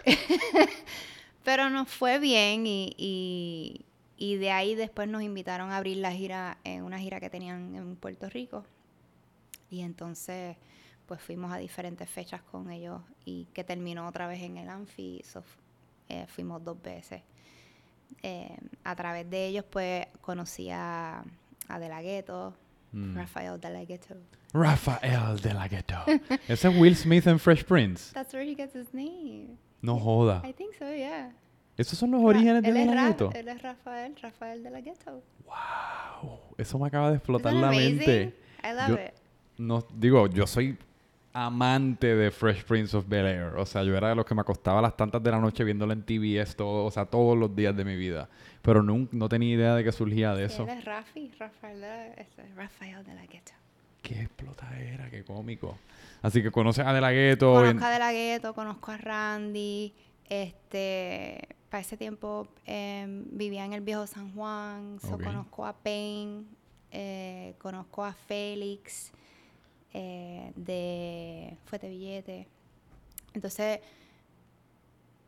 Pero 1.44 1.70
nos 1.70 1.88
fue 1.88 2.18
bien 2.18 2.66
y, 2.66 3.84
y, 4.16 4.36
de 4.36 4.50
ahí 4.50 4.74
después 4.74 5.08
nos 5.08 5.22
invitaron 5.22 5.70
a 5.70 5.76
abrir 5.76 5.98
la 5.98 6.10
gira, 6.10 6.58
en 6.64 6.82
una 6.82 6.98
gira 6.98 7.20
que 7.20 7.30
tenían 7.30 7.74
en 7.76 7.96
Puerto 7.96 8.28
Rico. 8.28 8.64
Y 9.70 9.82
entonces, 9.82 10.56
pues 11.06 11.20
fuimos 11.20 11.52
a 11.52 11.58
diferentes 11.58 12.08
fechas 12.08 12.42
con 12.42 12.70
ellos 12.70 13.00
y 13.24 13.46
que 13.54 13.62
terminó 13.62 14.08
otra 14.08 14.26
vez 14.26 14.42
en 14.42 14.56
el 14.56 14.68
Anfi. 14.68 15.22
eh, 16.08 16.26
fuimos 16.26 16.64
dos 16.64 16.82
veces. 16.82 17.22
Eh, 18.22 18.56
a 18.82 18.96
través 18.96 19.28
de 19.30 19.46
ellos, 19.46 19.64
pues 19.70 20.06
conocí 20.20 20.70
a, 20.70 21.22
a 21.68 21.78
De 21.78 21.88
La 21.88 22.02
Ghetto, 22.02 22.54
Mm. 22.92 23.14
Rafael 23.16 23.60
De 23.60 23.70
La 23.70 23.84
Ghetto. 23.84 24.14
Rafael 24.52 25.40
de 25.42 25.52
la 25.54 25.68
Ghetto. 25.68 25.96
Ese 26.48 26.68
es 26.68 26.76
Will 26.78 26.96
Smith 26.96 27.26
en 27.26 27.38
Fresh 27.38 27.64
Prince. 27.64 28.12
That's 28.14 28.32
where 28.32 28.48
he 28.48 28.54
gets 28.54 28.74
his 28.74 28.92
name. 28.94 29.56
No 29.82 29.98
joda. 29.98 30.42
I 30.48 30.52
think 30.52 30.74
so, 30.78 30.86
yeah. 30.94 31.30
¿Esos 31.76 31.98
son 31.98 32.10
los 32.10 32.22
orígenes 32.22 32.62
de 32.62 32.72
La 32.72 32.94
Ra- 32.94 33.08
Ghetto? 33.08 33.30
él 33.34 33.48
es 33.48 33.60
Rafael, 33.60 34.14
Rafael 34.22 34.62
De 34.62 34.70
La 34.70 34.80
Ghetto. 34.80 35.22
Wow, 35.44 36.40
eso 36.56 36.78
me 36.78 36.86
acaba 36.86 37.10
de 37.10 37.16
explotar 37.16 37.52
la 37.52 37.68
amazing? 37.68 37.96
mente. 37.98 38.34
I 38.64 38.72
love 38.74 38.88
Yo- 38.88 38.94
it. 38.94 39.12
No, 39.58 39.84
digo, 39.94 40.26
yo 40.28 40.46
soy 40.46 40.78
amante 41.32 42.14
de 42.16 42.30
Fresh 42.30 42.64
Prince 42.64 42.96
of 42.96 43.06
Bel 43.08 43.26
Air. 43.26 43.54
O 43.56 43.66
sea, 43.66 43.82
yo 43.82 43.94
era 43.96 44.08
de 44.08 44.14
los 44.14 44.24
que 44.24 44.34
me 44.34 44.40
acostaba 44.40 44.78
a 44.78 44.82
las 44.82 44.96
tantas 44.96 45.22
de 45.22 45.30
la 45.30 45.38
noche 45.38 45.64
viéndolo 45.64 45.92
en 45.92 46.02
TBS 46.02 46.56
todo, 46.56 46.84
o 46.86 46.90
sea, 46.90 47.04
todos 47.04 47.36
los 47.36 47.54
días 47.54 47.76
de 47.76 47.84
mi 47.84 47.96
vida. 47.96 48.28
Pero 48.66 48.82
nun- 48.82 49.08
no 49.12 49.28
tenía 49.28 49.54
idea 49.54 49.74
de 49.76 49.84
que 49.84 49.92
surgía 49.92 50.34
de 50.34 50.44
eso. 50.46 50.66
Es 50.68 50.84
Rafi, 50.84 51.30
Rafael 51.38 51.80
de 51.80 51.86
la, 51.86 52.06
este, 52.14 52.42
Rafael 52.54 53.04
De 53.04 53.14
La 53.14 53.24
Ghetto. 53.26 53.52
Qué 54.02 54.20
explotadera, 54.22 55.08
qué 55.08 55.24
cómico. 55.24 55.78
Así 56.20 56.42
que 56.42 56.50
conoces 56.50 56.84
a 56.84 56.92
De 56.92 57.00
La 57.00 57.12
Ghetto. 57.12 57.60
en- 57.64 57.66
Conozco 57.78 57.86
a 57.86 57.90
De 57.92 57.98
La 58.00 58.12
Ghetto, 58.12 58.54
conozco 58.54 58.90
a 58.92 58.96
Randy. 58.98 59.94
Este, 60.28 61.46
para 61.70 61.80
ese 61.80 61.96
tiempo 61.96 62.48
em, 62.64 63.24
vivía 63.30 63.64
en 63.64 63.72
el 63.72 63.80
viejo 63.82 64.06
San 64.08 64.32
Juan. 64.34 64.98
so. 65.00 65.16
Conozco 65.18 65.64
a 65.64 65.72
Payne, 65.72 66.42
eh, 66.90 67.54
conozco 67.58 68.04
a 68.04 68.12
Félix 68.12 69.12
eh, 69.94 70.52
de 70.56 71.56
Fuete 71.66 71.88
Billete. 71.88 72.46
Entonces, 73.34 73.80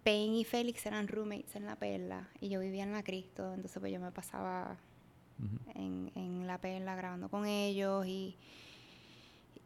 Payne 0.09 0.39
y 0.39 0.45
Félix 0.45 0.87
eran 0.87 1.07
roommates 1.07 1.55
en 1.55 1.67
La 1.67 1.77
Perla 1.77 2.31
y 2.41 2.49
yo 2.49 2.61
vivía 2.61 2.83
en 2.83 2.93
La 2.93 3.03
Cristo. 3.03 3.53
Entonces, 3.53 3.79
pues 3.79 3.93
yo 3.93 4.01
me 4.01 4.11
pasaba 4.11 4.79
Ujú. 5.39 5.79
en, 5.79 6.11
en 6.15 6.47
La 6.47 6.57
Perla 6.57 6.97
grabando 6.97 7.29
con 7.29 7.45
ellos 7.45 8.07
y, 8.07 8.35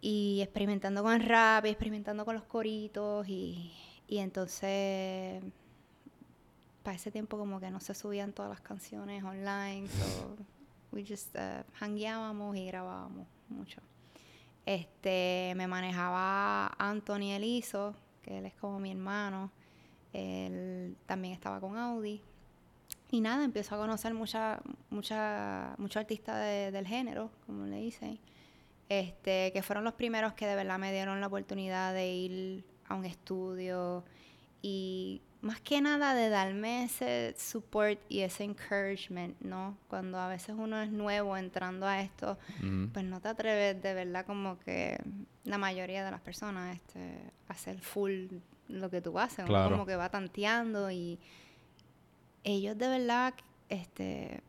y 0.00 0.40
experimentando 0.42 1.04
con 1.04 1.12
el 1.12 1.22
rap 1.22 1.66
y 1.66 1.68
experimentando 1.68 2.24
con 2.24 2.34
los 2.34 2.42
coritos 2.42 3.28
y, 3.28 3.72
y 4.08 4.18
entonces 4.18 5.44
para 6.82 6.96
ese 6.96 7.12
tiempo 7.12 7.38
como 7.38 7.60
que 7.60 7.70
no 7.70 7.78
se 7.78 7.94
subían 7.94 8.32
todas 8.32 8.50
las 8.50 8.60
canciones 8.60 9.22
online 9.22 9.86
so 9.86 10.36
we 10.90 11.06
just 11.06 11.36
uh, 11.36 11.62
hangueábamos 11.78 12.56
y 12.56 12.66
grabábamos 12.66 13.28
mucho 13.48 13.80
este 14.66 15.54
me 15.54 15.68
manejaba 15.68 16.66
Anthony 16.78 17.30
Elizo 17.30 17.94
que 18.22 18.38
él 18.38 18.46
es 18.46 18.54
como 18.54 18.80
mi 18.80 18.90
hermano 18.90 19.52
él 20.12 20.96
también 21.06 21.34
estaba 21.34 21.60
con 21.60 21.76
Audi 21.78 22.20
y 23.10 23.20
nada, 23.20 23.44
empiezo 23.44 23.74
a 23.74 23.78
conocer 23.78 24.14
mucha, 24.14 24.60
mucha, 24.90 25.74
muchos 25.78 25.96
artistas 25.98 26.36
de- 26.44 26.70
del 26.70 26.86
género, 26.86 27.30
como 27.46 27.66
le 27.66 27.76
dicen, 27.76 28.18
este, 28.88 29.52
que 29.52 29.62
fueron 29.62 29.84
los 29.84 29.94
primeros 29.94 30.32
que 30.34 30.46
de 30.46 30.54
verdad 30.54 30.78
me 30.78 30.92
dieron 30.92 31.20
la 31.20 31.26
oportunidad 31.26 31.94
de 31.94 32.12
ir 32.12 32.64
a 32.88 32.94
un 32.94 33.04
estudio 33.04 34.04
y 34.60 35.20
más 35.40 35.60
que 35.60 35.80
nada 35.80 36.14
de 36.14 36.28
darme 36.28 36.84
ese 36.84 37.34
support 37.36 37.98
y 38.08 38.20
ese 38.20 38.44
encouragement, 38.44 39.40
¿no? 39.40 39.76
Cuando 39.88 40.18
a 40.18 40.28
veces 40.28 40.54
uno 40.56 40.80
es 40.80 40.90
nuevo 40.90 41.36
entrando 41.36 41.86
a 41.86 42.00
esto, 42.00 42.38
Ujú. 42.60 42.90
pues 42.92 43.04
no 43.04 43.20
te 43.20 43.28
atreves 43.28 43.82
de 43.82 43.92
verdad 43.94 44.24
como 44.24 44.58
que 44.60 44.98
la 45.44 45.58
mayoría 45.58 46.04
de 46.04 46.10
las 46.12 46.20
personas 46.20 46.76
este, 46.76 47.18
a 47.48 47.52
hacer 47.54 47.80
full 47.80 48.26
lo 48.72 48.90
que 48.90 49.00
tú 49.00 49.18
haces, 49.18 49.40
uno 49.40 49.48
Claro. 49.48 49.70
como 49.72 49.86
que 49.86 49.96
va 49.96 50.08
tanteando 50.08 50.90
y 50.90 51.18
ellos 52.44 52.76
de 52.76 52.88
verdad, 52.88 53.34
este, 53.68 54.40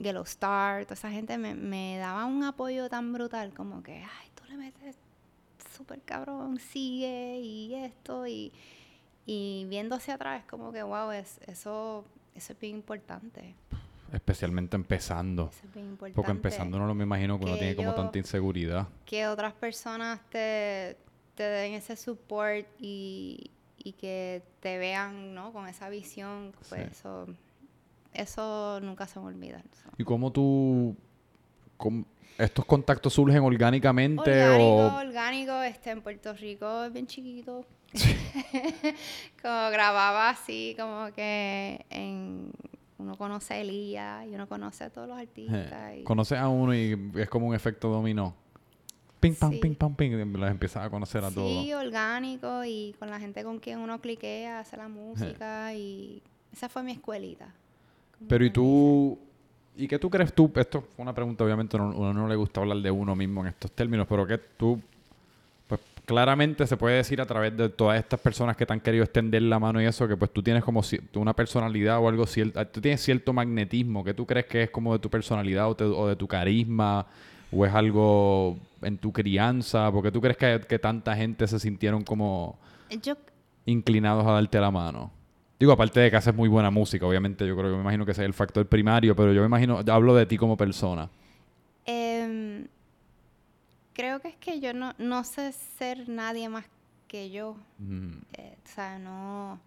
Gelo 0.00 0.22
Star, 0.22 0.84
toda 0.84 0.94
esa 0.94 1.10
gente 1.10 1.38
me, 1.38 1.54
me 1.54 1.96
daba 1.98 2.24
un 2.26 2.42
apoyo 2.44 2.88
tan 2.88 3.12
brutal 3.12 3.52
como 3.54 3.82
que, 3.82 3.94
ay, 4.02 4.28
tú 4.34 4.44
le 4.48 4.56
metes 4.56 4.96
súper 5.76 6.00
cabrón, 6.02 6.58
sigue 6.58 7.38
y 7.40 7.74
esto 7.74 8.26
y, 8.26 8.52
y 9.26 9.66
viendo 9.68 9.94
hacia 9.96 10.14
atrás 10.14 10.44
como 10.48 10.72
que, 10.72 10.82
wow, 10.82 11.10
es, 11.10 11.38
eso, 11.46 12.04
eso 12.34 12.52
es 12.52 12.58
bien 12.60 12.76
importante. 12.76 13.54
Especialmente 14.12 14.76
empezando. 14.76 15.50
Eso 15.52 15.66
es 15.66 15.74
bien 15.74 15.86
importante. 15.88 16.14
Porque 16.14 16.30
empezando 16.30 16.78
no 16.78 16.86
lo 16.86 16.94
me 16.94 17.02
imagino 17.02 17.36
que 17.38 17.44
uno 17.46 17.54
que 17.54 17.58
tiene 17.60 17.76
como 17.76 17.94
tanta 17.94 18.18
inseguridad. 18.18 18.86
que 19.04 19.26
otras 19.26 19.52
personas 19.54 20.20
te, 20.30 20.96
te 21.34 21.42
den 21.42 21.74
ese 21.74 21.96
support 21.96 22.66
y, 22.78 23.50
y 23.78 23.92
que 23.92 24.42
te 24.60 24.78
vean, 24.78 25.34
¿no? 25.34 25.52
Con 25.52 25.66
esa 25.68 25.88
visión, 25.88 26.52
pues 26.68 26.82
Sí. 26.82 26.88
eso, 26.92 27.26
eso 28.12 28.80
nunca 28.82 29.06
se 29.06 29.18
me 29.20 29.26
olvida. 29.26 29.62
¿Y 29.98 30.04
cómo 30.04 30.30
tú... 30.32 30.96
cómo- 31.76 32.04
¿Estos 32.38 32.64
contactos 32.64 33.12
surgen 33.12 33.42
orgánicamente 33.44 34.20
Orgánico, 34.44 34.86
o...? 34.86 34.96
orgánico, 34.98 35.62
este, 35.62 35.90
en 35.90 36.02
Puerto 36.02 36.32
Rico 36.34 36.84
es 36.84 36.92
bien 36.92 37.06
chiquito. 37.06 37.64
como 39.42 39.70
grababa 39.70 40.30
así, 40.30 40.74
como 40.78 41.12
que 41.14 41.84
en, 41.90 42.50
uno 42.98 43.16
conoce 43.16 43.54
a 43.54 43.58
Elías 43.60 44.26
y 44.26 44.34
uno 44.34 44.48
conoce 44.48 44.84
a 44.84 44.90
todos 44.90 45.08
los 45.08 45.16
artistas. 45.18 45.96
y- 45.96 46.02
Conoces 46.04 46.38
a 46.38 46.48
uno 46.48 46.74
y 46.74 47.10
es 47.14 47.28
como 47.28 47.46
un 47.46 47.54
efecto 47.54 47.88
dominó. 47.88 48.34
Ping, 49.24 49.34
pam, 49.34 49.52
Sí. 49.52 49.58
ping, 49.58 49.74
pam, 49.74 49.94
ping. 49.94 50.10
y 50.12 50.38
Las 50.38 50.50
empiezas 50.50 50.84
a 50.84 50.90
conocer 50.90 51.24
a 51.24 51.30
Sí, 51.30 51.34
todos. 51.34 51.84
orgánico 51.86 52.64
y 52.64 52.94
con 52.98 53.08
la 53.10 53.18
gente 53.18 53.42
con 53.42 53.58
quien 53.58 53.78
uno 53.78 54.00
cliquea, 54.00 54.60
hace 54.60 54.76
la 54.76 54.88
música 54.88 55.72
y 55.74 56.22
esa 56.52 56.68
fue 56.68 56.82
mi 56.82 56.92
escuelita. 56.92 57.46
Pero 58.28 58.44
¿y 58.44 58.50
tú? 58.50 59.18
¿Y 59.76 59.88
qué 59.88 59.98
tú 59.98 60.08
crees 60.08 60.32
tú? 60.32 60.50
Esto 60.54 60.82
fue 60.82 61.02
una 61.02 61.12
pregunta, 61.14 61.42
obviamente 61.42 61.76
no, 61.76 61.88
uno 61.88 62.12
no 62.12 62.28
le 62.28 62.36
gusta 62.36 62.60
hablar 62.60 62.76
de 62.78 62.90
uno 62.90 63.16
mismo 63.16 63.40
en 63.40 63.48
estos 63.48 63.72
términos, 63.72 64.06
pero 64.08 64.24
que 64.26 64.38
tú, 64.38 64.80
pues 65.66 65.80
claramente 66.04 66.66
se 66.66 66.76
puede 66.76 66.96
decir 66.96 67.20
a 67.20 67.26
través 67.26 67.56
de 67.56 67.68
todas 67.70 67.98
estas 67.98 68.20
personas 68.20 68.56
que 68.56 68.66
te 68.66 68.72
han 68.72 68.80
querido 68.80 69.02
extender 69.04 69.42
la 69.42 69.58
mano 69.58 69.82
y 69.82 69.86
eso, 69.86 70.06
que 70.06 70.16
pues 70.16 70.30
tú 70.32 70.42
tienes 70.42 70.62
como 70.62 70.82
una 71.14 71.32
personalidad 71.34 71.98
o 71.98 72.08
algo 72.08 72.24
cierto, 72.26 72.64
tú 72.68 72.80
tienes 72.80 73.00
cierto 73.02 73.32
magnetismo, 73.32 74.04
que 74.04 74.14
tú 74.14 74.26
crees 74.26 74.46
que 74.46 74.62
es 74.64 74.70
como 74.70 74.92
de 74.92 74.98
tu 75.00 75.10
personalidad 75.10 75.68
o, 75.68 75.74
te- 75.74 75.84
o 75.84 76.06
de 76.06 76.14
tu 76.14 76.28
carisma, 76.28 77.06
o 77.50 77.66
es 77.66 77.74
algo 77.74 78.56
en 78.84 78.98
tu 78.98 79.12
crianza, 79.12 79.90
porque 79.92 80.10
tú 80.12 80.20
crees 80.20 80.36
que, 80.36 80.60
que 80.68 80.78
tanta 80.78 81.14
gente 81.16 81.46
se 81.48 81.58
sintieron 81.58 82.04
como 82.04 82.58
Yo, 83.02 83.16
inclinados 83.66 84.26
a 84.26 84.32
darte 84.32 84.60
la 84.60 84.70
mano. 84.70 85.10
Digo, 85.58 85.72
aparte 85.72 86.00
de 86.00 86.10
que 86.10 86.16
haces 86.16 86.34
muy 86.34 86.48
buena 86.48 86.70
música, 86.70 87.06
obviamente 87.06 87.46
yo 87.46 87.56
creo 87.56 87.70
que 87.70 87.76
me 87.76 87.82
imagino 87.82 88.04
que 88.04 88.12
ese 88.12 88.22
es 88.22 88.26
el 88.26 88.34
factor 88.34 88.66
primario, 88.68 89.14
pero 89.16 89.32
yo 89.32 89.40
me 89.40 89.46
imagino, 89.46 89.80
hablo 89.88 90.14
de 90.14 90.26
ti 90.26 90.36
como 90.36 90.56
persona. 90.56 91.08
em, 91.86 92.66
creo 93.92 94.20
que 94.20 94.28
es 94.28 94.36
que 94.36 94.60
yo 94.60 94.72
no, 94.74 94.94
no 94.98 95.24
sé 95.24 95.52
ser 95.52 96.08
nadie 96.08 96.48
más 96.48 96.64
que 97.08 97.30
yo. 97.30 97.56
Mm, 97.78 98.18
Eh, 98.34 98.56
o 98.64 98.68
sea, 98.68 98.98
no, 98.98 99.60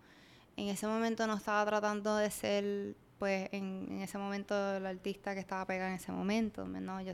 en 0.57 0.67
ese 0.67 0.87
momento 0.87 1.25
no 1.27 1.35
estaba 1.35 1.65
tratando 1.65 2.17
de 2.17 2.29
ser, 2.29 2.95
pues, 3.19 3.49
en, 3.53 3.87
en 3.89 4.01
ese 4.01 4.17
momento 4.17 4.75
el 4.75 4.85
artista 4.85 5.33
que 5.33 5.39
estaba 5.39 5.65
pegado 5.65 5.89
en 5.89 5.95
ese 5.95 6.11
momento. 6.11 6.65
me- 6.65 6.81
No, 6.81 7.01
yo 7.01 7.13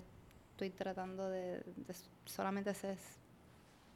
estoy 0.54 0.70
tratando 0.70 1.30
de, 1.30 1.58
de 1.66 1.96
solamente 2.26 2.74
ser, 2.74 2.98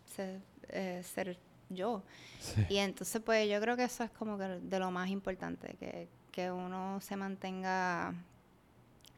ser, 0.06 0.40
eh, 0.70 1.02
ser 1.04 1.38
yo. 1.70 2.04
sí. 2.40 2.66
Y 2.70 2.78
entonces, 2.78 3.22
pues, 3.24 3.48
yo 3.50 3.62
creo 3.62 3.78
que 3.78 3.84
eso 3.84 4.04
es 4.04 4.12
como 4.12 4.38
que 4.38 4.46
de 4.46 4.80
lo 4.80 4.90
más 4.92 5.10
importante, 5.10 5.76
que, 5.80 6.08
que 6.32 6.50
uno 6.52 7.00
se 7.00 7.16
mantenga, 7.16 8.14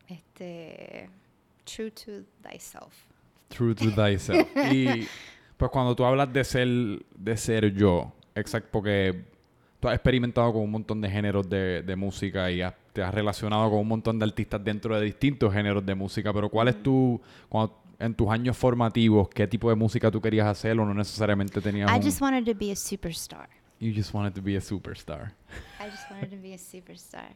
este, 0.08 1.10
true 1.66 1.92
to 1.92 2.24
thyself. 2.42 2.94
True 3.50 3.74
to 3.76 3.92
thyself. 3.92 4.48
y 4.72 5.08
pues 5.58 5.72
cuando 5.72 5.96
tú 5.96 6.04
hablas 6.06 6.32
de 6.32 6.44
ser, 6.44 6.68
de 6.68 7.38
ser 7.38 7.74
yo, 7.74 8.12
exacto, 8.36 8.70
porque 8.72 9.24
tú 9.80 9.88
has 9.88 9.96
experimentado 9.96 10.52
con 10.54 10.62
un 10.64 10.72
montón 10.72 11.02
de 11.02 11.10
géneros 11.10 11.48
de, 11.50 11.82
de 11.84 11.96
música 11.96 12.50
y 12.52 12.62
has- 12.62 12.76
te 12.94 13.02
has 13.04 13.14
relacionado 13.14 13.70
con 13.70 13.80
un 13.80 13.88
montón 13.88 14.20
de 14.20 14.26
artistas 14.26 14.64
dentro 14.64 14.98
de 14.98 15.06
distintos 15.06 15.54
géneros 15.54 15.86
de 15.86 15.96
música, 15.96 16.34
pero 16.34 16.50
¿cuál 16.50 16.70
es 16.70 16.82
tu, 16.82 17.20
cuando, 17.48 17.76
en 18.00 18.14
tus 18.14 18.30
años 18.30 18.58
formativos, 18.58 19.30
qué 19.30 19.48
tipo 19.48 19.70
de 19.70 19.76
música 19.76 20.10
tú 20.10 20.22
querías 20.22 20.48
hacer 20.48 20.80
o 20.80 20.86
no 20.86 20.94
necesariamente 20.94 21.60
tenías 21.62 21.92
I 21.92 21.96
un... 21.96 22.02
just 22.02 22.22
wanted 22.22 22.46
to 22.46 22.58
be 22.58 22.72
a 22.72 22.76
superstar. 22.76 23.50
You 23.80 23.94
just 23.94 24.14
wanted 24.14 24.34
to 24.34 24.42
be 24.42 24.58
a 24.58 24.62
superstar. 24.62 25.34
I 25.80 25.90
just 25.90 26.10
wanted 26.12 26.30
to 26.32 26.38
be 26.42 26.54
a 26.54 26.58
superstar. 26.58 27.36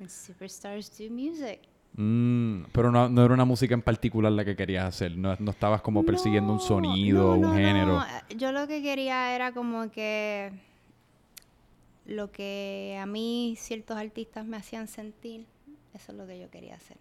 And 0.00 0.08
superstars 0.08 0.90
do 0.96 1.12
music. 1.12 1.60
Mm, 1.94 2.64
pero 2.72 2.92
no, 2.92 3.08
no 3.08 3.24
era 3.24 3.34
una 3.34 3.44
música 3.44 3.74
en 3.74 3.82
particular 3.82 4.30
la 4.30 4.44
que 4.44 4.54
querías 4.54 4.84
hacer. 4.84 5.16
No, 5.16 5.34
no 5.38 5.50
estabas 5.50 5.80
como 5.82 6.04
persiguiendo 6.04 6.52
un 6.52 6.60
sonido, 6.60 7.34
un 7.34 7.40
no, 7.40 7.54
género. 7.54 7.98
no. 7.98 8.06
Yo 8.36 8.52
lo 8.52 8.68
que 8.68 8.82
quería 8.82 9.34
era 9.34 9.52
como 9.52 9.90
que 9.90 10.52
lo 12.08 12.32
que 12.32 12.98
a 12.98 13.04
mí 13.04 13.54
ciertos 13.58 13.96
artistas 13.98 14.44
me 14.46 14.56
hacían 14.56 14.88
sentir, 14.88 15.46
eso 15.92 16.12
es 16.12 16.18
lo 16.18 16.26
que 16.26 16.40
yo 16.40 16.50
quería 16.50 16.74
hacer. 16.74 16.96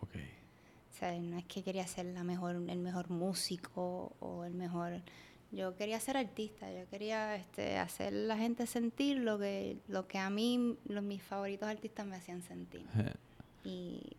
Ok. 0.00 0.14
O 0.14 0.96
sea, 0.96 1.12
no 1.18 1.36
es 1.36 1.44
que 1.44 1.64
quería 1.64 1.86
ser 1.88 2.06
la 2.06 2.22
mejor, 2.22 2.54
el 2.54 2.78
mejor 2.78 3.10
músico 3.10 4.14
o 4.20 4.44
el 4.44 4.54
mejor. 4.54 5.02
Yo 5.50 5.74
quería 5.74 5.98
ser 5.98 6.16
artista, 6.16 6.72
yo 6.72 6.88
quería 6.88 7.34
este, 7.34 7.78
hacer 7.78 8.12
la 8.12 8.36
gente 8.36 8.66
sentir 8.66 9.18
lo 9.18 9.40
que, 9.40 9.78
lo 9.88 10.06
que 10.06 10.18
a 10.18 10.30
mí, 10.30 10.78
los, 10.86 11.02
mis 11.02 11.22
favoritos 11.22 11.68
artistas 11.68 12.06
me 12.06 12.16
hacían 12.16 12.40
sentir. 12.42 12.86
Y, 13.66 14.18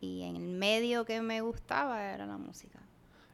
y 0.00 0.22
en 0.22 0.36
el 0.36 0.46
medio 0.46 1.04
que 1.04 1.20
me 1.20 1.40
gustaba 1.40 2.12
era 2.12 2.26
la 2.26 2.38
música. 2.38 2.78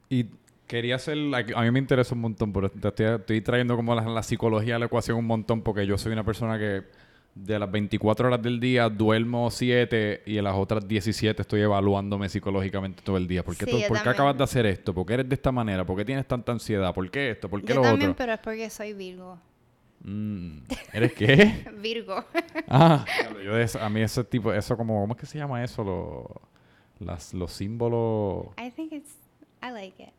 Y 0.08 0.24
quería 0.66 0.96
hacer, 0.96 1.16
a 1.54 1.62
mí 1.62 1.70
me 1.70 1.78
interesa 1.78 2.14
un 2.14 2.20
montón, 2.22 2.52
pero 2.52 2.70
te 2.70 2.88
estoy, 2.88 3.06
estoy 3.06 3.40
trayendo 3.40 3.76
como 3.76 3.94
la, 3.94 4.02
la 4.02 4.22
psicología 4.22 4.76
a 4.76 4.78
la 4.78 4.86
ecuación 4.86 5.18
un 5.18 5.26
montón 5.26 5.62
porque 5.62 5.86
yo 5.86 5.98
soy 5.98 6.12
una 6.12 6.24
persona 6.24 6.58
que 6.58 6.82
de 7.34 7.58
las 7.58 7.68
24 7.70 8.28
horas 8.28 8.40
del 8.40 8.60
día 8.60 8.88
duermo 8.88 9.50
7 9.50 10.22
y 10.24 10.38
en 10.38 10.44
las 10.44 10.54
otras 10.54 10.86
17 10.86 11.42
estoy 11.42 11.62
evaluándome 11.62 12.28
psicológicamente 12.28 13.02
todo 13.02 13.16
el 13.16 13.26
día. 13.26 13.44
¿Por 13.44 13.56
qué, 13.56 13.64
Sí, 13.64 13.70
tú- 13.72 13.88
por 13.88 14.00
qué 14.02 14.08
acabas 14.08 14.38
de 14.38 14.44
hacer 14.44 14.66
esto? 14.66 14.94
¿Por 14.94 15.04
qué 15.04 15.14
eres 15.14 15.28
de 15.28 15.34
esta 15.34 15.50
manera? 15.50 15.84
¿Por 15.84 15.96
qué 15.96 16.04
tienes 16.04 16.26
tanta 16.28 16.52
ansiedad? 16.52 16.94
¿Por 16.94 17.10
qué 17.10 17.32
esto? 17.32 17.48
¿Por 17.50 17.60
qué 17.62 17.68
Yo 17.68 17.74
lo 17.76 17.82
también, 17.82 18.10
otro? 18.10 18.18
pero 18.24 18.32
es 18.34 18.38
porque 18.38 18.70
soy 18.70 18.92
Virgo. 18.92 19.36
Mm, 20.04 20.58
¿Eres 20.92 21.12
qué? 21.14 21.64
Virgo. 21.82 22.24
Ah, 22.68 23.04
yo 23.44 23.54
de 23.54 23.64
eso- 23.64 23.80
a 23.80 23.88
mí 23.88 24.00
ese 24.00 24.22
tipo, 24.22 24.52
eso 24.52 24.76
como, 24.76 25.00
¿cómo 25.00 25.14
es 25.14 25.20
que 25.20 25.26
se 25.26 25.38
llama 25.38 25.64
eso? 25.64 25.82
Lo- 25.82 26.40
las, 27.04 27.34
los 27.34 27.52
símbolos. 27.52 28.46
I 28.64 28.70
think 28.70 28.92
it's, 28.92 29.16
I 29.60 29.70
like 29.72 30.00
it. 30.00 30.10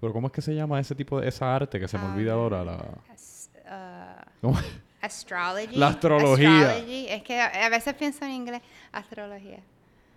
Pero 0.00 0.12
¿cómo 0.12 0.28
es 0.28 0.32
que 0.32 0.40
se 0.40 0.54
llama 0.54 0.80
ese 0.80 0.94
tipo 0.94 1.20
de 1.20 1.28
esa 1.28 1.54
arte 1.54 1.78
que 1.78 1.86
se 1.86 1.98
me 1.98 2.06
olvida 2.06 2.32
ahora? 2.32 2.64
La, 2.64 2.76
uh, 2.76 4.40
¿cómo? 4.40 4.58
astrology. 5.02 5.76
La 5.76 5.88
astrología. 5.88 6.70
Astrology. 6.70 7.06
Es 7.08 7.22
que 7.22 7.40
a, 7.40 7.68
veces 7.68 7.94
pienso 7.94 8.24
en 8.24 8.30
inglés. 8.32 8.62
Astrología. 8.92 9.58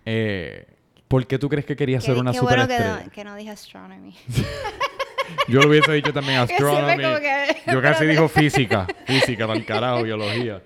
Eh, 0.06 0.66
¿Por 1.08 1.26
qué 1.26 1.38
tú 1.38 1.48
crees 1.48 1.66
que 1.66 1.76
querías 1.76 2.02
ser 2.02 2.16
una 2.16 2.32
qué 2.32 2.40
bueno 2.40 2.66
que 2.66 2.74
superestrella? 2.74 3.04
no, 3.04 3.10
que 3.12 3.24
no 3.24 3.36
dije 3.36 3.50
astronomy. 3.50 4.16
Yo 5.48 5.60
lo 5.60 5.68
hubiese 5.68 5.92
dicho 5.92 6.12
también 6.12 6.38
astronomy. 6.40 7.02
que- 7.20 7.56
Yo 7.70 7.82
casi 7.82 8.06
digo 8.06 8.28
física. 8.28 8.86
Física, 9.06 9.46
tal 9.46 9.64
carajo, 9.64 10.02
biología. 10.02 10.62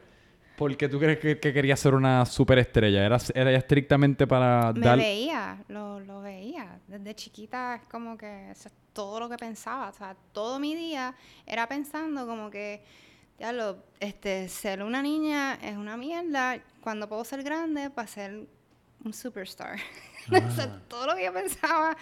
¿Por 0.58 0.76
qué 0.76 0.88
tú 0.88 0.98
crees 0.98 1.18
que, 1.20 1.38
que 1.38 1.52
querías 1.52 1.78
ser 1.78 1.94
una 1.94 2.26
superestrella? 2.26 3.06
¿Era, 3.06 3.16
era 3.34 3.52
estrictamente 3.52 4.26
para 4.26 4.72
Me 4.72 4.80
dar... 4.80 4.98
veía, 4.98 5.62
lo, 5.68 6.00
lo 6.00 6.20
veía. 6.20 6.80
Desde 6.88 7.14
chiquita 7.14 7.76
es 7.76 7.86
como 7.88 8.18
que 8.18 8.50
eso 8.50 8.68
es 8.68 8.74
todo 8.92 9.20
lo 9.20 9.28
que 9.28 9.36
pensaba. 9.36 9.88
O 9.88 9.92
sea, 9.92 10.16
todo 10.32 10.58
mi 10.58 10.74
día 10.74 11.14
era 11.46 11.68
pensando 11.68 12.26
como 12.26 12.50
que, 12.50 12.82
ya 13.38 13.52
lo, 13.52 13.84
este, 14.00 14.48
ser 14.48 14.82
una 14.82 15.00
niña 15.00 15.54
es 15.62 15.76
una 15.76 15.96
mierda. 15.96 16.58
Cuando 16.82 17.08
puedo 17.08 17.24
ser 17.24 17.44
grande 17.44 17.88
para 17.90 18.08
ser 18.08 18.46
un 19.04 19.12
superstar. 19.14 19.78
O 20.28 20.50
sea, 20.50 20.64
Ah. 20.64 20.80
todo 20.88 21.06
lo 21.06 21.14
que 21.16 21.24
yo 21.24 21.32
pensaba 21.32 21.96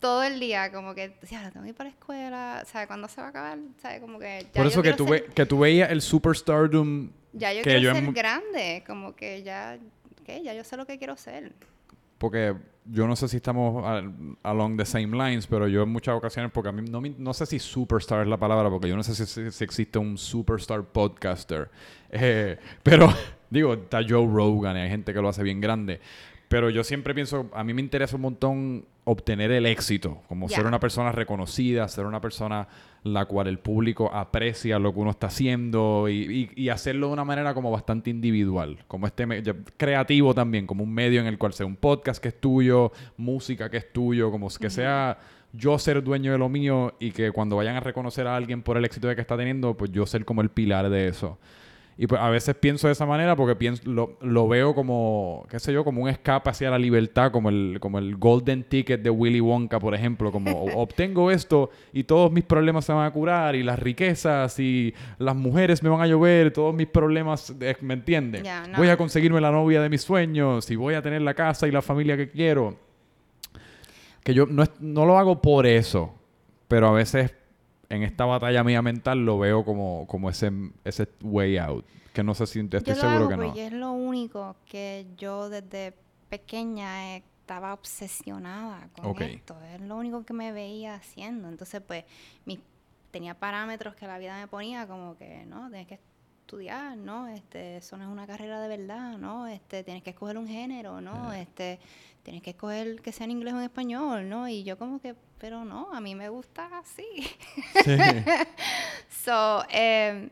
todo 0.00 0.22
el 0.22 0.38
día, 0.40 0.70
como 0.72 0.94
que, 0.94 1.14
ya, 1.30 1.50
tengo 1.50 1.64
que 1.64 1.70
ir 1.70 1.74
para 1.74 1.90
la 1.90 1.94
escuela. 1.94 2.62
Sea, 2.66 2.86
¿cuándo 2.86 3.08
se 3.08 3.20
va 3.20 3.28
a 3.28 3.30
acabar? 3.30 3.58
Sea, 3.80 4.00
como 4.00 4.18
que... 4.18 4.42
ya 4.44 4.52
Por 4.52 4.62
yo 4.64 4.68
eso 4.68 4.82
que 4.82 4.90
quiero 4.90 4.96
tú, 4.96 5.08
ser- 5.12 5.22
ve- 5.26 5.34
que 5.34 5.46
tú 5.46 5.58
veías 5.58 5.90
el 5.90 6.02
superstardom... 6.02 7.10
Ya 7.32 7.52
yo 7.52 7.58
que 7.62 7.70
quiero 7.70 7.80
yo 7.80 7.90
en 7.90 7.96
ser 7.96 8.04
mu- 8.04 8.12
grande, 8.12 8.82
como 8.86 9.14
que 9.14 9.42
ya, 9.42 9.78
¿qué? 10.24 10.42
Ya 10.42 10.54
yo 10.54 10.64
sé 10.64 10.76
lo 10.76 10.86
que 10.86 10.98
quiero 10.98 11.16
ser. 11.16 11.52
Porque 12.16 12.54
yo 12.86 13.06
no 13.06 13.14
sé 13.16 13.28
si 13.28 13.36
estamos 13.36 13.84
al- 13.84 14.12
along 14.42 14.76
the 14.78 14.84
same 14.86 15.08
lines, 15.16 15.46
pero 15.46 15.68
yo 15.68 15.82
en 15.82 15.90
muchas 15.90 16.14
ocasiones, 16.16 16.50
porque 16.52 16.70
a 16.70 16.72
mí 16.72 16.88
no, 16.88 17.00
no 17.18 17.34
sé 17.34 17.44
si 17.46 17.58
superstar 17.58 18.22
es 18.22 18.28
la 18.28 18.38
palabra, 18.38 18.70
porque 18.70 18.88
yo 18.88 18.96
no 18.96 19.02
sé 19.02 19.14
si, 19.14 19.26
si- 19.26 19.50
si 19.52 19.64
existe 19.64 19.98
un 19.98 20.16
superstar 20.18 20.82
podcaster. 20.84 21.70
Eh, 22.10 22.56
pero, 22.82 23.12
digo, 23.50 23.74
está 23.74 24.00
Joe 24.02 24.26
Rogan 24.26 24.74
y 24.78 24.80
hay 24.80 24.88
gente 24.88 25.12
que 25.12 25.20
lo 25.20 25.28
hace 25.28 25.42
bien 25.42 25.60
grande. 25.60 26.00
Pero 26.48 26.70
yo 26.70 26.82
siempre 26.82 27.12
pienso, 27.14 27.50
a 27.52 27.62
mí 27.62 27.74
me 27.74 27.82
interesa 27.82 28.16
un 28.16 28.22
montón 28.22 28.86
obtener 29.10 29.50
el 29.52 29.64
éxito, 29.66 30.22
como 30.28 30.48
ser 30.48 30.66
una 30.66 30.80
persona 30.80 31.12
reconocida, 31.12 31.88
ser 31.88 32.06
una 32.06 32.20
persona 32.20 32.68
la 33.04 33.24
cual 33.26 33.46
el 33.46 33.58
público 33.58 34.10
aprecia 34.12 34.78
lo 34.78 34.92
que 34.92 34.98
uno 35.00 35.10
está 35.10 35.28
haciendo 35.28 36.08
y, 36.08 36.50
y- 36.56 36.64
y 36.64 36.68
hacerlo 36.68 37.06
de 37.06 37.12
una 37.14 37.24
manera 37.24 37.54
como 37.54 37.70
bastante 37.70 38.10
individual, 38.10 38.78
como 38.88 39.06
este 39.06 39.24
creativo 39.76 40.34
también, 40.34 40.66
como 40.66 40.84
un 40.84 40.92
medio 40.92 41.20
en 41.20 41.26
el 41.26 41.38
cual 41.38 41.52
sea 41.52 41.64
un 41.66 41.76
podcast 41.76 42.20
que 42.22 42.28
es 42.28 42.40
tuyo, 42.40 42.92
música 43.16 43.70
que 43.70 43.78
es 43.78 43.92
tuyo, 43.92 44.30
como 44.30 44.48
que 44.48 44.68
sea 44.68 45.18
yo 45.52 45.78
ser 45.78 46.02
dueño 46.02 46.32
de 46.32 46.38
lo 46.38 46.48
mío 46.50 46.94
y 47.00 47.12
que 47.12 47.32
cuando 47.32 47.56
vayan 47.56 47.76
a 47.76 47.80
reconocer 47.80 48.26
a 48.26 48.36
alguien 48.36 48.62
por 48.62 48.76
el 48.76 48.84
éxito 48.84 49.12
que 49.14 49.20
está 49.20 49.36
teniendo, 49.36 49.74
pues 49.76 49.90
yo 49.90 50.04
ser 50.04 50.24
como 50.26 50.42
el 50.42 50.50
pilar 50.50 50.90
de 50.90 51.08
eso. 51.08 51.38
Y 52.00 52.06
pues 52.06 52.20
a 52.20 52.30
veces 52.30 52.54
pienso 52.54 52.86
de 52.86 52.92
esa 52.92 53.06
manera 53.06 53.34
porque 53.34 53.56
pienso, 53.56 53.82
lo, 54.20 54.48
veo 54.48 54.72
como, 54.72 55.44
qué 55.50 55.58
sé 55.58 55.72
yo, 55.72 55.82
como 55.82 56.00
un 56.00 56.08
escape 56.08 56.48
hacia 56.48 56.70
la 56.70 56.78
libertad, 56.78 57.32
como 57.32 57.48
el, 57.48 57.78
como 57.80 57.98
el 57.98 58.14
golden 58.14 58.62
ticket 58.62 59.02
de 59.02 59.10
Willy 59.10 59.40
Wonka, 59.40 59.80
por 59.80 59.96
ejemplo, 59.96 60.30
como 60.30 60.62
obtengo 60.76 61.32
esto 61.32 61.70
y 61.92 62.04
todos 62.04 62.30
mis 62.30 62.44
problemas 62.44 62.84
se 62.84 62.92
van 62.92 63.04
a 63.04 63.10
curar 63.10 63.56
y 63.56 63.64
las 63.64 63.80
riquezas 63.80 64.60
y 64.60 64.94
las 65.18 65.34
mujeres 65.34 65.82
me 65.82 65.88
van 65.88 66.00
a 66.00 66.06
llover, 66.06 66.52
todos 66.52 66.72
mis 66.72 66.86
problemas, 66.86 67.52
eh, 67.58 67.74
¿me 67.80 67.94
entiendes? 67.94 68.44
Voy 68.76 68.90
a 68.90 68.96
conseguirme 68.96 69.40
la 69.40 69.50
novia 69.50 69.82
de 69.82 69.88
mis 69.88 70.02
sueños 70.02 70.70
y 70.70 70.76
voy 70.76 70.94
a 70.94 71.02
tener 71.02 71.22
la 71.22 71.34
casa 71.34 71.66
y 71.66 71.72
la 71.72 71.82
familia 71.82 72.16
que 72.16 72.30
quiero. 72.30 72.76
Que 74.22 74.34
yo 74.34 74.46
no, 74.46 74.62
no 74.78 75.04
lo 75.04 75.18
hago 75.18 75.42
por 75.42 75.66
eso, 75.66 76.14
pero 76.68 76.86
a 76.86 76.92
veces 76.92 77.34
en 77.90 78.02
esta 78.02 78.24
batalla 78.24 78.62
mía 78.64 78.82
mental 78.82 79.24
lo 79.24 79.38
veo 79.38 79.64
como, 79.64 80.06
como 80.06 80.30
ese, 80.30 80.50
ese 80.84 81.08
way 81.22 81.56
out. 81.58 81.84
Que 82.12 82.22
no 82.22 82.34
sé 82.34 82.46
si 82.46 82.60
estoy 82.60 82.94
seguro 82.94 83.28
que 83.28 83.36
no. 83.36 83.54
es 83.54 83.72
lo 83.72 83.92
único 83.92 84.56
que 84.66 85.06
yo 85.16 85.48
desde 85.48 85.94
pequeña 86.28 87.16
estaba 87.16 87.72
obsesionada 87.72 88.88
con 89.00 89.22
esto. 89.22 89.56
Es 89.74 89.80
lo 89.80 89.96
único 89.96 90.24
que 90.24 90.34
me 90.34 90.52
veía 90.52 90.96
haciendo. 90.96 91.48
Entonces, 91.48 91.80
pues, 91.80 92.04
mi, 92.44 92.60
tenía 93.10 93.34
parámetros 93.34 93.94
que 93.94 94.06
la 94.06 94.18
vida 94.18 94.38
me 94.38 94.48
ponía 94.48 94.86
como 94.86 95.16
que, 95.16 95.46
¿no? 95.46 95.68
Tienes 95.70 95.86
que 95.86 95.98
estudiar, 96.48 96.96
¿no? 96.96 97.28
Este, 97.28 97.76
eso 97.76 97.98
no 97.98 98.04
es 98.04 98.10
una 98.10 98.26
carrera 98.26 98.58
de 98.62 98.68
verdad, 98.68 99.18
¿no? 99.18 99.46
Este, 99.46 99.84
tienes 99.84 100.02
que 100.02 100.10
escoger 100.10 100.38
un 100.38 100.48
género, 100.48 100.98
¿no? 101.02 101.30
Este, 101.34 101.78
tienes 102.22 102.42
que 102.42 102.50
escoger 102.50 103.02
que 103.02 103.12
sea 103.12 103.24
en 103.26 103.32
inglés 103.32 103.52
o 103.52 103.58
en 103.58 103.64
español, 103.64 104.30
¿no? 104.30 104.48
Y 104.48 104.64
yo 104.64 104.78
como 104.78 104.98
que, 104.98 105.14
pero 105.38 105.66
no, 105.66 105.92
a 105.92 106.00
mí 106.00 106.14
me 106.14 106.30
gusta 106.30 106.70
así. 106.78 107.04
Sí. 107.84 107.98
so, 109.10 109.62
eh, 109.70 110.30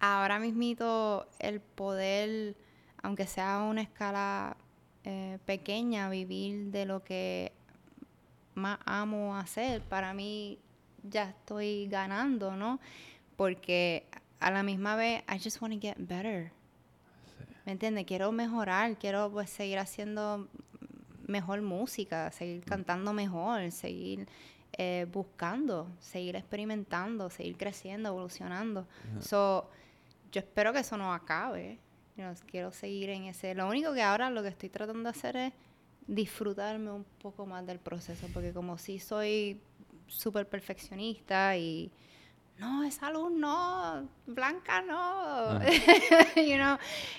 ahora 0.00 0.38
mismito 0.38 1.28
el 1.38 1.60
poder, 1.60 2.56
aunque 3.02 3.26
sea 3.26 3.56
a 3.56 3.64
una 3.64 3.82
escala 3.82 4.56
eh, 5.04 5.38
pequeña, 5.44 6.08
vivir 6.08 6.70
de 6.70 6.86
lo 6.86 7.04
que 7.04 7.52
más 8.54 8.78
amo 8.86 9.36
hacer, 9.36 9.82
para 9.82 10.14
mí 10.14 10.58
ya 11.02 11.28
estoy 11.28 11.88
ganando, 11.88 12.56
¿no? 12.56 12.80
Porque 13.36 14.06
a 14.40 14.50
la 14.50 14.62
misma 14.62 14.96
vez, 14.96 15.22
I 15.28 15.38
just 15.38 15.60
want 15.60 15.74
to 15.74 15.80
get 15.80 15.96
better. 15.98 16.52
¿Me 17.64 17.72
entiendes? 17.72 18.06
Quiero 18.06 18.32
mejorar, 18.32 18.96
quiero 18.98 19.30
pues 19.30 19.50
seguir 19.50 19.78
haciendo 19.78 20.48
mejor 21.26 21.60
música, 21.60 22.30
seguir 22.32 22.62
mm. 22.62 22.68
cantando 22.68 23.12
mejor, 23.12 23.70
seguir 23.70 24.26
eh, 24.72 25.06
buscando, 25.12 25.90
seguir 26.00 26.36
experimentando, 26.36 27.30
seguir 27.30 27.56
creciendo, 27.56 28.08
evolucionando. 28.08 28.86
So, 29.20 29.68
yo 30.32 30.40
espero 30.40 30.72
que 30.72 30.80
eso 30.80 30.96
no 30.96 31.12
acabe. 31.12 31.78
quiero 32.50 32.72
seguir 32.72 33.10
en 33.10 33.24
ese. 33.24 33.54
Lo 33.54 33.68
único 33.68 33.92
que 33.92 34.02
ahora 34.02 34.30
lo 34.30 34.42
que 34.42 34.48
estoy 34.48 34.68
tratando 34.68 35.02
de 35.02 35.10
hacer 35.10 35.36
es 35.36 35.52
disfrutarme 36.06 36.90
un 36.90 37.04
poco 37.20 37.44
más 37.44 37.66
del 37.66 37.78
proceso, 37.78 38.28
porque 38.32 38.52
como 38.52 38.78
si 38.78 38.98
soy 38.98 39.60
súper 40.06 40.48
perfeccionista 40.48 41.56
y 41.56 41.90
no, 42.58 42.84
esa 42.84 43.10
luz 43.10 43.30
no, 43.32 44.08
blanca 44.26 44.82
no, 44.82 44.96
ah. 44.98 45.60
you 46.36 46.56
know, 46.56 46.76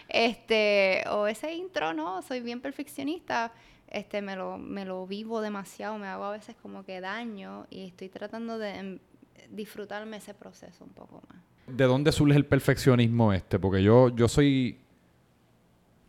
este, 0.07 1.03
o 1.09 1.27
ese 1.27 1.53
intro 1.53 1.93
no, 1.93 2.21
soy 2.21 2.41
bien 2.41 2.59
perfeccionista, 2.59 3.51
este, 3.87 4.21
me 4.21 4.35
lo, 4.35 4.57
me 4.57 4.85
lo 4.85 5.07
vivo 5.07 5.41
demasiado, 5.41 5.97
me 5.97 6.07
hago 6.07 6.25
a 6.25 6.31
veces 6.31 6.55
como 6.61 6.83
que 6.83 7.01
daño 7.01 7.67
y 7.69 7.87
estoy 7.87 8.09
tratando 8.09 8.57
de 8.57 8.75
em, 8.75 8.99
disfrutarme 9.49 10.17
ese 10.17 10.33
proceso 10.33 10.83
un 10.83 10.91
poco 10.91 11.23
más. 11.29 11.41
¿De 11.67 11.85
dónde 11.85 12.11
surge 12.11 12.35
el 12.35 12.45
perfeccionismo 12.45 13.31
este? 13.31 13.59
Porque 13.59 13.81
yo, 13.81 14.09
yo 14.09 14.27
soy, 14.27 14.77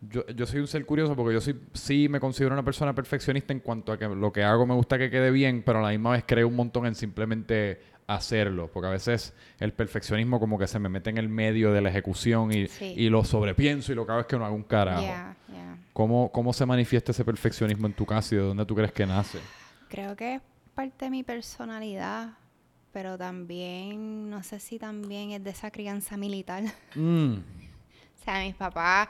yo, 0.01 0.25
yo 0.27 0.45
soy 0.45 0.59
un 0.59 0.67
ser 0.67 0.85
curioso 0.85 1.15
porque 1.15 1.33
yo 1.33 1.41
soy, 1.41 1.59
sí 1.73 2.09
me 2.09 2.19
considero 2.19 2.53
una 2.53 2.63
persona 2.63 2.93
perfeccionista 2.93 3.53
en 3.53 3.59
cuanto 3.59 3.91
a 3.91 3.97
que 3.97 4.07
lo 4.07 4.33
que 4.33 4.43
hago 4.43 4.65
me 4.65 4.73
gusta 4.73 4.97
que 4.97 5.09
quede 5.09 5.31
bien, 5.31 5.63
pero 5.63 5.79
a 5.79 5.83
la 5.83 5.89
misma 5.89 6.11
vez 6.11 6.23
creo 6.27 6.47
un 6.47 6.55
montón 6.55 6.85
en 6.87 6.95
simplemente 6.95 7.79
hacerlo, 8.15 8.69
porque 8.71 8.87
a 8.87 8.91
veces 8.91 9.33
el 9.59 9.73
perfeccionismo 9.73 10.39
como 10.39 10.57
que 10.57 10.67
se 10.67 10.79
me 10.79 10.89
mete 10.89 11.09
en 11.09 11.17
el 11.17 11.29
medio 11.29 11.71
de 11.71 11.81
la 11.81 11.89
ejecución 11.89 12.51
y, 12.51 12.67
y 12.81 13.09
lo 13.09 13.23
sobrepienso 13.23 13.91
y 13.91 13.95
lo 13.95 14.05
que 14.05 14.11
hago 14.11 14.21
es 14.21 14.27
que 14.27 14.37
no 14.37 14.45
hago 14.45 14.55
un 14.55 14.63
carajo. 14.63 15.03
¿Cómo, 15.93 16.31
¿Cómo 16.31 16.53
se 16.53 16.65
manifiesta 16.65 17.11
ese 17.11 17.25
perfeccionismo 17.25 17.87
en 17.87 17.93
tu 17.93 18.05
casa 18.05 18.35
y 18.35 18.37
de 18.37 18.43
dónde 18.43 18.65
tú 18.65 18.75
crees 18.75 18.91
que 18.91 19.05
nace? 19.05 19.39
Creo 19.89 20.15
que 20.15 20.35
es 20.35 20.41
parte 20.73 21.05
de 21.05 21.11
mi 21.11 21.23
personalidad, 21.23 22.37
pero 22.93 23.17
también, 23.17 24.29
no 24.29 24.41
sé 24.41 24.59
si 24.59 24.79
también 24.79 25.31
es 25.31 25.43
de 25.43 25.49
esa 25.49 25.71
crianza 25.71 26.17
militar. 26.17 26.63
Mm. 26.95 27.35
o 27.35 28.23
sea, 28.23 28.43
mis 28.43 28.55
papás, 28.55 29.09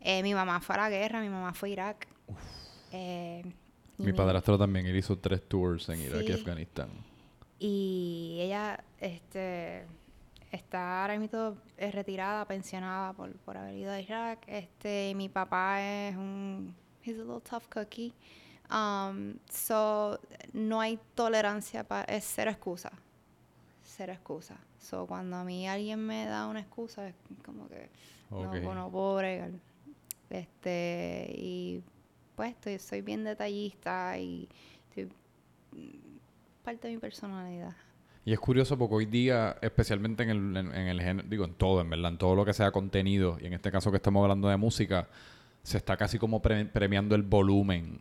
eh, 0.00 0.22
mi 0.22 0.34
mamá 0.34 0.60
fue 0.60 0.74
a 0.76 0.78
la 0.78 0.90
guerra, 0.90 1.20
mi 1.20 1.28
mamá 1.28 1.52
fue 1.52 1.68
a 1.70 1.72
Irak. 1.72 2.08
Eh, 2.92 3.44
mi 3.98 4.12
padrastro 4.12 4.58
también, 4.58 4.86
él 4.86 4.96
hizo 4.96 5.18
tres 5.18 5.42
tours 5.48 5.88
en 5.88 6.00
Irak 6.00 6.22
y 6.22 6.32
Afganistán. 6.32 6.88
Y 7.58 8.38
ella 8.40 8.84
este, 8.98 9.86
está 10.50 11.02
ahora 11.02 11.18
mismo 11.18 11.56
retirada, 11.78 12.44
pensionada 12.44 13.12
por, 13.12 13.32
por 13.38 13.56
haber 13.56 13.74
ido 13.74 13.92
a 13.92 14.00
Irak. 14.00 14.44
Este, 14.46 15.14
mi 15.14 15.28
papá 15.28 15.82
es 15.82 16.16
un... 16.16 16.74
He's 17.02 17.18
a 17.18 17.22
little 17.22 17.40
tough 17.40 17.68
cookie. 17.68 18.12
Um, 18.70 19.38
so, 19.48 20.18
no 20.52 20.80
hay 20.80 20.98
tolerancia 21.14 21.84
para... 21.84 22.04
Es 22.04 22.24
cero 22.24 22.50
excusa. 22.50 22.90
Cero 23.84 24.12
excusa. 24.12 24.56
So, 24.78 25.06
cuando 25.06 25.36
a 25.36 25.44
mí 25.44 25.68
alguien 25.68 26.04
me 26.04 26.26
da 26.26 26.46
una 26.46 26.60
excusa, 26.60 27.08
es 27.08 27.14
como 27.44 27.68
que 27.68 27.88
no, 28.30 28.74
no 28.74 28.90
puedo 28.90 29.16
bregar. 29.16 29.52
Este, 30.28 31.32
y 31.36 31.82
pues 32.34 32.50
estoy, 32.50 32.78
soy 32.78 33.00
bien 33.00 33.24
detallista 33.24 34.18
y 34.18 34.48
estoy 34.88 35.08
parte 36.66 36.88
de 36.88 36.94
mi 36.94 37.00
personalidad. 37.00 37.76
Y 38.24 38.32
es 38.32 38.40
curioso 38.40 38.76
porque 38.76 38.96
hoy 38.96 39.06
día, 39.06 39.56
especialmente 39.62 40.24
en 40.24 40.30
el, 40.30 40.56
en, 40.56 40.74
el 40.74 41.00
género, 41.00 41.28
digo 41.28 41.44
en 41.44 41.54
todo, 41.54 41.80
en 41.80 41.88
verdad, 41.88 42.10
en 42.10 42.18
todo 42.18 42.34
lo 42.34 42.44
que 42.44 42.52
sea 42.52 42.72
contenido, 42.72 43.38
y 43.40 43.46
en 43.46 43.52
este 43.52 43.70
caso 43.70 43.92
que 43.92 43.98
estamos 43.98 44.20
hablando 44.20 44.48
de 44.48 44.56
música, 44.56 45.06
se 45.62 45.76
está 45.76 45.96
casi 45.96 46.18
como 46.18 46.42
premiando 46.42 47.14
el 47.14 47.22
volumen 47.22 48.00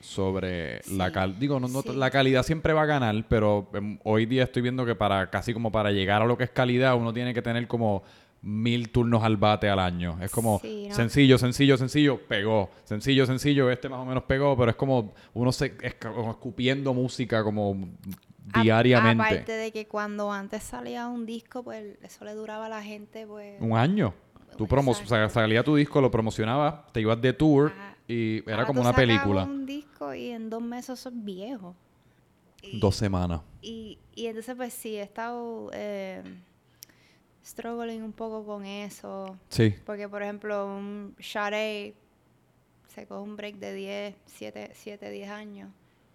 sobre 0.00 0.80
la 0.90 1.12
calidad. 1.12 1.38
Digo, 1.38 1.60
no, 1.60 1.68
la 1.92 2.10
calidad 2.10 2.44
siempre 2.44 2.72
va 2.72 2.82
a 2.82 2.86
ganar, 2.86 3.26
pero 3.28 3.68
em, 3.74 3.98
hoy 4.04 4.24
día 4.24 4.44
estoy 4.44 4.62
viendo 4.62 4.86
que 4.86 4.94
para 4.94 5.28
casi 5.28 5.52
como 5.52 5.70
para 5.70 5.90
llegar 5.90 6.22
a 6.22 6.24
lo 6.24 6.38
que 6.38 6.44
es 6.44 6.50
calidad, 6.50 6.96
uno 6.96 7.12
tiene 7.12 7.34
que 7.34 7.42
tener 7.42 7.68
como 7.68 8.04
mil 8.42 8.90
turnos 8.90 9.22
al 9.24 9.36
bate 9.36 9.68
al 9.68 9.78
año. 9.78 10.18
Es 10.22 10.30
como 10.30 10.60
sencillo, 10.90 11.38
sencillo, 11.38 11.76
sencillo, 11.76 12.20
pegó. 12.26 12.70
Sencillo, 12.84 13.26
sencillo, 13.26 13.70
este 13.70 13.88
más 13.88 14.00
o 14.00 14.04
menos 14.04 14.24
pegó, 14.24 14.56
pero 14.56 14.70
es 14.70 14.76
como 14.76 15.14
uno 15.34 15.52
se 15.52 15.76
es 15.82 15.94
como 15.94 16.30
escupiendo 16.30 16.94
música 16.94 17.42
como 17.42 17.88
diariamente. 18.62 19.22
aparte 19.22 19.52
de 19.52 19.72
que 19.72 19.86
cuando 19.86 20.32
antes 20.32 20.62
salía 20.62 21.08
un 21.08 21.26
disco, 21.26 21.62
pues 21.62 21.98
eso 22.02 22.24
le 22.24 22.34
duraba 22.34 22.66
a 22.66 22.68
la 22.68 22.82
gente 22.82 23.26
pues 23.26 23.60
un 23.60 23.76
año. 23.76 24.14
Tú 24.56 24.66
promo 24.66 24.92
salía 24.94 25.62
tu 25.62 25.76
disco, 25.76 26.00
lo 26.00 26.10
promocionabas, 26.10 26.92
te 26.92 27.00
ibas 27.00 27.20
de 27.20 27.32
tour 27.32 27.72
y 28.08 28.48
era 28.50 28.66
como 28.66 28.80
una 28.80 28.92
película. 28.92 29.44
un 29.44 29.66
disco 29.66 30.14
y 30.14 30.30
en 30.30 30.50
dos 30.50 30.62
meses 30.62 30.98
sos 30.98 31.12
viejo. 31.14 31.76
dos 32.74 32.96
semanas. 32.96 33.40
Y, 33.62 33.98
y 34.14 34.26
entonces 34.26 34.54
pues 34.56 34.72
sí, 34.72 34.96
he 34.96 35.02
estado... 35.02 35.70
Eh, 35.72 36.22
struggling 37.48 38.02
un 38.02 38.12
poco 38.12 38.44
con 38.44 38.64
eso. 38.64 39.38
Sí. 39.48 39.74
Porque, 39.84 40.08
por 40.08 40.22
ejemplo, 40.22 40.66
un 40.66 41.16
Sade 41.18 41.94
se 42.88 43.06
coge 43.06 43.22
un 43.22 43.36
break 43.36 43.56
de 43.56 43.74
10, 43.74 44.14
7, 44.26 44.70
7, 44.74 45.10
10 45.10 45.30
años 45.30 45.70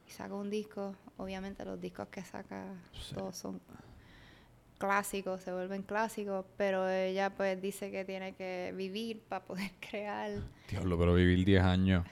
y 0.07 0.11
saca 0.11 0.35
un 0.35 0.49
disco. 0.49 0.95
Obviamente 1.17 1.65
los 1.65 1.79
discos 1.79 2.07
que 2.09 2.23
saca 2.23 2.65
todos 3.13 3.35
son 3.35 3.61
clásicos, 4.77 5.41
se 5.41 5.53
vuelven 5.53 5.83
clásicos, 5.83 6.45
pero 6.57 6.89
ella 6.89 7.29
pues 7.29 7.61
dice 7.61 7.89
que 7.89 8.03
tiene 8.03 8.33
que 8.35 8.73
vivir 8.75 9.21
para 9.21 9.45
poder 9.45 9.71
crear. 9.89 10.31
Diablo, 10.69 10.97
pero 10.97 11.13
vivir 11.13 11.45
10 11.45 11.63
años 11.63 12.05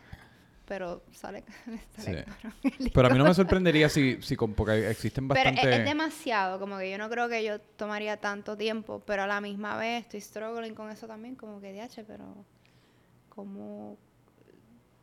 pero 0.71 1.03
sale, 1.11 1.43
Pero 2.93 3.07
a 3.07 3.09
mí 3.09 3.17
no 3.17 3.25
me 3.25 3.33
sorprendería 3.33 3.89
si, 3.89 4.17
si 4.21 4.37
porque 4.37 4.89
existen 4.89 5.27
bastante... 5.27 5.59
Pero 5.61 5.75
es, 5.75 5.83
demasiado, 5.83 6.61
como 6.61 6.77
que 6.77 6.89
yo 6.89 6.97
no 6.97 7.09
creo 7.09 7.27
que 7.27 7.43
yo 7.43 7.59
tomaría 7.59 8.15
tanto 8.15 8.55
tiempo, 8.55 9.03
pero 9.05 9.23
a 9.23 9.27
la 9.27 9.41
misma 9.41 9.75
vez 9.75 10.05
estoy 10.05 10.21
struggling 10.21 10.73
con 10.73 10.89
eso 10.89 11.07
también, 11.07 11.35
como 11.35 11.59
que 11.59 11.73
DH, 11.73 12.05
pero 12.07 12.45
como 13.27 13.97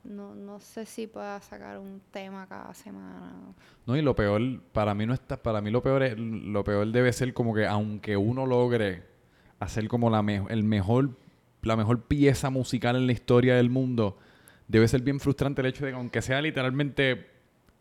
no, 0.05 0.35
no 0.35 0.59
sé 0.59 0.87
si 0.87 1.07
pueda 1.07 1.39
sacar 1.43 1.79
un 1.79 2.01
tema 2.13 2.47
cada 2.47 2.73
semana. 2.73 3.31
No, 3.85 3.95
y 3.95 4.01
lo 4.01 4.17
peor, 4.17 4.63
para 4.73 4.95
mí 4.95 5.05
no 5.05 5.13
está, 5.13 5.37
para 5.37 5.61
mí 5.61 5.71
lo 5.71 5.83
peor 5.83 6.03
es, 6.03 6.19
lo 6.19 6.65
peor 6.65 6.91
debe 6.91 7.13
ser 7.13 7.35
como 7.35 7.53
que 7.53 7.67
aunque 7.67 8.17
uno 8.17 8.47
logre 8.47 9.05
hacer 9.61 9.87
como 9.87 10.09
la 10.09 10.21
el 10.49 10.65
mejor, 10.65 11.11
la 11.61 11.77
mejor 11.77 12.05
pieza 12.05 12.49
musical 12.49 12.97
en 12.97 13.05
la 13.05 13.13
historia 13.13 13.57
del 13.57 13.69
mundo, 13.69 14.17
debe 14.69 14.87
ser 14.87 15.01
bien 15.03 15.19
frustrante 15.19 15.61
el 15.63 15.67
hecho 15.67 15.85
de 15.85 15.91
que 15.93 15.97
aunque 15.97 16.23
sea 16.23 16.41
literalmente 16.41 17.27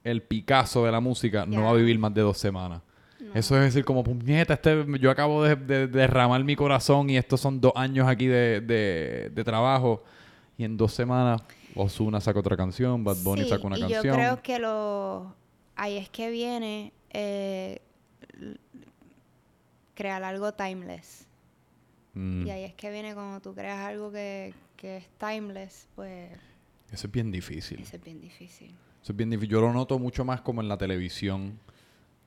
el 0.03 0.21
Picasso 0.23 0.85
de 0.85 0.91
la 0.91 0.99
música, 1.01 1.45
no 1.45 1.63
va 1.63 1.71
a 1.71 1.73
vivir 1.73 1.99
más 1.99 2.13
de 2.13 2.21
dos 2.21 2.37
semanas. 2.37 2.81
No. 3.19 3.33
Eso 3.33 3.57
es 3.57 3.63
decir, 3.63 3.83
como 3.83 4.03
puñeta, 4.03 4.53
este, 4.53 4.85
yo 4.99 5.11
acabo 5.11 5.43
de, 5.43 5.55
de- 5.55 5.87
de 5.87 5.87
derramar 5.87 6.43
mi 6.43 6.55
corazón 6.55 7.09
y 7.09 7.17
estos 7.17 7.41
son 7.41 7.59
dos 7.59 7.73
años 7.75 8.07
aquí 8.07 8.27
de, 8.27 8.61
de- 8.61 9.43
trabajo. 9.43 10.03
Y 10.57 10.63
en 10.63 10.77
dos 10.77 10.93
semanas, 10.93 11.41
Ozuna 11.75 12.21
saca 12.21 12.39
otra 12.39 12.55
canción, 12.55 13.03
Bad 13.03 13.17
Bunny 13.23 13.43
Sí, 13.43 13.49
saca 13.49 13.67
una 13.67 13.77
y 13.77 13.81
canción. 13.81 14.03
yo 14.03 14.13
creo 14.13 14.41
que 14.41 14.59
lo... 14.59 15.35
Ahí 15.75 15.97
es 15.97 16.09
que 16.09 16.29
viene 16.31 16.93
eh, 17.11 17.81
crear 19.93 20.23
algo 20.23 20.53
timeless. 20.53 21.27
Mm, 22.13 22.47
Y 22.47 22.49
ahí 22.49 22.63
es 22.63 22.73
que 22.73 22.91
viene 22.91 23.13
cuando 23.13 23.39
tú 23.41 23.53
creas 23.53 23.79
algo 23.79 24.11
que, 24.11 24.53
que 24.75 24.97
es 24.97 25.07
timeless, 25.19 25.87
pues 25.95 26.29
Eso 26.91 27.07
es 27.07 27.11
bien 27.13 27.31
difícil. 27.31 27.81
eso 27.81 27.95
es 27.97 28.03
bien 28.03 28.21
difícil. 28.21 28.75
Eso 29.01 29.11
es 29.13 29.15
bien 29.15 29.29
difícil. 29.29 29.49
Yo 29.51 29.61
lo 29.61 29.73
noto 29.73 29.99
mucho 29.99 30.23
más 30.25 30.41
como 30.41 30.61
en 30.61 30.67
la 30.69 30.77
televisión. 30.77 31.59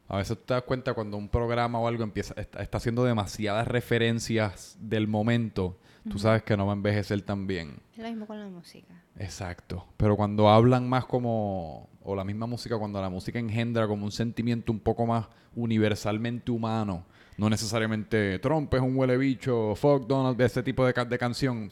A 0.09 0.17
veces 0.17 0.37
te 0.45 0.55
das 0.55 0.63
cuenta 0.65 0.93
cuando 0.93 1.17
un 1.17 1.29
programa 1.29 1.79
o 1.79 1.87
algo 1.87 2.03
empieza, 2.03 2.35
está, 2.37 2.61
está 2.63 2.79
haciendo 2.79 3.05
demasiadas 3.05 3.67
referencias 3.69 4.77
del 4.81 5.07
momento. 5.07 5.79
Tú 6.09 6.19
sabes 6.19 6.43
que 6.43 6.57
no 6.57 6.67
va 6.67 6.73
a 6.73 6.77
envejecer 6.77 7.21
tan 7.23 7.47
bien. 7.47 7.77
Es 7.93 7.99
lo 8.03 8.09
mismo 8.09 8.27
con 8.27 8.39
la 8.41 8.49
música. 8.49 9.03
Exacto. 9.19 9.87
Pero 9.99 10.17
cuando 10.17 10.49
hablan 10.49 10.89
más 10.89 11.05
como, 11.05 11.89
o 12.03 12.17
la 12.17 12.25
misma 12.25 12.47
música, 12.47 12.79
cuando 12.79 13.01
la 13.03 13.11
música 13.11 13.39
engendra 13.39 13.87
como 13.87 14.05
un 14.07 14.11
sentimiento 14.13 14.73
un 14.73 14.81
poco 14.81 15.05
más 15.07 15.27
universalmente 15.55 16.51
humano, 16.51 17.05
no 17.37 17.49
necesariamente 17.49 18.39
Trump 18.41 18.73
es 18.75 18.81
un 18.81 18.97
huele 18.97 19.17
bicho, 19.17 19.75
fuck 19.77 20.07
Donald, 20.07 20.37
de 20.37 20.47
ese 20.47 20.63
tipo 20.63 20.85
de, 20.85 20.93
ca- 20.93 21.05
de 21.05 21.19
canción. 21.19 21.71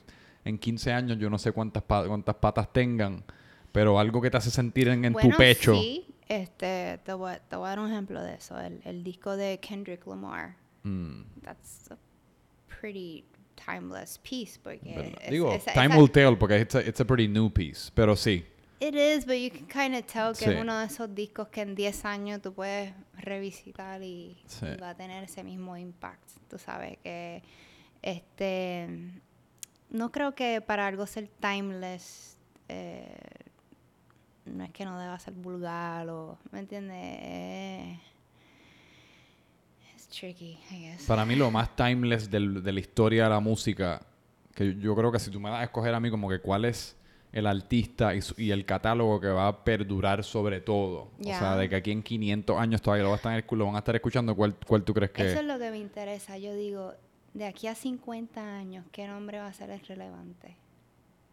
En 0.49 0.59
15 0.59 0.93
años 0.93 1.19
yo 1.19 1.29
no 1.31 1.39
sé 1.39 1.53
cuántas, 1.53 1.83
pa- 1.83 2.07
cuántas 2.07 2.37
patas 2.37 2.73
tengan, 2.73 3.23
pero 3.73 3.99
algo 3.99 4.21
que 4.23 4.31
te 4.31 4.37
hace 4.39 4.51
sentir 4.51 4.89
en, 4.89 5.05
en 5.05 5.13
bueno, 5.13 5.31
tu 5.31 5.37
pecho. 5.37 5.75
sí, 5.75 6.07
este, 6.29 6.99
te 7.05 7.13
voy, 7.13 7.33
a- 7.33 7.39
te 7.39 7.57
voy 7.57 7.67
a 7.67 7.69
dar 7.71 7.81
un 7.81 7.91
ejemplo 7.91 8.23
de 8.23 8.35
eso. 8.35 8.59
El, 8.59 8.81
el 8.85 9.05
disco 9.05 9.37
de 9.37 9.59
Kendrick 9.61 10.07
Lamar. 10.07 10.57
Mm, 10.85 11.23
That's 11.43 11.91
a 11.91 11.97
pretty 12.81 13.25
timeless 13.57 14.19
piece 14.19 14.59
porque 14.63 14.95
¿verdad? 14.95 15.21
es- 15.23 15.31
Digo, 15.31 15.53
esa- 15.53 15.73
time 15.73 15.87
esa- 15.87 15.99
will 15.99 16.11
tell, 16.11 16.37
porque 16.39 16.61
it's 16.61 16.75
a, 16.75 16.81
it's 16.83 17.01
a 17.01 17.05
pretty 17.05 17.29
new 17.29 17.51
piece, 17.53 17.91
pero 17.95 18.17
sí. 18.17 18.45
It 18.81 18.95
is, 18.95 19.27
but 19.27 19.35
you 19.35 19.51
can 19.51 19.67
kind 19.67 19.95
of 19.97 20.07
tell 20.07 20.29
que 20.39 20.45
Sí. 20.45 20.51
es 20.53 20.61
uno 20.61 20.79
de 20.79 20.87
esos 20.87 21.13
discos 21.13 21.49
que 21.49 21.63
en 21.63 21.75
10 21.75 22.05
años 22.05 22.41
tú 22.41 22.55
puedes 22.55 22.95
revisitar 23.17 24.01
y, 24.03 24.41
Sí. 24.47 24.67
y 24.67 24.77
va 24.81 24.91
a 24.91 24.95
tener 24.95 25.25
ese 25.25 25.43
mismo 25.43 25.77
impact. 25.77 26.31
Tú 26.49 26.59
sabes 26.59 26.97
que 27.03 27.43
este 28.03 28.89
no 29.91 30.13
creo 30.13 30.35
que 30.35 30.61
para 30.61 30.87
algo 30.87 31.07
ser 31.07 31.29
timeless 31.41 32.37
eh, 32.69 33.17
no 34.45 34.65
es 34.65 34.71
que 34.71 34.85
no 34.85 34.99
deba 34.99 35.19
ser 35.19 35.35
vulgar 35.35 36.09
o 36.09 36.39
¿me 36.51 36.61
entiendes? 36.61 36.97
Eh, 36.99 38.01
es 39.97 40.09
tricky, 40.09 40.59
I 40.71 40.91
guess. 40.91 41.07
Para 41.07 41.25
mí 41.25 41.35
lo 41.35 41.51
más 41.51 41.75
timeless 41.75 42.31
del- 42.31 42.63
de 42.63 42.73
la 42.73 42.81
historia 42.81 43.25
de 43.25 43.31
la 43.31 43.41
música, 43.41 44.03
que 44.55 44.77
yo, 44.77 44.95
creo 44.97 45.13
que 45.13 45.19
si 45.19 45.31
tú 45.31 45.41
me 45.41 45.51
das 45.51 45.61
a 45.61 45.65
escoger 45.65 45.95
a 45.95 46.01
mí 46.01 46.11
como 46.11 46.29
que 46.29 46.41
cuál 46.41 46.65
es 46.65 46.97
el 47.31 47.47
artista 47.47 48.13
y, 48.15 48.51
el 48.51 48.65
catálogo 48.65 49.21
que 49.21 49.29
va 49.29 49.49
a 49.49 49.65
perdurar 49.65 50.25
sobre 50.25 50.61
todo. 50.61 51.11
O 51.21 51.25
sea, 51.25 51.57
de 51.57 51.69
que 51.69 51.77
aquí 51.77 51.91
en 51.91 52.03
500 52.03 52.59
años 52.59 52.81
todavía 52.81 53.05
lo, 53.05 53.11
va 53.11 53.17
a 53.17 53.19
estar, 53.19 53.45
lo 53.53 53.67
van 53.67 53.75
a 53.77 53.79
estar 53.79 53.95
escuchando, 53.95 54.35
¿cuál, 54.35 54.57
cuál 54.67 54.83
tú 54.83 54.95
crees 54.95 55.11
que 55.11 55.31
Eso 55.31 55.41
es 55.41 55.45
lo 55.47 55.59
que 55.59 55.71
me 55.71 55.79
interesa. 55.79 56.39
Yo 56.39 56.55
digo, 56.55 56.95
de 57.39 57.47
aquí 57.47 57.69
a 57.69 57.75
50 57.77 58.41
años, 58.59 58.85
¿qué 58.91 59.07
nombre 59.07 59.39
va 59.39 59.47
a 59.47 59.53
ser 59.53 59.71
el 59.71 59.81
relevante? 59.87 60.57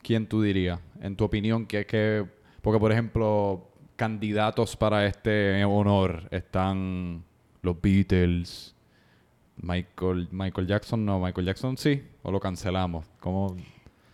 ¿Quién 0.03 0.27
tú 0.27 0.43
dirías? 0.43 0.79
En 1.01 1.15
tu 1.15 1.23
opinión, 1.23 1.65
que 1.65 1.85
que 1.87 2.25
Porque, 2.61 2.79
por 2.79 2.91
ejemplo, 2.91 3.67
candidatos 3.95 4.75
para 4.77 5.07
este 5.07 5.63
honor 5.65 6.27
están 6.29 7.23
los 7.63 7.81
Beatles, 7.81 8.75
Michael, 9.57 10.27
Michael 10.31 10.67
Jackson, 10.67 11.03
no, 11.03 11.19
Michael 11.19 11.47
Jackson 11.47 11.75
sí, 11.75 12.03
o 12.21 12.31
lo 12.31 12.39
cancelamos. 12.39 13.07
¿Cómo? 13.19 13.55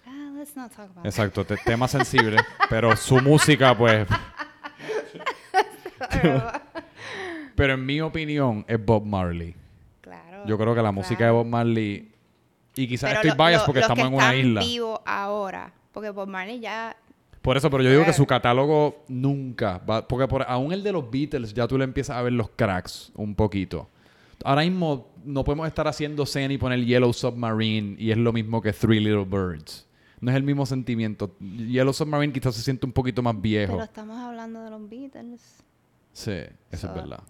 Ah, 0.05 0.31
let's 0.33 0.55
not 0.55 0.71
talk 0.73 0.89
about 0.91 1.05
Exacto, 1.05 1.43
te- 1.45 1.57
tema 1.57 1.89
sensible, 1.89 2.37
pero 2.69 2.95
su 2.95 3.19
música, 3.21 3.77
pues... 3.77 4.07
Pero 7.55 7.73
en 7.73 7.85
mi 7.85 8.01
opinión 8.01 8.65
es 8.67 8.83
Bob 8.83 9.05
Marley. 9.05 9.55
Yo 10.47 10.57
creo 10.57 10.75
que 10.75 10.81
la 10.81 10.91
música 10.91 11.25
de. 11.25 11.31
Bob 11.31 11.45
Marley... 11.45 12.11
Y 12.75 12.87
quizás 12.87 13.09
Pero 13.09 13.21
estoy 13.21 13.37
lo- 13.37 13.45
biased 13.45 13.65
porque 13.65 13.81
estamos 13.81 14.05
en 14.07 14.13
una 14.13 14.35
isla. 14.35 14.61
vivos 14.61 14.99
ahora. 15.05 15.73
Porque 15.91 16.09
Bob 16.09 16.27
Marley 16.27 16.59
ya... 16.59 16.95
Por 17.41 17.57
eso, 17.57 17.69
pero 17.69 17.83
yo 17.83 17.89
digo 17.89 18.05
que 18.05 18.13
su 18.13 18.25
catálogo 18.25 19.03
nunca 19.07 19.79
va... 19.79 20.07
Porque 20.07 20.27
por, 20.27 20.43
aún 20.43 20.71
el 20.71 20.83
de 20.83 20.91
los 20.91 21.09
Beatles 21.09 21.53
ya 21.53 21.67
tú 21.67 21.77
le 21.77 21.83
empiezas 21.83 22.15
a 22.15 22.21
ver 22.21 22.33
los 22.33 22.49
cracks 22.49 23.11
un 23.15 23.35
poquito. 23.35 23.89
Ahora 24.43 24.61
mismo 24.61 25.11
no 25.23 25.43
podemos 25.43 25.67
estar 25.67 25.87
haciendo 25.87 26.25
Zen 26.25 26.51
y 26.51 26.57
poner 26.57 26.85
Yellow 26.85 27.11
Submarine 27.13 27.95
y 27.99 28.11
es 28.11 28.17
lo 28.17 28.31
mismo 28.31 28.61
que 28.61 28.71
Three 28.73 28.99
Little 28.99 29.25
Birds. 29.25 29.87
No 30.19 30.29
es 30.31 30.37
el 30.37 30.43
mismo 30.43 30.65
sentimiento. 30.65 31.35
Yellow 31.39 31.93
Submarine 31.93 32.31
quizás 32.31 32.55
se 32.55 32.61
siente 32.61 32.85
un 32.85 32.91
poquito 32.91 33.21
más 33.21 33.39
viejo. 33.39 33.73
Pero 33.73 33.83
estamos 33.83 34.17
hablando 34.17 34.63
de 34.63 34.69
los 34.69 34.87
Beatles. 34.87 35.63
Sí, 36.13 36.37
eso 36.71 36.87
es 36.87 36.93
verdad. 36.93 37.23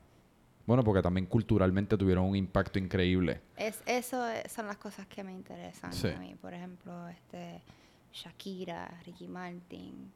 Bueno, 0.71 0.85
porque 0.85 1.01
también 1.01 1.25
culturalmente 1.25 1.97
tuvieron 1.97 2.23
un 2.23 2.35
impacto 2.37 2.79
increíble. 2.79 3.41
Es, 3.57 3.83
eso 3.85 4.25
es- 4.25 4.49
son 4.53 4.67
las 4.67 4.77
cosas 4.77 5.05
que 5.05 5.21
me 5.21 5.33
interesan 5.33 5.91
Sí. 5.91 6.07
a 6.07 6.17
mí. 6.17 6.33
Por 6.41 6.53
ejemplo, 6.53 7.09
este 7.09 7.61
Shakira, 8.13 8.89
Ricky 9.05 9.27
Martin, 9.27 10.09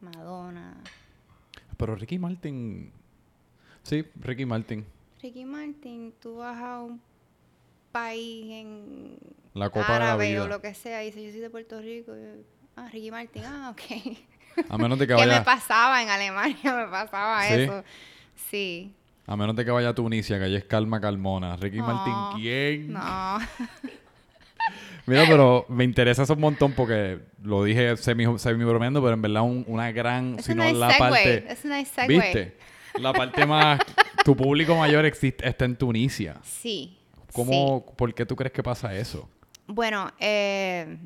Madonna. 0.00 0.76
Pero 1.76 1.96
Ricky 1.96 2.16
Martin... 2.16 2.92
Sí, 3.82 4.04
Ricky 4.20 4.46
Martin. 4.46 4.86
Ricky 5.20 5.44
Martin, 5.44 6.14
tú 6.22 6.36
vas 6.36 6.56
a 6.62 6.80
un 6.82 7.00
país 7.90 8.52
en 8.52 9.18
La 9.54 9.68
Copa 9.68 9.94
de 9.94 9.98
la 9.98 10.04
árabe 10.10 10.28
Vida. 10.30 10.44
o 10.44 10.46
lo 10.46 10.60
que 10.60 10.74
sea 10.74 11.02
y 11.02 11.06
dices, 11.06 11.24
yo 11.24 11.30
soy 11.32 11.40
de 11.40 11.50
Puerto 11.50 11.80
Rico. 11.80 12.12
ah, 12.76 12.88
Ricky 12.92 13.10
Martin, 13.10 13.42
ah, 13.46 13.74
ok. 13.74 14.16
A 14.68 14.78
menos 14.78 14.96
de 14.96 15.08
que 15.08 15.14
que 15.16 15.20
me 15.22 15.26
vaya... 15.26 15.42
pasaba 15.42 16.00
en 16.04 16.08
Alemania, 16.08 16.72
me 16.76 16.86
pasaba 16.86 17.42
¿Sí? 17.48 17.54
eso. 17.54 17.82
Sí. 18.36 18.94
A 19.28 19.36
menos 19.36 19.54
de 19.54 19.64
que 19.64 19.70
vaya 19.70 19.90
a 19.90 19.94
Tunisia, 19.94 20.38
que 20.38 20.44
allí 20.46 20.56
es 20.56 20.64
calma 20.64 21.00
calmona. 21.00 21.54
Ricky 21.56 21.76
No, 21.78 21.86
Martin, 21.86 22.40
¿quién? 22.40 22.92
No. 22.94 23.38
Mira, 25.06 25.24
pero 25.28 25.64
me 25.68 25.84
interesa 25.84 26.22
eso 26.22 26.34
un 26.34 26.40
montón 26.40 26.72
porque 26.72 27.18
lo 27.42 27.64
dije 27.64 27.96
semi, 27.96 28.24
semi 28.38 28.64
bromeando, 28.64 29.00
pero 29.02 29.14
en 29.14 29.22
verdad 29.22 29.42
un- 29.42 29.64
una 29.66 29.90
gran, 29.92 30.36
Es 30.38 30.46
si 30.46 30.54
no 30.54 30.64
nice 30.64 30.76
la 30.78 30.88
segue. 30.90 30.98
parte, 30.98 31.56
nice 31.64 31.84
segue. 31.94 32.08
¿viste? 32.08 32.56
La 32.98 33.12
parte 33.12 33.46
más, 33.46 33.80
tu 34.24 34.34
público 34.36 34.74
mayor 34.76 35.04
existe, 35.06 35.46
está 35.48 35.64
en 35.66 35.76
Tunisia. 35.76 36.36
Sí. 36.42 36.98
¿Cómo, 37.32 37.84
por 37.96 38.12
qué 38.14 38.26
tú 38.26 38.34
crees 38.34 38.52
que 38.52 38.62
pasa 38.62 38.94
eso? 38.94 39.28
Bueno, 39.66 40.10
eh, 40.18 40.96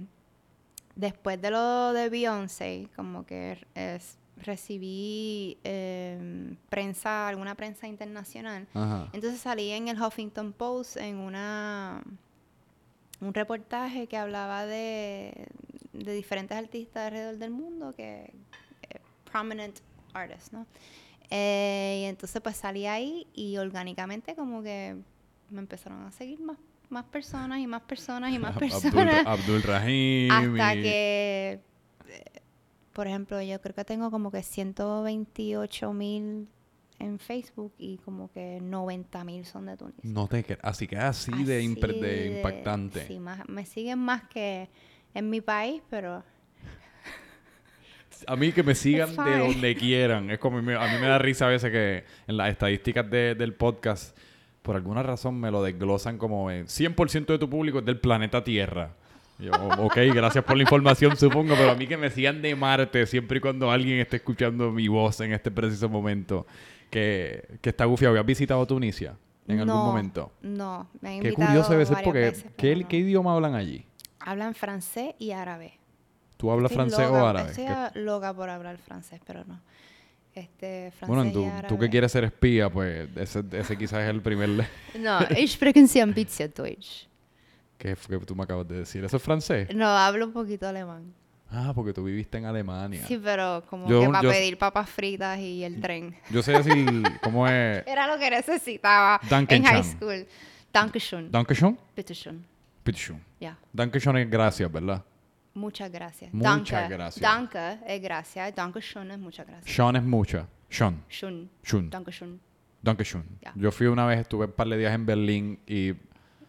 después 0.95 1.41
de 1.43 1.51
lo 1.51 1.93
de 1.93 2.09
Beyoncé, 2.09 2.89
como 2.97 3.25
que 3.27 3.59
es- 3.75 4.17
recibí 4.37 5.59
eh, 5.65 6.55
prensa, 6.69 7.29
alguna 7.29 7.55
prensa 7.55 7.87
internacional. 7.87 8.67
Ajá. 8.75 9.09
Entonces 9.13 9.41
salí 9.41 9.71
en 9.71 9.89
el 9.89 10.01
Huffington 10.01 10.53
Post 10.53 10.97
en 10.97 11.17
una 11.19 12.03
un 13.21 13.33
reportaje 13.35 14.09
que 14.09 14.17
hablaba 14.17 14.67
de, 14.67 15.47
de 15.93 16.13
diferentes 16.13 16.59
artistas 16.59 17.07
alrededor 17.07 17.37
del 17.39 17.53
mundo, 17.53 17.93
que 17.97 18.33
eh, 18.91 18.99
prominent 19.31 19.79
artists, 20.13 20.53
¿no? 20.53 20.67
Eh, 21.31 22.01
y 22.03 22.05
entonces 22.07 22.43
pues 22.43 22.57
salí 22.57 22.87
ahí 22.87 23.27
y 23.33 23.57
orgánicamente 23.59 24.35
como 24.35 24.63
que 24.63 24.97
me 25.51 25.61
empezaron 25.61 26.03
a 26.05 26.11
seguir 26.11 26.41
más, 26.41 26.59
más 26.91 27.05
personas 27.05 27.61
y 27.61 27.67
más 27.67 27.83
personas 27.83 28.33
y 28.33 28.39
más 28.41 28.57
Abdul, 28.57 28.69
personas. 28.71 29.27
Abdul 29.27 29.63
Rahim. 29.63 30.31
hasta 30.33 30.75
y- 30.75 30.83
que, 30.83 31.61
por 32.93 33.07
ejemplo, 33.07 33.41
yo 33.43 33.61
creo 33.61 33.75
que 33.75 33.85
tengo 33.85 34.11
como 34.11 34.31
que 34.31 34.43
128 34.43 35.93
mil 35.93 36.49
en 36.99 37.19
Facebook 37.19 37.73
y 37.79 37.97
como 37.99 38.31
que 38.33 38.61
90 38.63 39.25
mil 39.25 39.45
son 39.45 39.67
de 39.67 39.77
Tunisia. 39.77 40.03
No 40.05 40.29
te 40.29 40.45
así 40.63 40.87
que 40.87 40.97
así, 40.97 41.33
Así 41.35 41.45
de 41.45 41.55
de- 41.55 42.37
impactante. 42.37 43.07
Sí, 43.07 43.19
más, 43.19 43.49
me 43.49 43.67
siguen 43.67 43.99
más 43.99 44.23
que 44.29 44.69
en 45.15 45.29
mi 45.31 45.41
país, 45.41 45.83
pero 45.91 46.23
A 48.27 48.37
mí 48.37 48.53
que 48.53 48.63
me 48.63 48.75
sigan 48.75 49.17
de 49.17 49.39
donde 49.39 49.75
quieran. 49.77 50.31
Es 50.31 50.39
como 50.39 50.63
me- 50.63 50.77
a 50.77 50.87
mí 50.87 51.01
me 51.01 51.09
da 51.09 51.19
risa 51.19 51.47
a 51.47 51.49
veces 51.49 51.71
que 51.73 52.05
en 52.29 52.37
las 52.37 52.51
estadísticas 52.51 53.09
de- 53.11 53.35
del 53.35 53.55
podcast, 53.55 54.17
por 54.63 54.77
alguna 54.77 55.03
razón 55.03 55.41
me 55.41 55.51
lo 55.51 55.63
desglosan 55.63 56.19
como 56.19 56.51
eh, 56.51 56.65
100% 56.67 57.27
de 57.27 57.39
tu 57.39 57.51
público 57.51 57.81
es 57.81 57.85
del 57.85 57.99
planeta 57.99 58.45
Tierra. 58.45 58.95
Y 59.43 59.47
Yo, 59.47 59.53
ok, 59.79 59.97
gracias 60.15 60.45
por 60.45 60.57
la 60.57 60.63
información, 60.63 61.17
supongo, 61.17 61.55
pero 61.57 61.73
a 61.73 61.75
mí 61.75 61.89
que 61.89 61.97
me 61.97 62.11
sigan 62.11 62.41
de 62.41 62.55
Marte 62.55 63.07
siempre 63.07 63.39
y 63.39 63.41
cuando 63.41 63.71
alguien 63.73 63.99
esté 63.99 64.17
escuchando 64.19 64.71
mi 64.71 64.87
voz 64.87 65.21
en 65.21 65.33
este 65.33 65.51
preciso 65.51 65.89
momento, 65.89 66.47
que, 66.91 67.59
que 67.61 67.71
está 67.71 67.85
gufiado. 67.87 68.19
¿Has 68.21 68.25
visitado 68.27 68.65
Tunisia 68.67 69.17
en 69.49 69.59
algún 69.59 69.75
no, 69.75 69.85
momento? 69.87 70.33
No, 70.43 70.89
me 71.01 71.17
han 71.17 71.21
Qué 71.21 71.33
curioso 71.33 71.73
debe 71.73 71.87
ser 71.87 71.99
porque, 72.05 72.21
veces, 72.21 72.47
¿qué, 72.57 72.77
no. 72.77 72.87
¿qué 72.89 72.99
idioma 72.99 73.35
hablan 73.35 73.57
allí? 73.57 73.85
Hablan 74.21 74.55
francés 74.55 75.15
y 75.19 75.33
árabe. 75.33 75.73
¿Tú 76.37 76.53
hablas 76.53 76.71
Estoy 76.71 76.87
francés 76.89 77.07
loca- 77.09 77.23
o 77.23 77.27
árabe? 77.27 77.51
Estoy 77.51 77.65
¿Qué- 77.67 77.99
loca 78.01 78.35
por 78.35 78.49
hablar 78.49 78.79
francés, 78.79 79.21
pero 79.27 79.45
no. 79.45 79.61
Este, 80.35 80.93
francés 80.93 81.09
Bueno, 81.09 81.25
y 81.27 81.33
tú, 81.33 81.45
árabe. 81.47 81.69
tú 81.69 81.79
que 81.79 81.91
quieres 81.91 82.13
ser 82.13 82.25
espía, 82.25 82.71
pues 82.71 83.09
ese, 83.17 83.43
ese 83.53 83.77
quizás 83.77 84.05
es 84.05 84.09
el 84.11 84.23
primer... 84.23 84.51
No, 85.01 85.19
ich 85.37 85.53
spreche 85.55 86.01
ein 86.01 86.15
bisschen 86.15 86.53
Deutsch. 86.57 87.09
Que 87.83 87.97
que 87.97 88.19
tú 88.27 88.35
me 88.37 88.45
acabas 88.45 88.67
de 88.69 88.79
decir. 88.79 89.05
¿Eso 89.05 89.17
es 89.17 89.23
francés? 89.23 89.75
No, 89.75 89.87
hablo 89.89 90.27
un 90.27 90.33
poquito 90.33 90.69
alemán. 90.69 91.13
Ah, 91.51 91.73
porque 91.75 91.93
tú 91.93 92.05
viviste 92.05 92.39
en 92.39 92.47
Alemania. 92.47 93.05
Sí, 93.07 93.21
pero 93.23 93.63
como 93.69 93.87
Yo- 93.89 94.01
que 94.01 94.07
para 94.07 94.23
yo- 94.23 94.31
pedir 94.31 94.57
papas 94.57 94.89
fritas 94.89 95.39
y 95.39 95.65
el 95.65 95.81
tren. 95.81 96.15
Yo 96.31 96.43
sé 96.43 96.53
decir 96.53 97.03
cómo 97.23 97.47
es... 97.47 97.85
Era 97.87 98.07
lo 98.07 98.19
que 98.19 98.31
necesitaba 98.31 99.21
en 99.31 99.65
high 99.65 99.85
school. 99.85 100.27
Dankeschön. 100.73 101.31
Dankeschön. 101.31 101.79
Bitteschön. 101.95 102.47
Bitteschön. 102.85 103.21
Ya. 103.39 103.59
Dankeschön 103.73 104.17
es 104.17 104.31
gracias, 104.31 104.73
¿verdad? 104.73 105.05
Muchas 105.55 105.91
gracias. 105.93 106.33
Muchas 106.33 106.71
Danke. 106.71 106.95
gracias. 106.95 107.21
Danke 107.21 107.79
es 107.87 108.01
gracias. 108.01 108.55
Dankeschön 108.55 109.11
es 109.11 109.19
muchas 109.19 109.47
gracias. 109.47 109.75
Sean 109.75 109.97
es 109.97 110.03
mucha. 110.03 110.47
Sean. 110.71 111.05
Schön. 111.11 111.51
Schön. 111.63 111.91
Dankeschön. 111.91 112.41
Dankeschön. 112.81 113.25
Ya. 113.43 113.53
Yo 113.57 113.71
fui 113.71 113.89
una 113.89 114.07
vez, 114.07 114.21
estuve 114.21 114.47
un 114.47 114.53
par 114.53 114.69
de 114.69 114.79
días 114.79 114.95
en 114.95 115.05
Berlín 115.05 115.59
y 115.67 115.93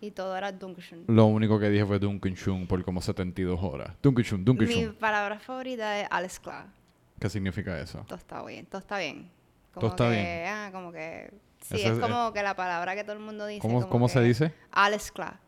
Y 0.04 0.12
todo 0.12 0.36
era 0.36 0.52
Dankeschön. 0.52 1.06
lo 1.08 1.28
único 1.28 1.58
que 1.60 1.70
dije 1.70 1.86
fue 1.86 1.98
Dunkenschön 1.98 2.68
por 2.68 2.84
como 2.84 3.00
72 3.02 3.58
horas. 3.62 3.94
Dunkenschön, 4.02 4.40
Mi 4.40 4.44
Dunkenschön. 4.46 4.96
palabra 4.96 5.40
favorita 5.40 5.98
es 6.02 6.08
alles 6.12 6.38
klar. 6.42 6.66
¿Qué 7.22 7.30
significa 7.30 7.80
eso? 7.80 8.00
Todo 8.06 8.18
está 8.18 8.44
bien, 8.44 8.66
todo 8.66 8.80
está 8.80 8.98
bien. 8.98 9.30
Todo 9.74 9.88
está 9.88 10.10
que, 10.10 10.16
bien. 10.16 10.46
Ah, 10.50 10.70
como 10.74 10.92
que... 10.92 11.32
Sí, 11.62 11.76
es 11.76 11.92
es- 11.92 12.00
como 12.00 12.34
que 12.34 12.44
la 12.44 12.54
palabra 12.54 12.96
que 12.96 13.04
todo 13.06 13.14
el 13.14 13.22
mundo 13.22 13.46
dice. 13.46 13.62
¿Cómo, 13.62 13.80
como 13.80 13.90
cómo 13.90 14.10
se 14.10 14.20
que, 14.20 14.26
dice? 14.26 14.54
Alles 14.72 15.10
klar. 15.10 15.40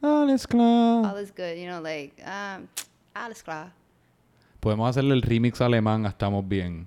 Alles 0.00 0.46
klar. 0.46 1.06
All 1.06 1.20
is 1.20 1.32
good, 1.36 1.56
you 1.56 1.66
know, 1.66 1.82
like, 1.82 2.14
um, 2.22 2.68
alles 3.14 3.42
klar. 3.42 3.72
Podemos 4.60 4.88
hacerle 4.90 5.14
el 5.14 5.22
remix 5.22 5.60
alemán 5.60 6.06
a 6.06 6.10
Estamos 6.10 6.46
Bien. 6.48 6.86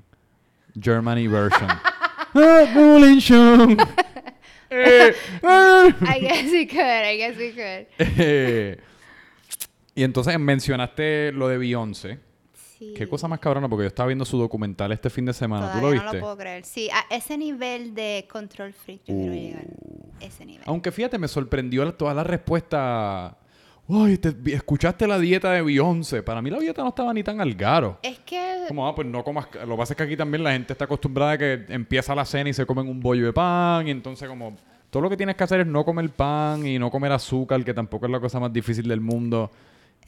Germany 0.79 1.27
version. 1.27 1.67
I 4.71 6.19
guess 6.19 6.51
we 6.51 6.67
could, 6.67 6.81
I 6.81 7.17
guess 7.17 7.37
we 7.37 7.51
could. 7.51 7.87
Eh, 8.19 8.77
y 9.95 10.03
entonces 10.03 10.37
mencionaste 10.39 11.31
lo 11.31 11.47
de 11.47 11.57
Beyoncé. 11.57 12.19
Sí. 12.77 12.93
Qué 12.95 13.07
cosa 13.07 13.27
más 13.27 13.39
cabrona, 13.39 13.67
porque 13.67 13.85
yo 13.85 13.87
estaba 13.87 14.07
viendo 14.07 14.23
su 14.23 14.37
documental 14.37 14.91
este 14.91 15.09
fin 15.09 15.25
de 15.25 15.33
semana. 15.33 15.71
¿Tú 15.71 15.79
Todavía 15.79 15.99
lo 16.01 16.05
no 16.05 16.11
viste? 16.11 16.17
lo 16.17 16.21
puedo 16.21 16.37
creer. 16.37 16.63
Sí, 16.63 16.89
a 16.91 17.13
ese 17.15 17.35
nivel 17.37 17.95
de 17.95 18.27
control 18.31 18.73
freak 18.73 19.01
yo 19.05 19.15
quiero 19.15 19.33
llegar. 19.33 19.63
Uh. 19.65 20.11
Ese 20.19 20.45
nivel. 20.45 20.63
Aunque 20.67 20.91
fíjate, 20.91 21.17
me 21.17 21.27
sorprendió 21.27 21.91
toda 21.95 22.13
la 22.13 22.23
respuesta. 22.23 23.36
Ay, 23.89 24.17
te- 24.17 24.35
escuchaste 24.53 25.07
la 25.07 25.17
dieta 25.17 25.51
de 25.51 25.61
Beyoncé. 25.61 26.21
Para 26.21 26.41
mí 26.41 26.49
la 26.49 26.59
dieta 26.59 26.81
no 26.83 26.89
estaba 26.89 27.13
ni 27.13 27.23
tan 27.23 27.39
al 27.39 27.53
garo. 27.53 27.99
Es 28.03 28.19
que 28.19 28.65
Como, 28.67 28.85
ah, 28.87 28.93
pues 28.93 29.07
no 29.07 29.23
comas. 29.23 29.47
Lo 29.65 29.75
que 29.75 29.77
pasa 29.77 29.93
es 29.93 29.97
que 29.97 30.03
aquí 30.03 30.17
también 30.17 30.43
la 30.43 30.51
gente 30.51 30.73
está 30.73 30.85
acostumbrada 30.85 31.31
a 31.31 31.37
que 31.37 31.65
empieza 31.69 32.13
la 32.13 32.25
cena 32.25 32.49
y 32.49 32.53
se 32.53 32.65
comen 32.65 32.87
un 32.89 32.99
bollo 32.99 33.25
de 33.25 33.33
pan. 33.33 33.87
Y 33.87 33.91
entonces, 33.91 34.27
como. 34.27 34.55
Todo 34.89 35.03
lo 35.03 35.09
que 35.09 35.17
tienes 35.17 35.35
que 35.35 35.43
hacer 35.43 35.61
es 35.61 35.67
no 35.67 35.83
comer 35.83 36.09
pan 36.09 36.65
y 36.65 36.79
no 36.79 36.89
comer 36.89 37.11
azúcar, 37.11 37.63
que 37.63 37.73
tampoco 37.73 38.05
es 38.05 38.11
la 38.11 38.19
cosa 38.21 38.39
más 38.39 38.51
difícil 38.53 38.87
del 38.87 39.01
mundo. 39.01 39.51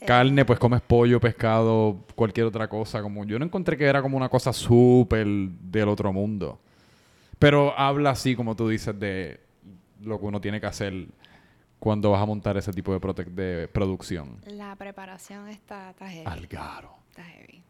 Eh. 0.00 0.04
Carne, 0.06 0.44
pues 0.46 0.58
comes 0.58 0.80
pollo, 0.80 1.20
pescado, 1.20 1.98
cualquier 2.14 2.46
otra 2.46 2.68
cosa. 2.68 3.00
Como 3.02 3.24
yo 3.24 3.38
no 3.38 3.44
encontré 3.44 3.76
que 3.76 3.84
era 3.84 4.00
como 4.02 4.16
una 4.16 4.28
cosa 4.28 4.52
súper 4.52 5.26
del 5.26 5.88
otro 5.88 6.12
mundo. 6.12 6.58
Pero 7.38 7.78
habla 7.78 8.10
así, 8.10 8.34
como 8.36 8.54
tú 8.56 8.68
dices, 8.68 8.98
de 8.98 9.40
lo 10.02 10.18
que 10.18 10.26
uno 10.26 10.40
tiene 10.40 10.60
que 10.60 10.66
hacer 10.66 11.06
cuando 11.80 12.10
vas 12.12 12.22
a 12.22 12.26
montar 12.26 12.56
ese 12.56 12.72
tipo 12.72 12.96
de, 12.96 13.24
de 13.24 13.66
producción. 13.68 14.38
la 14.46 14.76
preparación 14.76 15.48
está, 15.48 15.90
está 15.90 16.08
heavy. 16.08 16.26
Algaro. 16.26 16.94
Está 17.10 17.24
heavy. 17.24 17.62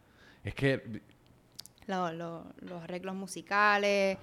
Es 0.44 0.54
que 0.54 1.00
Lo- 1.86 2.12
lo- 2.12 2.44
los 2.60 2.82
arreglos 2.82 3.14
musicales, 3.14 4.18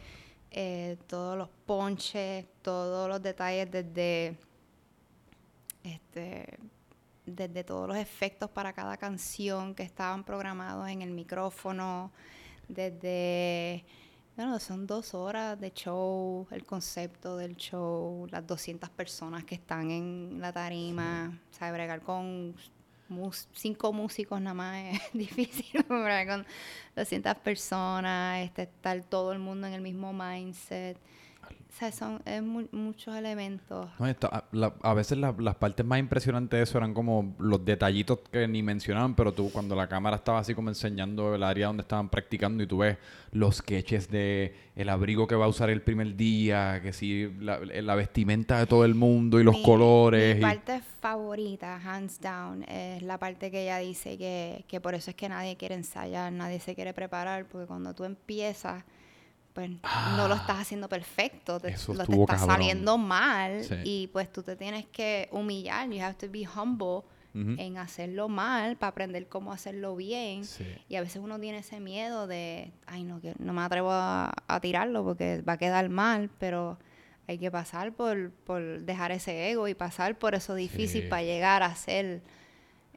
eh, 0.52 0.98
todos 1.08 1.38
los 1.38 1.50
ponches, 1.66 2.46
todos 2.62 3.10
los 3.10 3.22
detalles 3.22 3.70
desde 3.72 4.38
este 5.84 6.58
desde 7.26 7.64
todos 7.66 7.90
los 7.90 7.98
efectos 7.98 8.50
para 8.50 8.72
cada 8.72 8.96
canción 8.96 9.76
que 9.76 9.84
estaban 9.84 10.24
programados 10.24 10.88
en 10.88 11.02
el 11.02 11.12
micrófono, 11.12 12.12
desde 12.70 13.84
bueno, 14.38 14.60
son 14.60 14.86
dos 14.88 15.14
horas 15.14 15.60
de 15.60 15.72
show, 15.74 16.48
el 16.52 16.64
concepto 16.64 17.36
del 17.38 17.58
show, 17.58 18.28
las 18.32 18.46
200 18.48 18.90
personas 18.92 19.44
que 19.44 19.56
están 19.56 19.90
en 19.92 20.38
la 20.40 20.54
tarima, 20.54 21.38
o 21.52 21.54
sea, 21.54 21.72
bregar 21.72 22.02
con 22.02 22.56
mus- 23.10 23.48
cinco 23.54 23.92
músicos 23.92 24.40
nada 24.40 24.54
más 24.54 24.78
es 24.94 25.02
difícil, 25.14 25.84
bregar 25.90 26.28
con 26.28 26.46
200 26.96 27.36
personas, 27.38 28.46
este, 28.46 28.64
estar 28.64 29.04
todo 29.06 29.32
el 29.34 29.40
mundo 29.40 29.66
en 29.68 29.74
el 29.74 29.82
mismo 29.82 30.14
mindset. 30.14 30.98
O 31.50 31.80
sea, 31.80 31.92
son 31.92 32.22
es 32.26 32.42
mu- 32.42 32.68
muchos 32.72 33.16
elementos. 33.16 33.88
no, 34.00 34.06
a, 34.06 34.44
la- 34.52 34.74
a 34.82 34.94
veces 34.96 35.18
la- 35.20 35.36
las 35.38 35.56
partes 35.56 35.86
más 35.86 36.00
impresionantes 36.00 36.58
de 36.58 36.64
eso 36.64 36.78
eran 36.80 36.94
como 36.96 37.36
los 37.38 37.64
detallitos 37.64 38.20
que 38.32 38.48
ni 38.48 38.64
mencionaban, 38.64 39.14
pero 39.16 39.32
tú 39.32 39.52
cuando 39.52 39.76
la 39.76 39.88
cámara 39.88 40.16
estaba 40.16 40.40
así 40.40 40.56
como 40.56 40.70
enseñando 40.70 41.36
el 41.36 41.44
área 41.44 41.68
donde 41.68 41.82
estaban 41.82 42.10
practicando 42.10 42.64
y 42.64 42.68
tú 42.68 42.80
ves 42.80 42.98
los 43.32 43.58
sketches 43.58 44.10
de 44.10 44.56
el 44.76 44.90
abrigo 44.90 45.28
que 45.28 45.36
va 45.36 45.46
a 45.46 45.50
usar 45.50 45.70
el 45.70 45.82
primer 45.84 46.16
día, 46.16 46.80
que 46.82 46.94
sí, 46.94 47.32
la, 47.40 47.60
la 47.60 47.94
vestimenta 47.96 48.58
de 48.58 48.66
todo 48.66 48.84
el 48.84 48.96
mundo 48.96 49.40
y 49.40 49.44
los 49.44 49.56
Mi- 49.56 49.64
colores. 49.64 50.36
Mi 50.36 50.42
y- 50.42 50.44
parte 50.44 50.82
favorita, 51.00 51.76
hands 51.84 52.20
down, 52.20 52.64
es 52.64 53.04
la 53.04 53.20
parte 53.20 53.52
que 53.52 53.64
ella 53.64 53.78
dice 53.78 54.18
que, 54.18 54.66
que 54.68 54.82
por 54.82 54.96
eso 54.96 55.12
es 55.12 55.16
que 55.16 55.30
nadie 55.30 55.56
quiere 55.58 55.76
ensayar, 55.76 56.32
nadie 56.34 56.60
se 56.60 56.74
quiere 56.74 56.94
preparar, 56.94 57.46
porque 57.46 57.68
cuando 57.68 57.94
tú 57.94 58.04
empiezas, 58.04 58.84
pues 59.58 59.72
no 60.16 60.28
lo 60.28 60.36
estás 60.36 60.60
haciendo 60.60 60.88
perfecto, 60.88 61.60
te, 61.60 61.70
Ah, 61.70 61.72
Eso 61.72 61.94
lo 61.94 61.98
te 61.98 62.04
estuvo 62.04 62.24
está 62.26 62.36
cabrón. 62.38 62.56
saliendo 62.58 62.98
mal 63.00 63.64
Sí. 63.64 63.76
y 63.86 64.08
pues 64.14 64.32
tú 64.32 64.44
te 64.44 64.56
tienes 64.56 64.86
que 64.86 65.28
humillar, 65.32 65.90
you 65.90 66.00
have 66.00 66.14
to 66.14 66.28
be 66.30 66.46
humble 66.48 67.02
en 67.34 67.78
hacerlo 67.78 68.30
mal 68.30 68.78
para 68.78 68.90
aprender 68.90 69.28
cómo 69.28 69.52
hacerlo 69.52 69.96
bien. 69.96 70.44
Sí. 70.46 70.64
Y 70.90 70.96
a 70.96 71.02
veces 71.02 71.22
uno 71.24 71.40
tiene 71.40 71.60
ese 71.60 71.80
miedo 71.80 72.26
de, 72.28 72.72
ay, 72.88 73.04
no, 73.04 73.20
que 73.22 73.34
no 73.40 73.54
me 73.54 73.62
atrevo 73.62 73.92
a, 73.92 74.32
a 74.48 74.60
tirarlo 74.60 75.04
porque 75.04 75.42
va 75.42 75.54
a 75.54 75.58
quedar 75.58 75.90
mal, 75.90 76.30
pero 76.40 76.78
hay 77.28 77.38
que 77.40 77.50
pasar 77.52 77.94
por, 77.94 78.32
por 78.32 78.82
dejar 78.82 79.12
ese 79.12 79.50
ego 79.52 79.68
y 79.68 79.74
pasar 79.76 80.18
por 80.20 80.34
eso 80.36 80.54
difícil 80.56 81.04
Sí. 81.04 81.08
para 81.10 81.22
llegar 81.24 81.62
a 81.64 81.68
hacer, 81.68 82.22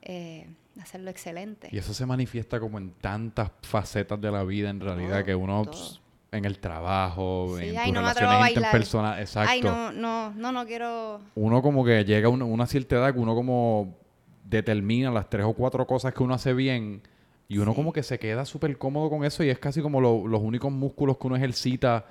eh, 0.03 0.47
hacerlo 0.81 1.11
excelente. 1.11 1.69
Y 1.73 1.77
eso 1.79 1.93
se 1.93 2.07
manifiesta 2.07 2.59
como 2.61 2.79
en 2.79 2.93
tantas 2.93 3.51
facetas 3.63 4.19
de 4.23 4.31
la 4.31 4.43
vida 4.45 4.71
en 4.71 4.81
realidad 4.81 5.17
Todo, 5.17 5.25
que 5.25 5.35
uno 5.35 5.65
todo. 5.65 6.01
En 6.33 6.45
el 6.45 6.59
trabajo, 6.61 7.57
Sí, 7.59 7.71
en 7.71 7.79
ay, 7.79 7.87
tus 7.93 7.95
no 7.95 8.01
relaciones 8.09 8.49
interpersonales, 8.57 9.21
exacto. 9.29 9.51
Ay, 9.51 9.61
no, 9.63 9.91
no, 9.93 10.31
no, 10.35 10.53
no 10.53 10.67
quiero... 10.67 11.21
Uno 11.35 11.61
como 11.63 11.85
que 11.85 12.05
llega 12.05 12.29
a 12.29 12.31
una, 12.31 12.45
una 12.45 12.67
cierta 12.67 12.97
edad 12.97 13.13
que 13.13 13.19
uno 13.19 13.35
como 13.35 13.97
determina 14.45 15.11
las 15.11 15.29
tres 15.29 15.45
o 15.45 15.53
cuatro 15.55 15.87
cosas 15.87 16.13
que 16.15 16.23
uno 16.23 16.35
hace 16.35 16.53
bien 16.55 17.03
y 17.49 17.59
uno 17.59 17.73
Sí. 17.73 17.77
como 17.77 17.93
que 17.93 18.03
se 18.03 18.19
queda 18.19 18.45
súper 18.45 18.79
cómodo 18.79 19.11
con 19.11 19.25
eso 19.25 19.43
y 19.45 19.49
es 19.51 19.59
casi 19.59 19.81
como 19.83 20.01
lo- 20.01 20.27
los 20.27 20.41
únicos 20.41 20.71
músculos 20.73 21.19
que 21.19 21.27
uno 21.27 21.37
ejercita 21.37 22.05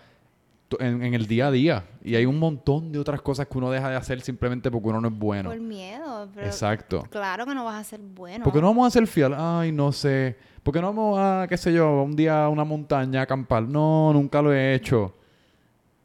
en, 0.80 1.04
en 1.04 1.14
el 1.14 1.28
día 1.28 1.48
a 1.48 1.52
día. 1.52 1.86
Y 2.04 2.16
hay 2.16 2.26
un 2.26 2.38
montón 2.38 2.92
de 2.92 3.00
otras 3.00 3.22
cosas 3.22 3.48
que 3.48 3.58
uno 3.58 3.72
deja 3.72 3.90
de 3.90 3.96
hacer 3.96 4.22
simplemente 4.22 4.70
porque 4.70 4.90
uno 4.90 5.02
no 5.02 5.08
es 5.08 5.14
bueno. 5.14 5.50
Por 5.50 5.60
miedo, 5.60 6.30
pero 6.34 6.46
Exacto. 6.46 7.04
claro 7.10 7.46
que 7.46 7.56
no 7.56 7.66
vas 7.66 7.80
a 7.80 7.84
ser 7.84 8.00
bueno. 8.02 8.44
¿Por 8.44 8.54
qué 8.54 8.62
no 8.62 8.68
vamos 8.68 8.86
a 8.86 8.88
hacer 8.88 9.08
fiel? 9.08 9.34
Ay, 9.36 9.72
no 9.72 9.92
sé. 9.92 10.38
¿Por 10.64 10.74
qué 10.74 10.82
no 10.82 10.88
vamos 10.88 11.18
a, 11.20 11.48
qué 11.48 11.58
sé 11.58 11.74
yo, 11.74 12.04
un 12.04 12.16
día 12.16 12.46
a 12.46 12.50
una 12.50 12.64
montaña 12.64 13.22
a 13.22 13.24
acampar? 13.24 13.64
No, 13.64 14.12
nunca 14.14 14.42
lo 14.42 14.54
he 14.54 14.76
hecho. 14.76 15.16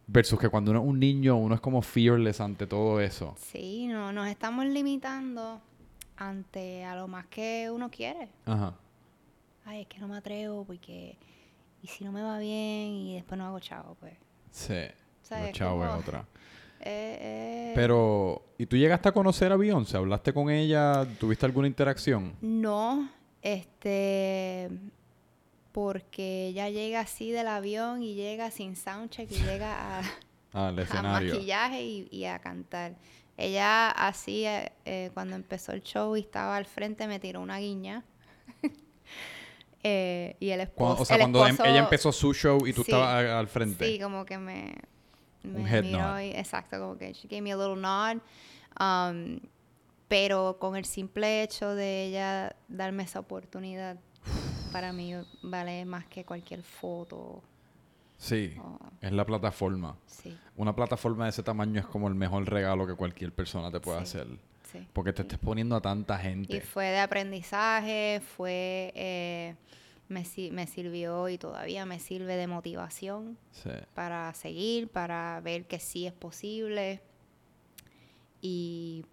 Versus 0.07 0.39
que 0.39 0.49
cuando 0.49 0.71
uno 0.71 0.81
es 0.81 0.87
un 0.87 0.99
niño, 1.01 1.37
uno 1.37 1.55
es 1.55 1.61
como 1.61 1.81
fearless 1.83 2.41
ante 2.41 2.67
todo 2.67 3.01
eso. 3.01 3.35
Sí, 3.39 3.87
no, 3.87 4.13
nos 4.13 4.29
estamos 4.29 4.67
limitando 4.67 5.61
ante 6.17 6.85
a 6.85 6.95
lo 6.95 7.09
más 7.09 7.27
que 7.27 7.71
uno 7.71 7.91
quiere. 7.91 8.29
Ajá. 8.45 8.75
Ay, 9.65 9.83
es 9.83 9.87
que 9.87 9.99
no 9.99 10.09
me 10.09 10.17
atrevo 10.17 10.65
porque... 10.65 11.17
Y 11.83 11.87
si 11.89 12.05
no 12.05 12.13
me 12.13 12.23
va 12.23 12.39
bien 12.39 12.93
y 12.93 13.15
después 13.15 13.39
no 13.39 13.47
hago 13.47 13.59
chavo, 13.61 13.97
pues... 14.01 14.13
Sí. 14.55 14.75
sea, 15.23 15.41
Lo 15.41 15.47
es 15.47 15.53
chavo 15.53 15.85
es 15.85 15.91
otra. 15.91 16.25
Eh, 16.87 17.17
eh, 17.19 17.73
Pero, 17.75 18.45
¿y 18.59 18.67
tú 18.67 18.77
llegaste 18.77 19.09
a 19.09 19.13
conocer 19.13 19.51
a 19.53 19.57
Beyoncé? 19.57 19.97
¿Hablaste 19.97 20.35
con 20.35 20.51
ella? 20.51 21.07
¿Tuviste 21.19 21.47
alguna 21.47 21.67
interacción? 21.67 22.35
No, 22.43 23.11
este... 23.41 24.69
Porque 25.73 26.49
ella 26.49 26.69
llega 26.69 27.01
así 27.01 27.31
del 27.31 27.49
avión 27.49 28.03
y 28.03 28.15
llega 28.15 28.51
sin 28.51 28.77
soundcheck 28.77 29.33
y 29.33 29.37
llega 29.37 30.01
a, 30.01 30.03
el 30.69 30.79
a 30.79 31.03
maquillaje 31.03 31.83
y, 31.83 32.09
y 32.11 32.27
a 32.27 32.39
cantar. 32.39 32.97
Ella 33.39 33.91
así, 33.91 34.45
eh, 34.47 35.11
cuando 35.15 35.37
empezó 35.37 35.73
el 35.73 35.83
show 35.83 36.15
y 36.17 36.21
estaba 36.21 36.55
al 36.57 36.67
frente, 36.67 37.09
me 37.09 37.19
tiró 37.19 37.41
una 37.41 37.59
guiña. 37.61 38.05
Eh, 39.87 40.37
y 40.41 40.49
el 40.51 40.61
esposo... 40.63 40.87
Cuando- 40.97 41.03
o 41.03 41.05
sea, 41.05 41.17
el 41.17 41.21
cuando 41.23 41.47
em- 41.47 41.55
esposo- 41.55 41.69
ella 41.71 41.79
empezó 41.81 42.11
su 42.11 42.33
show 42.33 42.67
y 42.67 42.73
tú 42.73 42.83
Sí, 42.83 42.91
estabas 42.91 43.25
al 43.27 43.49
frente. 43.49 43.87
Sí, 43.87 44.01
como 44.01 44.25
que 44.25 44.39
me, 44.39 44.75
me 45.43 45.61
Un 45.61 45.69
head 45.69 45.83
miró 45.85 45.99
nod. 45.99 46.21
y- 46.21 46.31
exacto, 46.31 46.79
como 46.79 46.97
que 46.97 47.13
she 47.13 47.29
gave 47.29 47.43
me 47.43 47.53
a 47.53 47.57
little 47.57 47.77
nod. 47.77 48.19
Um, 48.81 49.41
pero 50.09 50.57
con 50.59 50.75
el 50.77 50.85
simple 50.87 51.43
hecho 51.43 51.75
de 51.75 52.05
ella 52.07 52.57
darme 52.69 53.03
esa 53.03 53.21
oportunidad, 53.21 53.99
para 54.73 54.93
mí 54.93 55.13
vale 55.43 55.85
más 55.85 56.07
que 56.07 56.25
cualquier 56.25 56.63
foto. 56.63 57.43
Sí, 58.17 58.57
o- 58.63 58.79
es 59.03 59.13
la 59.13 59.27
plataforma. 59.27 59.97
sí, 60.07 60.37
Una 60.57 60.75
plataforma 60.75 61.25
de 61.25 61.31
ese 61.31 61.43
tamaño 61.43 61.81
es 61.81 61.87
como 61.87 62.09
el 62.09 62.15
mejor 62.15 62.49
regalo 62.49 62.87
que 62.87 62.95
cualquier 62.95 63.33
persona 63.35 63.71
te 63.71 63.81
puede 63.81 63.99
Sí. 63.99 64.03
hacer. 64.19 64.29
Sí. 64.81 64.87
Porque 64.93 65.13
te 65.13 65.23
estés 65.23 65.39
poniendo 65.39 65.75
a 65.77 65.81
tanta 65.81 66.19
Y 66.21 66.23
gente. 66.23 66.61
fue 66.61 66.87
de 66.87 66.99
aprendizaje, 67.01 68.21
fue... 68.37 68.93
eh, 68.95 69.55
me, 70.09 70.23
me 70.53 70.67
sirvió 70.67 71.31
y 71.31 71.39
todavía 71.39 71.87
me 71.87 71.99
sirve 71.99 72.37
de 72.37 72.47
motivación 72.47 73.39
Sí. 73.53 73.71
para 73.95 74.33
seguir, 74.35 74.89
para 74.89 75.41
ver 75.43 75.65
que 75.67 75.79
sí 75.79 76.07
es 76.07 76.13
posible. 76.13 77.01
Y 78.43 79.07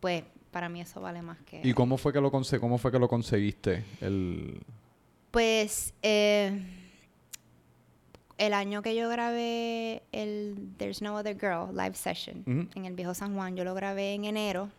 pues 0.00 0.24
para 0.50 0.68
mí 0.70 0.80
eso 0.80 1.00
vale 1.02 1.20
más 1.20 1.38
que... 1.42 1.60
¿Y 1.62 1.74
cómo 1.74 1.98
fue 1.98 2.12
que 2.14 2.20
lo 2.22 2.30
conse 2.30 2.58
cómo 2.58 2.78
fue 2.78 2.90
que 2.90 2.98
lo 2.98 3.08
conseguiste? 3.08 3.84
El 4.00 4.62
Pues 5.30 5.92
eh, 6.02 6.58
el 8.38 8.54
año 8.54 8.80
que 8.80 8.94
yo 8.96 9.08
grabé 9.10 10.02
el 10.12 10.70
There's 10.78 11.02
No 11.02 11.14
Other 11.16 11.36
Girl 11.38 11.76
live 11.76 11.94
session 11.94 12.70
en 12.74 12.84
el 12.86 12.94
viejo 12.94 13.12
San 13.12 13.34
Juan, 13.34 13.54
yo 13.56 13.64
lo 13.64 13.74
grabé 13.74 14.14
en 14.14 14.24
enero. 14.24 14.70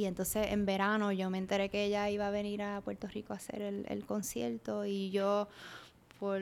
Y 0.00 0.06
entonces 0.06 0.46
en 0.50 0.64
verano 0.64 1.12
yo 1.12 1.28
me 1.28 1.36
enteré 1.36 1.68
que 1.68 1.84
ella 1.84 2.08
iba 2.08 2.26
a 2.26 2.30
venir 2.30 2.62
a 2.62 2.80
Puerto 2.80 3.06
Rico 3.06 3.34
a 3.34 3.36
hacer 3.36 3.60
el, 3.60 3.84
el 3.86 4.06
concierto 4.06 4.86
y 4.86 5.10
yo 5.10 5.46
por 6.18 6.40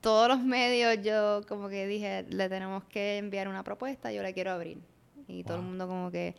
todos 0.00 0.28
los 0.28 0.38
medios 0.44 1.04
yo 1.04 1.40
como 1.48 1.68
que 1.68 1.84
dije, 1.88 2.24
le 2.28 2.48
tenemos 2.48 2.84
que 2.84 3.18
enviar 3.18 3.48
una 3.48 3.64
propuesta, 3.64 4.12
yo 4.12 4.22
la 4.22 4.32
quiero 4.32 4.52
abrir. 4.52 4.78
Y 5.26 5.42
todo 5.42 5.56
el 5.56 5.62
mundo 5.64 5.88
como 5.88 6.12
que, 6.12 6.36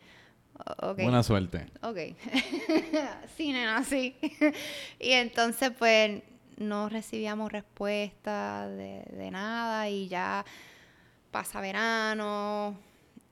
"O- 0.80 0.92
ok. 0.92 1.02
buena 1.02 1.22
suerte. 1.22 1.66
Ok. 1.82 1.98
sí, 3.36 3.52
nena, 3.52 3.84
sí. 3.84 4.16
y 4.98 5.10
entonces, 5.10 5.70
pues, 5.78 6.22
no 6.56 6.88
recibíamos 6.88 7.52
respuesta 7.52 8.66
de, 8.68 9.02
de 9.10 9.30
nada 9.30 9.90
y 9.90 10.08
ya 10.08 10.46
pasa 11.30 11.60
verano, 11.60 12.78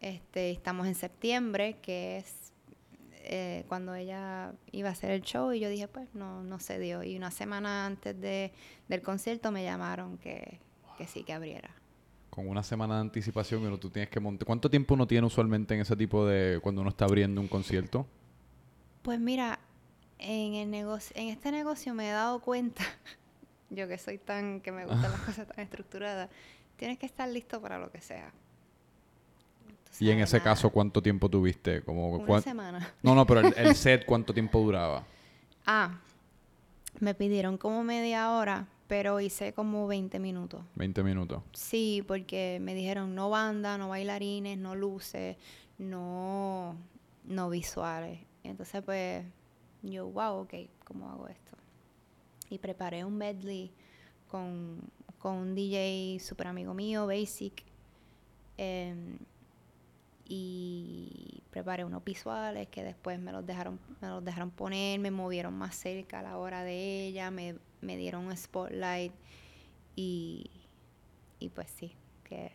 este, 0.03 0.51
estamos 0.51 0.87
en 0.87 0.95
septiembre, 0.97 1.77
que 1.81 2.19
es 2.19 2.42
eh, 3.25 3.65
cuando 3.69 3.95
ella 3.95 4.53
iba 4.73 4.89
a 4.89 4.93
hacer 4.93 5.11
el 5.13 5.23
show 5.23 5.53
y 5.53 5.61
yo 5.61 5.69
dije, 5.69 5.89
pues, 5.89 6.15
no, 6.15 6.43
no 6.43 6.59
se 6.59 6.79
dio. 6.79 7.03
Y 7.03 7.17
una 7.17 7.31
semana 7.31 7.87
antes 7.87 8.21
de, 8.21 8.53
del 8.89 9.03
concierto 9.03 9.53
me 9.53 9.63
llamaron 9.63 10.19
que, 10.19 10.59
que 10.99 11.07
sí, 11.07 11.23
que 11.23 11.33
abriera. 11.33 11.71
Con 12.31 12.49
una 12.49 12.63
semana 12.63 12.95
de 12.97 13.03
anticipación, 13.03 13.63
pero 13.63 13.79
tú 13.79 13.91
tienes 13.91 14.11
que 14.11 14.19
montar. 14.19 14.47
¿Cuánto 14.47 14.71
tiempo 14.71 14.95
uno 14.95 15.07
tiene 15.07 15.27
usualmente 15.27 15.75
en 15.75 15.81
ese 15.81 15.97
tipo 15.97 16.27
de. 16.27 16.61
cuando 16.63 16.81
uno 16.81 16.91
está 16.91 17.05
abriendo 17.05 17.41
un 17.41 17.49
concierto? 17.49 18.07
Pues 19.03 19.21
mira, 19.21 19.59
en 20.19 20.55
el 20.55 20.71
negocio, 20.71 21.15
en 21.17 21.29
este 21.29 21.53
negocio 21.53 21.95
me 21.95 22.09
he 22.09 22.13
dado 22.13 22.41
cuenta, 22.41 22.83
yo 23.71 23.87
que 23.87 23.99
soy 23.99 24.19
tan, 24.19 24.61
que 24.61 24.73
me 24.73 24.87
gustan 24.87 25.11
las 25.11 25.21
cosas 25.27 25.47
tan 25.47 25.61
estructuradas, 25.61 26.31
tienes 26.77 26.99
que 26.99 27.07
estar 27.07 27.29
listo 27.29 27.61
para 27.61 27.79
lo 27.79 27.91
que 27.91 28.01
sea. 28.01 28.33
Y 30.01 30.11
en 30.11 30.21
ese 30.21 30.39
nada, 30.39 30.51
caso, 30.51 30.71
¿cuánto 30.71 31.03
tiempo 31.03 31.29
tuviste? 31.29 31.83
Como, 31.83 32.17
una 32.17 32.41
semana. 32.41 32.95
No, 33.03 33.15
no, 33.15 33.27
pero 33.27 33.41
el, 33.41 33.55
el 33.57 33.75
set, 33.75 34.05
¿cuánto 34.05 34.33
tiempo 34.33 34.61
duraba? 34.61 35.05
Ah, 35.67 35.99
me 37.01 37.15
pidieron 37.15 37.59
como 37.59 37.85
media 37.85 38.33
hora, 38.33 38.67
pero 38.89 39.21
hice 39.21 39.53
como 39.53 39.87
20 39.87 40.19
minutos. 40.19 40.63
20 40.75 41.03
minutos. 41.03 41.43
Sí, 41.53 42.05
porque 42.07 42.59
me 42.61 42.75
dijeron 42.75 43.15
no 43.15 43.31
banda, 43.31 43.79
no 43.79 43.89
bailarines, 43.89 44.59
no 44.59 44.75
luces, 44.75 45.37
no, 45.79 46.77
no 47.25 47.51
visuales. 47.51 48.21
Entonces, 48.45 48.83
pues, 48.83 49.25
yo, 49.83 50.07
wow, 50.09 50.43
ok, 50.43 50.55
¿cómo 50.85 51.09
hago 51.11 51.29
esto? 51.29 51.57
Y 52.51 52.59
preparé 52.59 53.05
un 53.05 53.17
medley 53.17 53.73
con, 54.29 54.79
con 55.19 55.37
un 55.37 55.55
DJ 55.55 56.19
super 56.21 56.49
amigo 56.49 56.75
mío, 56.75 57.07
Basic. 57.07 57.63
em, 58.57 59.17
y 60.35 61.43
preparé 61.51 61.85
unos 61.85 62.03
visuales 62.03 62.67
que 62.69 62.83
después 62.83 63.21
me 63.21 63.33
los 63.33 63.45
dejaron, 63.45 63.79
me 64.01 64.09
los 64.09 64.25
dejaron 64.25 64.51
poner, 64.51 64.99
me 64.99 65.11
movieron 65.11 65.53
más 65.53 65.75
cerca 65.77 66.21
a 66.21 66.23
la 66.23 66.39
hora 66.39 66.65
de 66.65 67.07
ella, 67.07 67.31
me, 67.31 67.57
me 67.83 67.99
dieron 67.99 68.25
un 68.25 68.35
spotlight 68.35 69.13
y, 69.95 70.51
y 71.39 71.51
pues 71.51 71.69
sí, 71.71 71.95
que 72.25 72.51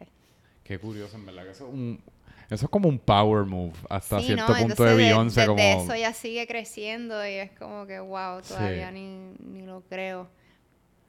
Qué 0.63 0.79
curioso, 0.79 1.17
en 1.17 1.25
verdad. 1.27 1.43
Que 1.43 1.51
eso, 1.51 1.67
es 1.67 1.73
un- 1.73 2.01
eso 2.49 2.65
es 2.65 2.71
como 2.71 2.89
un 2.89 2.97
power 2.97 3.45
move 3.45 3.73
hasta 3.91 4.19
sí, 4.21 4.25
cierto 4.25 4.53
¿no? 4.53 4.57
punto 4.57 4.83
de 4.83 4.95
Beyoncé. 4.95 5.45
como... 5.45 5.59
eso 5.59 5.95
ya 5.95 6.13
sigue 6.13 6.47
creciendo 6.47 7.25
y 7.27 7.33
es 7.33 7.51
como 7.51 7.85
que 7.85 7.99
wow, 7.99 8.41
Sí. 8.41 8.53
todavía 8.55 8.89
ni, 8.91 9.33
ni 9.39 9.61
lo 9.67 9.81
creo. 9.81 10.27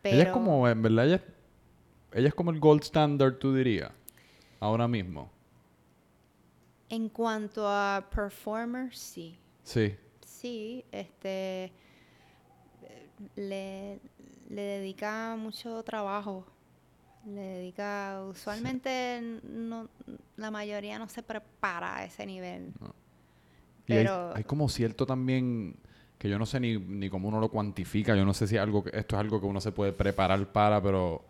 Pero 0.02 0.16
Ella 0.16 0.24
es 0.24 0.30
como, 0.32 0.68
en 0.68 0.82
verdad, 0.82 1.06
ella 1.06 1.22
ella 2.12 2.28
es 2.28 2.34
como 2.34 2.50
el 2.50 2.60
gold 2.60 2.82
standard, 2.82 3.38
tú 3.38 3.54
dirías. 3.54 3.90
Ahora 4.60 4.86
mismo. 4.86 5.30
En 6.88 7.08
cuanto 7.08 7.66
a 7.68 8.08
performer, 8.14 8.94
sí. 8.96 9.38
Sí. 9.62 9.94
Sí, 10.24 10.84
este 10.92 11.64
eh, 11.64 13.08
le, 13.36 14.00
le 14.48 14.62
dedica 14.62 15.36
mucho 15.36 15.82
trabajo. 15.82 16.46
Le 17.26 17.40
dedica, 17.40 18.22
usualmente 18.28 19.20
no, 19.42 19.88
la 20.36 20.50
mayoría 20.50 20.98
no 20.98 21.08
se 21.08 21.22
prepara 21.22 21.96
a 21.98 22.04
ese 22.04 22.24
nivel. 22.24 22.72
Y 23.86 23.92
hay- 23.92 23.98
Pero 24.04 24.32
hay, 24.34 24.44
como 24.44 24.68
cierto 24.68 25.04
también 25.04 25.76
que 26.18 26.28
yo 26.28 26.38
no 26.38 26.46
sé 26.46 26.58
ni, 26.60 26.78
ni 26.78 27.10
cómo 27.10 27.28
uno 27.28 27.40
lo 27.40 27.50
cuantifica. 27.50 28.16
Yo 28.16 28.24
no 28.24 28.32
sé 28.34 28.46
si 28.46 28.56
algo 28.56 28.82
que- 28.84 28.96
esto 28.96 29.16
es 29.16 29.20
algo 29.20 29.40
que 29.40 29.46
uno 29.46 29.60
se 29.60 29.72
puede 29.72 29.92
preparar 29.92 30.50
para, 30.52 30.80
pero 30.82 31.24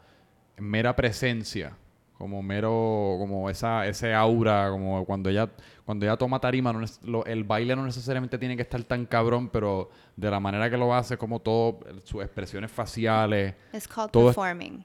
mera 0.58 0.94
presencia, 0.94 1.76
como 2.18 2.42
mero, 2.42 3.16
como 3.18 3.48
esa, 3.48 3.86
ese 3.86 4.12
aura, 4.12 4.68
como 4.70 5.04
cuando 5.04 5.30
ella, 5.30 5.48
cuando 5.86 6.04
ella 6.04 6.16
toma 6.16 6.40
tarima, 6.40 6.72
no 6.72 6.82
es- 6.84 7.00
lo- 7.04 7.24
el 7.24 7.44
baile 7.44 7.76
no 7.76 7.84
necesariamente 7.84 8.38
tiene 8.38 8.56
que 8.56 8.62
estar 8.62 8.82
tan 8.82 9.06
cabrón, 9.06 9.48
pero 9.48 9.88
de 10.16 10.28
la 10.30 10.40
manera 10.40 10.68
que 10.68 10.76
lo 10.76 10.92
hace, 10.92 11.16
como 11.16 11.38
todo, 11.40 11.78
sus 12.04 12.22
expresiones 12.24 12.72
faciales, 12.72 13.54
es 13.72 13.86
called 13.86 14.10
todo 14.10 14.30
es- 14.30 14.36
performing. 14.36 14.84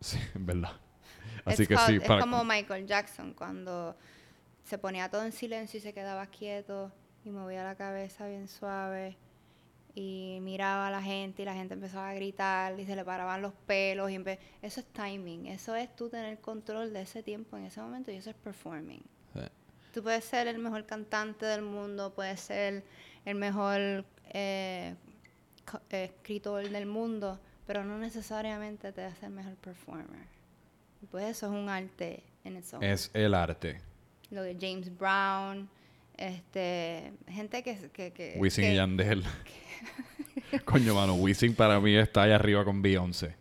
sí, 0.00 0.18
en 0.34 0.44
verdad. 0.46 0.72
Así 1.44 1.62
Es 1.62 1.68
que 1.68 1.74
called- 1.76 1.86
sí, 1.86 1.96
es 2.02 2.08
para- 2.08 2.20
como 2.20 2.44
Michael 2.44 2.86
Jackson 2.86 3.32
cuando 3.34 3.96
se 4.64 4.76
ponía 4.78 5.08
todo 5.08 5.24
en 5.24 5.32
silencio 5.32 5.78
y 5.78 5.80
se 5.80 5.92
quedaba 5.92 6.26
quieto 6.26 6.90
y 7.24 7.30
movía 7.30 7.62
la 7.64 7.74
cabeza 7.76 8.26
bien 8.26 8.48
suave 8.48 9.16
y 9.94 10.38
miraba 10.40 10.88
a 10.88 10.90
la 10.90 11.02
gente 11.02 11.42
y 11.42 11.44
la 11.44 11.54
gente 11.54 11.74
empezaba 11.74 12.10
a 12.10 12.14
gritar 12.14 12.78
y 12.80 12.86
se 12.86 12.96
le 12.96 13.04
paraban 13.04 13.42
los 13.42 13.52
pelos 13.52 14.10
y 14.10 14.16
eso 14.62 14.80
es 14.80 14.86
timing, 14.86 15.46
eso 15.46 15.74
es 15.74 15.94
tú 15.94 16.08
tener 16.08 16.40
control 16.40 16.92
de 16.92 17.02
ese 17.02 17.22
tiempo 17.22 17.56
en 17.56 17.64
ese 17.64 17.80
momento 17.80 18.10
y 18.10 18.16
eso 18.16 18.30
es 18.30 18.36
performing. 18.36 19.02
Sí. 19.34 19.40
Tú 19.92 20.02
puedes 20.02 20.24
ser 20.24 20.46
el 20.48 20.58
mejor 20.58 20.86
cantante 20.86 21.44
del 21.44 21.62
mundo, 21.62 22.14
puedes 22.14 22.40
ser 22.40 22.84
el 23.24 23.34
mejor 23.34 24.06
eh, 24.30 24.94
eh, 25.90 26.04
escritor 26.04 26.68
del 26.68 26.86
mundo, 26.86 27.38
pero 27.66 27.84
no 27.84 27.98
necesariamente 27.98 28.92
te 28.92 29.04
hace 29.04 29.26
el 29.26 29.32
mejor 29.32 29.54
performer. 29.56 30.26
Pues 31.10 31.24
eso 31.26 31.46
es 31.46 31.52
un 31.52 31.68
arte 31.68 32.22
en 32.44 32.56
el 32.56 32.64
son. 32.64 32.82
es 32.82 33.10
el 33.12 33.34
arte. 33.34 33.80
Lo 34.30 34.42
de 34.42 34.56
James 34.58 34.96
Brown, 34.96 35.68
este, 36.16 37.12
gente 37.28 37.62
que... 37.62 37.76
que, 37.92 38.12
que 38.12 38.34
Wisin 38.38 38.64
que- 38.64 38.72
y 38.72 38.76
Yandel. 38.76 39.24
Coño, 40.64 40.94
mano, 40.94 41.14
Wisin 41.14 41.54
para 41.54 41.80
mí 41.80 41.94
está 41.96 42.22
ahí 42.22 42.32
arriba 42.32 42.64
con 42.64 42.82
Beyoncé. 42.82 43.36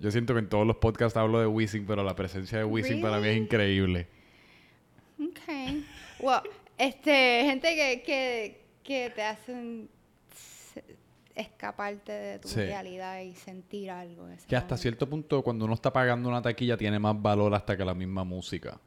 Yo, 0.00 0.10
siento 0.10 0.32
que 0.32 0.40
en 0.40 0.48
todos 0.48 0.66
los 0.66 0.76
podcasts 0.76 1.16
hablo 1.18 1.38
de 1.38 1.46
Wisin, 1.46 1.84
pero 1.86 2.02
la 2.02 2.16
presencia 2.16 2.58
de 2.58 2.64
Wisin 2.64 3.02
para 3.02 3.18
mí 3.18 3.28
es 3.28 3.36
increíble. 3.36 4.08
Ok. 5.20 5.84
Well, 6.20 6.40
este, 6.78 7.42
gente 7.44 7.74
que, 7.76 8.02
que, 8.02 8.64
que 8.82 9.10
te 9.10 9.22
hacen 9.22 9.88
escaparte 11.34 12.12
de 12.12 12.38
tu 12.38 12.48
Sí. 12.48 12.56
realidad 12.60 13.20
y 13.20 13.34
sentir 13.34 13.90
algo. 13.90 14.26
Que 14.48 14.56
hasta 14.56 14.68
momento. 14.68 14.76
cierto 14.78 15.08
punto, 15.10 15.42
cuando 15.42 15.66
uno 15.66 15.74
está 15.74 15.92
pagando 15.92 16.28
una 16.30 16.40
taquilla, 16.40 16.76
tiene 16.78 16.98
más 16.98 17.20
valor 17.20 17.54
hasta 17.54 17.76
que 17.76 17.84
la 17.84 17.94
misma 17.94 18.24
música. 18.24 18.80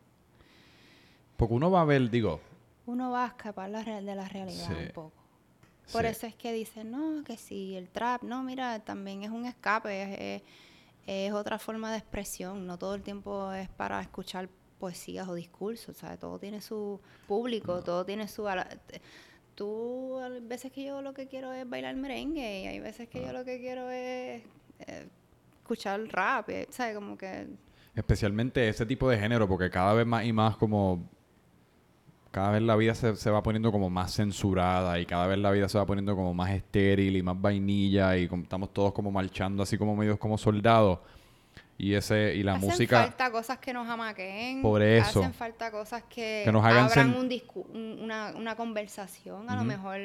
Porque 1.38 1.54
uno 1.54 1.70
va 1.70 1.82
a 1.82 1.86
ver, 1.86 2.10
digo, 2.10 2.42
Uno 2.90 3.12
va 3.12 3.26
a 3.26 3.28
escapar 3.28 3.70
la 3.70 3.84
real- 3.84 4.06
de 4.06 4.16
la 4.16 4.28
realidad 4.28 4.68
Sí. 4.68 4.74
un 4.88 4.92
poco. 4.94 5.14
Por 5.92 6.02
sí, 6.04 6.08
eso 6.08 6.28
es 6.28 6.36
que 6.36 6.54
dicen, 6.54 6.92
no, 6.92 7.24
que 7.24 7.38
sí, 7.38 7.76
el 7.76 7.90
trap, 7.90 8.24
no, 8.24 8.44
mira, 8.44 8.80
también 8.80 9.24
es 9.24 9.30
un 9.32 9.46
escape, 9.46 10.42
es, 11.08 11.34
otra 11.34 11.58
forma 11.58 11.92
de 11.92 11.98
expresión, 11.98 12.68
no 12.68 12.78
todo 12.78 12.94
el 12.96 13.02
tiempo 13.02 13.52
es 13.54 13.68
para 13.70 14.00
escuchar 14.02 14.48
poesías 14.80 15.28
o 15.28 15.34
discursos, 15.34 15.98
¿sabes? 15.98 16.20
Todo 16.20 16.38
tiene 16.40 16.62
su 16.62 17.00
público, 17.28 17.82
todo 17.84 18.06
tiene 18.06 18.28
su... 18.28 18.48
Tú, 19.56 20.18
hay 20.20 20.40
veces 20.42 20.72
que 20.72 20.84
yo 20.86 21.02
lo 21.02 21.14
que 21.14 21.28
quiero 21.28 21.52
es 21.52 21.68
bailar 21.70 21.96
merengue 21.96 22.62
y 22.62 22.68
hay 22.68 22.80
veces 22.80 23.10
que 23.10 23.20
Ah. 23.20 23.28
yo 23.28 23.34
lo 23.34 23.44
que 23.44 23.60
quiero 23.60 23.90
es 23.90 24.42
eh, 24.80 25.10
escuchar 25.62 26.00
rap, 26.10 26.50
¿sabes? 26.70 26.96
Como 26.96 27.18
que... 27.18 27.48
especialmente 27.96 28.70
ese 28.70 28.86
tipo 28.86 29.10
de 29.10 29.18
género, 29.20 29.48
porque 29.48 29.70
cada 29.70 29.94
vez 29.94 30.06
más 30.06 30.24
y 30.26 30.32
más 30.32 30.56
como... 30.56 31.10
Cada 32.32 32.52
vez 32.52 32.62
la 32.62 32.76
vida 32.76 32.94
se, 32.94 33.16
se 33.16 33.32
va 33.32 33.42
poniendo 33.42 33.72
como 33.72 33.90
más 33.90 34.14
censurada 34.14 35.00
y 35.00 35.06
cada 35.06 35.26
vez 35.26 35.40
la 35.40 35.50
vida 35.52 35.68
se 35.68 35.78
va 35.80 35.86
poniendo 35.86 36.16
como 36.16 36.34
más 36.34 36.52
estéril 36.52 37.16
y 37.18 37.24
más 37.24 37.40
vainilla 37.42 38.16
y 38.18 38.28
como- 38.28 38.44
estamos 38.44 38.72
todos 38.72 38.94
como 38.94 39.12
marchando 39.12 39.64
así 39.64 39.78
como 39.78 39.96
medios 39.96 40.20
como 40.20 40.38
soldados. 40.38 41.00
y 41.78 41.94
ese 41.94 42.36
y 42.36 42.44
la 42.44 42.56
hacen 42.56 42.70
música 42.70 43.04
falta 43.04 43.32
cosas 43.32 43.58
que 43.58 43.74
nos 43.74 43.88
amaquen. 43.88 44.62
Por 44.62 44.82
eso. 44.84 45.22
Hacen 45.22 45.34
falta 45.34 45.72
cosas 45.72 46.04
que, 46.04 46.42
Que 46.46 46.52
nos 46.52 46.64
hagan 46.66 46.86
abran 46.86 47.16
un 47.16 47.30
discu- 47.30 47.66
un- 47.74 48.00
una, 48.04 48.34
una 48.36 48.56
conversación. 48.58 49.50
A 49.50 49.56
lo 49.56 49.64
mejor, 49.64 49.98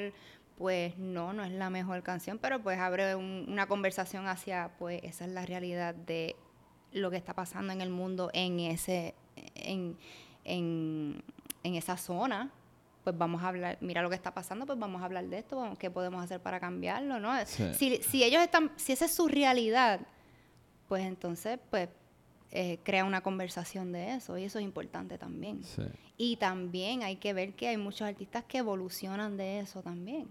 pues 0.57 0.97
no, 0.99 1.33
no 1.33 1.43
es 1.45 1.51
la 1.51 1.68
mejor 1.70 2.03
canción, 2.05 2.39
pero 2.39 2.62
pues 2.62 2.79
abre 2.79 3.16
un- 3.16 3.45
una 3.49 3.66
conversación 3.66 4.29
hacia, 4.29 4.70
pues 4.79 5.01
esa 5.03 5.25
es 5.25 5.33
la 5.33 5.45
realidad 5.45 5.95
de 5.97 6.37
lo 6.93 7.11
que 7.11 7.16
está 7.16 7.35
pasando 7.35 7.72
en 7.72 7.81
el 7.81 7.91
mundo 7.91 8.31
en 8.33 8.61
ese, 8.61 9.16
en, 9.57 9.97
en, 10.45 11.22
en 11.65 11.75
esa 11.75 11.97
zona. 11.97 12.53
Pues 13.03 13.19
vamos 13.19 13.43
a 13.43 13.49
hablar, 13.49 13.77
mira 13.83 14.01
lo 14.01 14.09
que 14.09 14.15
está 14.15 14.33
pasando, 14.33 14.65
pues 14.65 14.79
vamos 14.79 15.03
a 15.03 15.05
hablar 15.07 15.27
de 15.27 15.39
esto, 15.39 15.57
vamos- 15.57 15.77
qué 15.79 15.91
podemos 15.91 16.25
hacer 16.25 16.41
para 16.41 16.59
cambiarlo, 16.61 17.19
¿no? 17.21 17.33
Sí. 17.45 17.65
Si, 17.75 17.97
si 18.03 18.23
ellos 18.25 18.41
están, 18.41 18.71
si 18.77 18.93
esa 18.93 19.05
es 19.05 19.12
su 19.15 19.29
realidad, 19.29 20.01
pues 20.89 21.05
entonces, 21.05 21.59
pues, 21.71 21.89
eh, 22.51 22.79
crea 22.85 23.05
una 23.05 23.21
conversación 23.21 23.93
de 23.93 24.15
eso, 24.15 24.39
y 24.39 24.45
eso 24.45 24.59
es 24.59 24.65
importante 24.65 25.19
también. 25.19 25.62
Sí. 25.65 25.83
Y 26.17 26.37
también 26.37 27.03
hay 27.03 27.17
que 27.17 27.33
ver 27.35 27.53
que 27.55 27.69
hay 27.69 27.77
muchos 27.77 28.03
artistas 28.09 28.45
que 28.45 28.59
evolucionan 28.59 29.37
de 29.37 29.59
eso 29.59 29.83
también. 29.83 30.29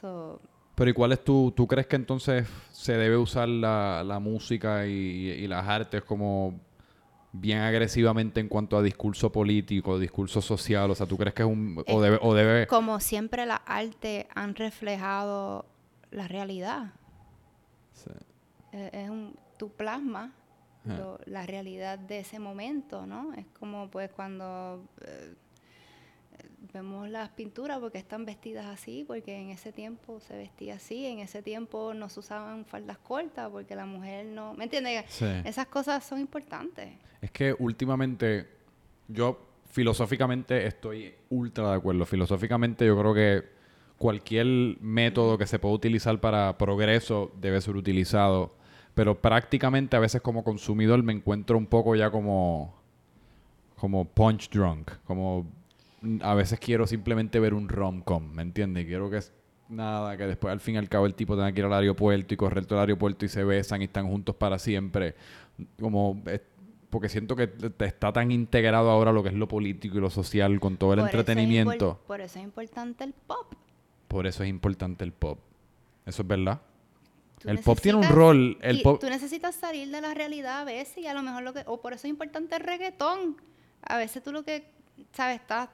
So, 0.00 0.40
Pero 0.74 0.90
¿y 0.90 0.94
cuál 0.94 1.12
es 1.12 1.22
tu, 1.22 1.52
tú 1.54 1.66
crees 1.66 1.86
que 1.86 1.96
entonces 1.96 2.46
se 2.70 2.96
debe 2.96 3.16
usar 3.16 3.48
la, 3.48 4.02
la 4.04 4.20
música 4.20 4.86
y, 4.86 4.90
y 4.92 5.46
las 5.48 5.66
artes 5.68 6.02
como 6.02 6.58
bien 7.32 7.60
agresivamente 7.60 8.40
en 8.40 8.48
cuanto 8.48 8.76
a 8.76 8.82
discurso 8.82 9.32
político, 9.32 9.98
discurso 9.98 10.40
social? 10.42 10.90
O 10.90 10.94
sea, 10.94 11.06
¿tú 11.06 11.16
crees 11.16 11.34
que 11.34 11.42
es 11.42 11.48
un... 11.48 11.78
o 11.78 11.82
Eh, 11.86 12.02
debe... 12.04 12.18
O 12.20 12.34
debe 12.34 12.66
como 12.66 13.00
siempre 13.00 13.46
las 13.46 13.60
artes 13.66 14.26
han 14.34 14.54
reflejado 14.54 15.64
la 16.10 16.28
realidad. 16.28 16.92
Sí. 17.94 18.10
Eh, 18.72 18.90
es 19.04 19.10
un, 19.10 19.34
tu 19.58 19.70
plasma 19.70 20.32
lo- 20.84 21.18
la 21.26 21.46
realidad 21.46 21.98
de 21.98 22.18
ese 22.20 22.38
momento, 22.40 23.06
¿no? 23.06 23.32
Es 23.34 23.46
como 23.58 23.88
pues 23.88 24.10
cuando 24.10 24.84
eh, 25.02 25.34
vemos 26.72 27.08
las 27.08 27.28
pinturas 27.30 27.78
porque 27.78 27.98
están 27.98 28.24
vestidas 28.24 28.66
así, 28.66 29.04
porque 29.06 29.36
en 29.36 29.50
ese 29.50 29.72
tiempo 29.72 30.20
se 30.20 30.36
vestía 30.36 30.74
así, 30.74 31.06
en 31.06 31.18
ese 31.18 31.42
tiempo 31.42 31.94
no 31.94 32.08
se 32.08 32.20
usaban 32.20 32.64
faldas 32.64 32.98
cortas 32.98 33.50
porque 33.50 33.74
la 33.74 33.86
mujer 33.86 34.26
no, 34.26 34.54
¿me 34.54 34.64
entiendes? 34.64 35.04
Sí. 35.08 35.26
Esas 35.44 35.66
cosas 35.66 36.04
son 36.04 36.20
importantes. 36.20 36.90
Es 37.20 37.30
que 37.30 37.54
últimamente 37.58 38.48
yo 39.08 39.38
filosóficamente 39.72 40.66
estoy 40.66 41.14
ultra 41.30 41.70
de 41.70 41.76
acuerdo. 41.76 42.04
Filosóficamente 42.04 42.86
yo 42.86 42.98
creo 42.98 43.14
que 43.14 43.48
cualquier 43.96 44.46
método 44.80 45.38
que 45.38 45.46
se 45.46 45.58
pueda 45.58 45.74
utilizar 45.74 46.20
para 46.20 46.58
progreso 46.58 47.32
debe 47.40 47.60
ser 47.60 47.76
utilizado. 47.76 48.54
Pero 48.94 49.20
prácticamente 49.22 49.96
a 49.96 50.00
veces 50.00 50.20
como 50.20 50.44
consumidor 50.44 51.02
me 51.02 51.12
encuentro 51.14 51.56
un 51.56 51.66
poco 51.66 51.96
ya 51.96 52.10
como, 52.10 52.74
como 53.76 54.04
punch 54.04 54.50
drunk. 54.50 54.90
Como 55.04 55.46
a 56.22 56.34
veces 56.34 56.58
quiero 56.58 56.86
simplemente 56.86 57.38
ver 57.40 57.54
un 57.54 57.68
rom-com, 57.68 58.32
¿me 58.32 58.42
entiendes? 58.42 58.86
Quiero 58.86 59.08
que 59.10 59.18
es 59.18 59.32
nada, 59.68 60.16
que 60.16 60.26
después 60.26 60.52
al 60.52 60.60
fin 60.60 60.74
y 60.74 60.78
al 60.78 60.88
cabo 60.88 61.06
el 61.06 61.14
tipo 61.14 61.34
tenga 61.34 61.52
que 61.52 61.60
ir 61.60 61.66
al 61.66 61.72
aeropuerto 61.72 62.34
y 62.34 62.36
correr 62.36 62.66
todo 62.66 62.78
el 62.80 62.88
aeropuerto 62.88 63.24
y 63.24 63.28
se 63.28 63.44
besan 63.44 63.80
y 63.82 63.84
están 63.84 64.08
juntos 64.08 64.34
para 64.36 64.58
siempre. 64.58 65.14
Como... 65.80 66.22
eh, 66.26 66.40
porque 66.90 67.08
siento 67.08 67.34
que 67.34 67.46
te- 67.46 67.86
está 67.86 68.12
tan 68.12 68.30
integrado 68.30 68.90
ahora 68.90 69.12
lo 69.12 69.22
que 69.22 69.30
es 69.30 69.34
lo 69.34 69.48
político 69.48 69.96
y 69.96 70.00
lo 70.02 70.10
social 70.10 70.60
con 70.60 70.76
todo 70.76 70.92
el 70.92 71.00
Por 71.00 71.08
eso 71.08 71.18
entretenimiento. 71.20 72.00
por 72.06 72.20
eso 72.20 72.38
es 72.38 72.44
importante 72.44 73.04
el 73.04 73.14
pop. 73.14 73.54
Por 74.08 74.26
eso 74.26 74.42
es 74.42 74.50
importante 74.50 75.02
el 75.04 75.12
pop. 75.12 75.38
Eso 76.04 76.20
es 76.20 76.28
verdad. 76.28 76.60
Tú 77.38 77.48
El 77.48 77.60
pop 77.60 77.78
tiene 77.80 77.96
un 77.96 78.04
rol. 78.08 78.58
El 78.60 78.80
y 78.80 78.82
pop, 78.82 79.00
Tú 79.00 79.08
necesitas 79.08 79.54
salir 79.54 79.88
de 79.90 80.02
la 80.02 80.12
realidad 80.12 80.60
a 80.60 80.64
veces 80.64 80.98
y 80.98 81.06
a 81.06 81.14
lo 81.14 81.22
mejor 81.22 81.42
lo 81.44 81.54
que... 81.54 81.62
O 81.66 81.80
por 81.80 81.94
eso 81.94 82.06
es 82.06 82.10
importante 82.10 82.56
el 82.56 82.62
reggaetón. 82.62 83.40
A 83.80 83.96
veces 83.96 84.22
tú 84.22 84.30
lo 84.30 84.42
que, 84.44 84.70
¿sabes? 85.12 85.40
Estás 85.40 85.70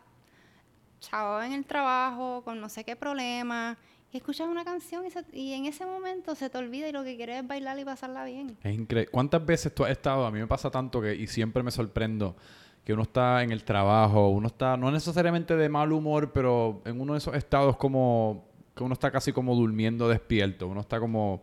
chavo 1.01 1.43
en 1.43 1.53
el 1.53 1.65
trabajo, 1.65 2.43
con 2.45 2.61
no 2.61 2.69
sé 2.69 2.85
qué 2.85 2.97
problema, 2.97 3.77
y 4.13 4.17
escuchas 4.17 4.49
una 4.49 4.65
canción 4.65 5.05
y, 5.07 5.11
se- 5.11 5.25
y 5.33 5.53
en 5.53 5.67
ese 5.67 5.85
momento 5.85 6.35
se 6.35 6.49
te 6.51 6.59
olvida 6.59 6.89
y 6.89 6.93
lo 6.93 7.05
que 7.05 7.17
quieres 7.17 7.43
es 7.43 7.47
bailar 7.47 7.79
y 7.79 7.85
pasarla 7.85 8.25
bien. 8.25 8.57
Es 8.63 8.75
increíble. 8.75 9.11
¿Cuántas 9.11 9.45
veces 9.45 9.75
tú 9.75 9.85
has 9.85 9.91
estado? 9.91 10.25
A 10.27 10.31
mí 10.31 10.39
me 10.39 10.47
pasa 10.47 10.71
tanto 10.71 11.01
que, 11.01 11.15
y 11.15 11.27
siempre 11.27 11.63
me 11.63 11.71
sorprendo, 11.71 12.35
que 12.85 12.95
uno 12.95 13.03
está 13.03 13.43
en 13.43 13.53
el 13.53 13.65
trabajo, 13.65 14.29
uno 14.31 14.47
está, 14.47 14.77
no 14.79 14.91
necesariamente 14.91 15.57
de 15.57 15.69
mal 15.69 15.93
humor, 15.93 16.33
pero 16.33 16.81
en 16.87 17.01
uno 17.01 17.13
de 17.13 17.19
esos 17.19 17.35
estados 17.35 17.77
como, 17.77 18.47
que 18.75 18.83
uno 18.83 18.95
está 18.95 19.11
casi 19.11 19.31
como 19.33 19.55
durmiendo 19.55 20.09
despierto, 20.09 20.67
uno 20.69 20.81
está 20.81 20.99
como 20.99 21.43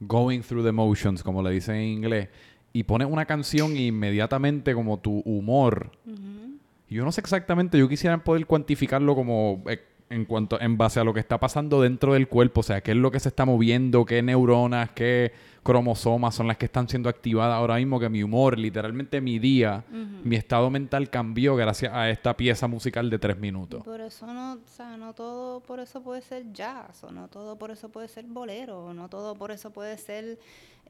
going 0.00 0.40
through 0.40 0.64
the 0.64 0.72
motions, 0.72 1.22
como 1.22 1.42
le 1.42 1.50
dicen 1.50 1.76
en 1.76 1.84
inglés, 1.88 2.28
y 2.72 2.82
pones 2.82 3.06
una 3.08 3.24
canción 3.24 3.76
y 3.76 3.86
inmediatamente 3.88 4.74
como 4.74 4.98
tu 4.98 5.20
humor, 5.24 5.92
y 6.06 6.49
yo 6.96 7.04
no 7.04 7.12
sé 7.12 7.20
exactamente, 7.20 7.78
yo 7.78 7.88
quisiera 7.88 8.22
poder 8.22 8.46
cuantificarlo 8.46 9.14
como 9.14 9.62
eh, 9.68 9.80
en 10.10 10.24
cuanto 10.24 10.60
en 10.60 10.76
base 10.76 10.98
a 10.98 11.04
lo 11.04 11.14
que 11.14 11.20
está 11.20 11.38
pasando 11.38 11.80
dentro 11.80 12.14
del 12.14 12.26
cuerpo, 12.26 12.60
o 12.60 12.62
sea, 12.64 12.80
qué 12.80 12.90
es 12.90 12.96
lo 12.96 13.12
que 13.12 13.20
se 13.20 13.28
está 13.28 13.44
moviendo, 13.44 14.04
qué 14.04 14.22
neuronas, 14.22 14.90
qué 14.90 15.32
cromosomas 15.62 16.34
son 16.34 16.48
las 16.48 16.56
que 16.56 16.64
están 16.64 16.88
siendo 16.88 17.08
activadas 17.08 17.54
ahora 17.54 17.76
mismo, 17.76 18.00
que 18.00 18.08
mi 18.08 18.22
humor, 18.24 18.58
literalmente 18.58 19.20
mi 19.20 19.38
día, 19.38 19.84
mi 20.24 20.34
estado 20.34 20.68
mental 20.68 21.10
cambió 21.10 21.54
gracias 21.54 21.92
a 21.94 22.10
esta 22.10 22.36
pieza 22.36 22.66
musical 22.66 23.08
de 23.08 23.20
tres 23.20 23.38
minutos. 23.38 23.84
Por 23.84 24.00
eso 24.00 24.26
no, 24.26 24.54
o 24.54 24.58
sea, 24.66 24.96
no 24.96 25.14
todo 25.14 25.60
por 25.60 25.78
eso 25.78 26.02
puede 26.02 26.22
ser 26.22 26.52
jazz, 26.52 27.04
o 27.04 27.12
no 27.12 27.28
todo 27.28 27.56
por 27.56 27.70
eso 27.70 27.88
puede 27.88 28.08
ser 28.08 28.24
bolero, 28.24 28.86
o 28.86 28.94
no 28.94 29.08
todo 29.08 29.36
por 29.36 29.52
eso 29.52 29.70
puede 29.70 29.96
ser 29.96 30.40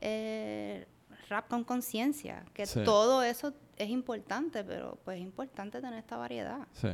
eh, 0.00 0.86
rap 1.30 1.48
con 1.48 1.64
conciencia. 1.64 2.44
Que 2.52 2.66
Sí. 2.66 2.80
todo 2.84 3.22
eso 3.22 3.54
es 3.78 3.88
importante, 3.88 4.62
pero 4.64 4.98
pues 5.04 5.16
es 5.18 5.22
importante 5.22 5.80
tener 5.80 5.98
esta 5.98 6.16
variedad. 6.18 6.66
Sí. 6.72 6.88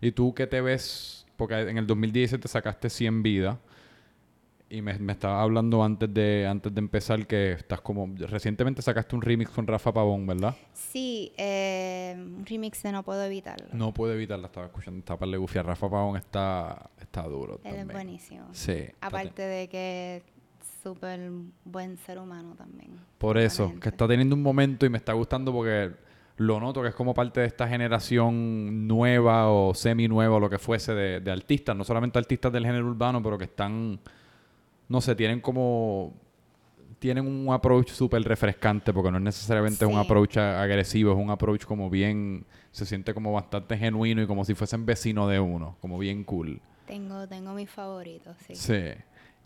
¿Y 0.00 0.12
tú 0.12 0.32
qué 0.34 0.46
te 0.46 0.60
ves? 0.60 1.26
Porque 1.36 1.58
en 1.58 1.76
el 1.78 1.86
2017 1.86 2.46
sacaste 2.46 2.88
100 2.88 3.22
vidas. 3.22 3.56
Y 4.72 4.82
me, 4.82 4.96
me 5.00 5.12
estabas 5.14 5.42
hablando 5.42 5.82
antes 5.82 6.14
de, 6.14 6.46
antes 6.48 6.72
de 6.72 6.78
empezar 6.78 7.26
que 7.26 7.54
estás 7.54 7.80
como... 7.80 8.08
Recientemente 8.16 8.80
sacaste 8.82 9.16
un 9.16 9.22
remix 9.22 9.50
con 9.50 9.66
Rafa 9.66 9.92
Pavón, 9.92 10.24
¿verdad? 10.28 10.54
Sí, 10.72 11.32
eh, 11.36 12.14
un 12.16 12.46
remix 12.46 12.80
de 12.84 12.92
No 12.92 13.02
Puedo 13.02 13.24
Evitarlo. 13.24 13.66
No 13.72 13.92
puedo 13.92 14.12
evitarla, 14.12 14.46
estaba 14.46 14.66
escuchando 14.66 15.00
esta 15.00 15.18
par 15.18 15.28
de 15.28 15.38
gufia. 15.38 15.64
Rafa 15.64 15.90
Pavón 15.90 16.16
está, 16.16 16.88
está 17.00 17.22
duro 17.24 17.54
Él 17.54 17.58
es 17.64 17.78
también. 17.78 17.88
buenísimo. 17.88 18.46
Sí. 18.52 18.84
Aparte 19.00 19.42
de 19.42 19.68
que 19.68 20.16
es 20.18 20.22
súper 20.82 21.30
buen 21.64 21.96
ser 21.98 22.18
humano 22.18 22.54
también. 22.56 22.90
Por 23.18 23.36
eso, 23.38 23.72
que 23.80 23.88
está 23.90 24.06
teniendo 24.08 24.34
un 24.34 24.42
momento 24.42 24.86
y 24.86 24.88
me 24.90 24.98
está 24.98 25.12
gustando 25.12 25.52
porque 25.52 25.92
lo 26.36 26.58
noto 26.58 26.80
que 26.82 26.88
es 26.88 26.94
como 26.94 27.12
parte 27.12 27.40
de 27.40 27.46
esta 27.46 27.68
generación 27.68 28.86
nueva 28.88 29.50
o 29.50 29.74
semi-nueva 29.74 30.36
o 30.36 30.40
lo 30.40 30.48
que 30.48 30.58
fuese 30.58 30.94
de, 30.94 31.20
de 31.20 31.30
artistas, 31.30 31.76
no 31.76 31.84
solamente 31.84 32.18
artistas 32.18 32.50
del 32.52 32.64
género 32.64 32.86
urbano, 32.86 33.22
pero 33.22 33.36
que 33.36 33.44
están, 33.44 34.00
no 34.88 35.00
sé, 35.02 35.14
tienen 35.14 35.40
como, 35.40 36.14
tienen 36.98 37.26
un 37.26 37.52
approach 37.52 37.90
súper 37.90 38.22
refrescante 38.22 38.92
porque 38.92 39.10
no 39.10 39.18
es 39.18 39.22
necesariamente 39.24 39.84
un 39.84 39.92
Sí. 39.94 39.98
approach 39.98 40.36
a- 40.38 40.62
agresivo, 40.62 41.12
es 41.12 41.18
un 41.18 41.30
approach 41.30 41.64
como 41.66 41.90
bien, 41.90 42.44
se 42.72 42.86
siente 42.86 43.12
como 43.12 43.32
bastante 43.32 43.76
genuino 43.76 44.22
y 44.22 44.26
como 44.26 44.44
si 44.44 44.54
fuesen 44.54 44.86
vecinos 44.86 45.30
de 45.30 45.40
uno, 45.40 45.76
como 45.80 45.98
bien 45.98 46.24
cool. 46.24 46.58
Tengo, 46.86 47.26
tengo 47.28 47.52
mis 47.52 47.70
favoritos, 47.70 48.36
sí. 48.46 48.54
Sí. 48.54 48.82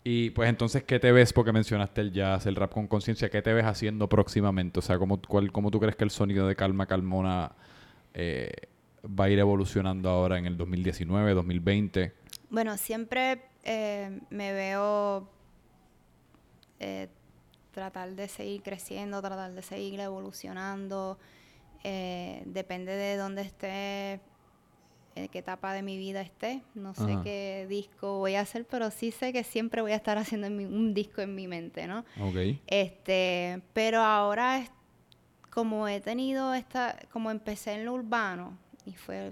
Y 0.07 0.29
pues 0.29 0.47
entonces, 0.49 0.83
¿qué 0.83 0.99
te 0.99 1.11
ves? 1.11 1.33
Porque 1.33 1.51
mencionaste 1.51 1.99
el 1.99 2.11
jazz, 2.11 2.45
el 2.45 2.55
rap 2.55 2.71
con 2.71 2.85
conciencia. 2.87 3.31
¿Qué 3.31 3.41
te 3.41 3.51
ves 3.53 3.65
haciendo 3.65 4.07
próximamente? 4.07 4.77
O 4.77 4.83
sea, 4.83 4.99
¿cómo, 4.99 5.19
cuál, 5.19 5.51
cómo 5.51 5.71
tú 5.71 5.79
crees 5.79 5.95
que 5.95 6.03
el 6.03 6.11
sonido 6.11 6.47
de 6.47 6.55
Calma 6.55 6.85
Calmona 6.85 7.53
eh, 8.13 8.51
va 9.03 9.25
a 9.25 9.29
ir 9.31 9.39
evolucionando 9.39 10.11
ahora 10.11 10.37
en 10.37 10.45
el 10.45 10.57
2019, 10.57 11.33
2020? 11.33 12.13
Bueno, 12.51 12.77
siempre 12.77 13.45
eh, 13.63 14.19
me 14.29 14.53
veo 14.53 15.27
eh, 16.79 17.07
tratar 17.71 18.11
de 18.11 18.27
seguir 18.27 18.61
creciendo, 18.61 19.19
tratar 19.23 19.53
de 19.53 19.63
seguir 19.63 19.99
evolucionando. 20.01 21.17
depende 21.83 22.91
de 22.91 23.17
dónde 23.17 23.41
esté, 23.41 24.21
en 25.15 25.27
qué 25.29 25.39
etapa 25.39 25.73
de 25.73 25.81
mi 25.81 25.97
vida 25.97 26.21
esté. 26.21 26.61
No 26.75 26.93
sé 26.93 27.13
Ajá. 27.13 27.23
qué 27.23 27.65
disco 27.69 28.19
voy 28.19 28.35
a 28.35 28.41
hacer, 28.41 28.65
pero 28.65 28.91
sí 28.91 29.11
sé 29.11 29.31
que 29.33 29.43
siempre 29.43 29.81
voy 29.81 29.93
a 29.93 29.95
estar 29.95 30.17
haciendo 30.17 30.49
mi- 30.49 30.65
un 30.65 30.93
disco 30.93 31.21
en 31.21 31.33
mi 31.35 31.47
mente, 31.47 31.87
¿no? 31.87 31.99
Ok. 32.21 32.35
Este, 32.67 33.61
pero 33.73 34.01
ahora 34.01 34.59
es, 34.59 34.71
como 35.49 35.87
he 35.87 36.01
tenido 36.01 36.53
esta, 36.53 36.97
como 37.11 37.31
empecé 37.31 37.73
en 37.73 37.85
lo 37.85 37.93
urbano 37.93 38.57
y 38.85 38.91
fue 38.93 39.31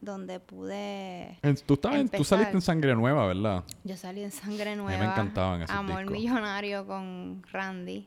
donde 0.00 0.38
pude 0.40 1.38
Tú, 1.64 1.74
estabas 1.74 1.98
en- 2.00 2.08
tú 2.08 2.16
Empezar. 2.16 2.24
saliste 2.38 2.56
en 2.56 2.60
Sangre 2.60 2.94
Nueva, 2.94 3.26
¿verdad? 3.26 3.64
yo 3.84 3.96
salí 3.96 4.22
en 4.22 4.32
Sangre 4.32 4.70
me 4.70 4.76
Nueva. 4.76 5.04
encantaban 5.04 5.62
esos 5.62 5.74
Amor 5.74 6.00
discos. 6.00 6.12
Millonario 6.18 6.86
con 6.86 7.42
Randy. 7.52 8.06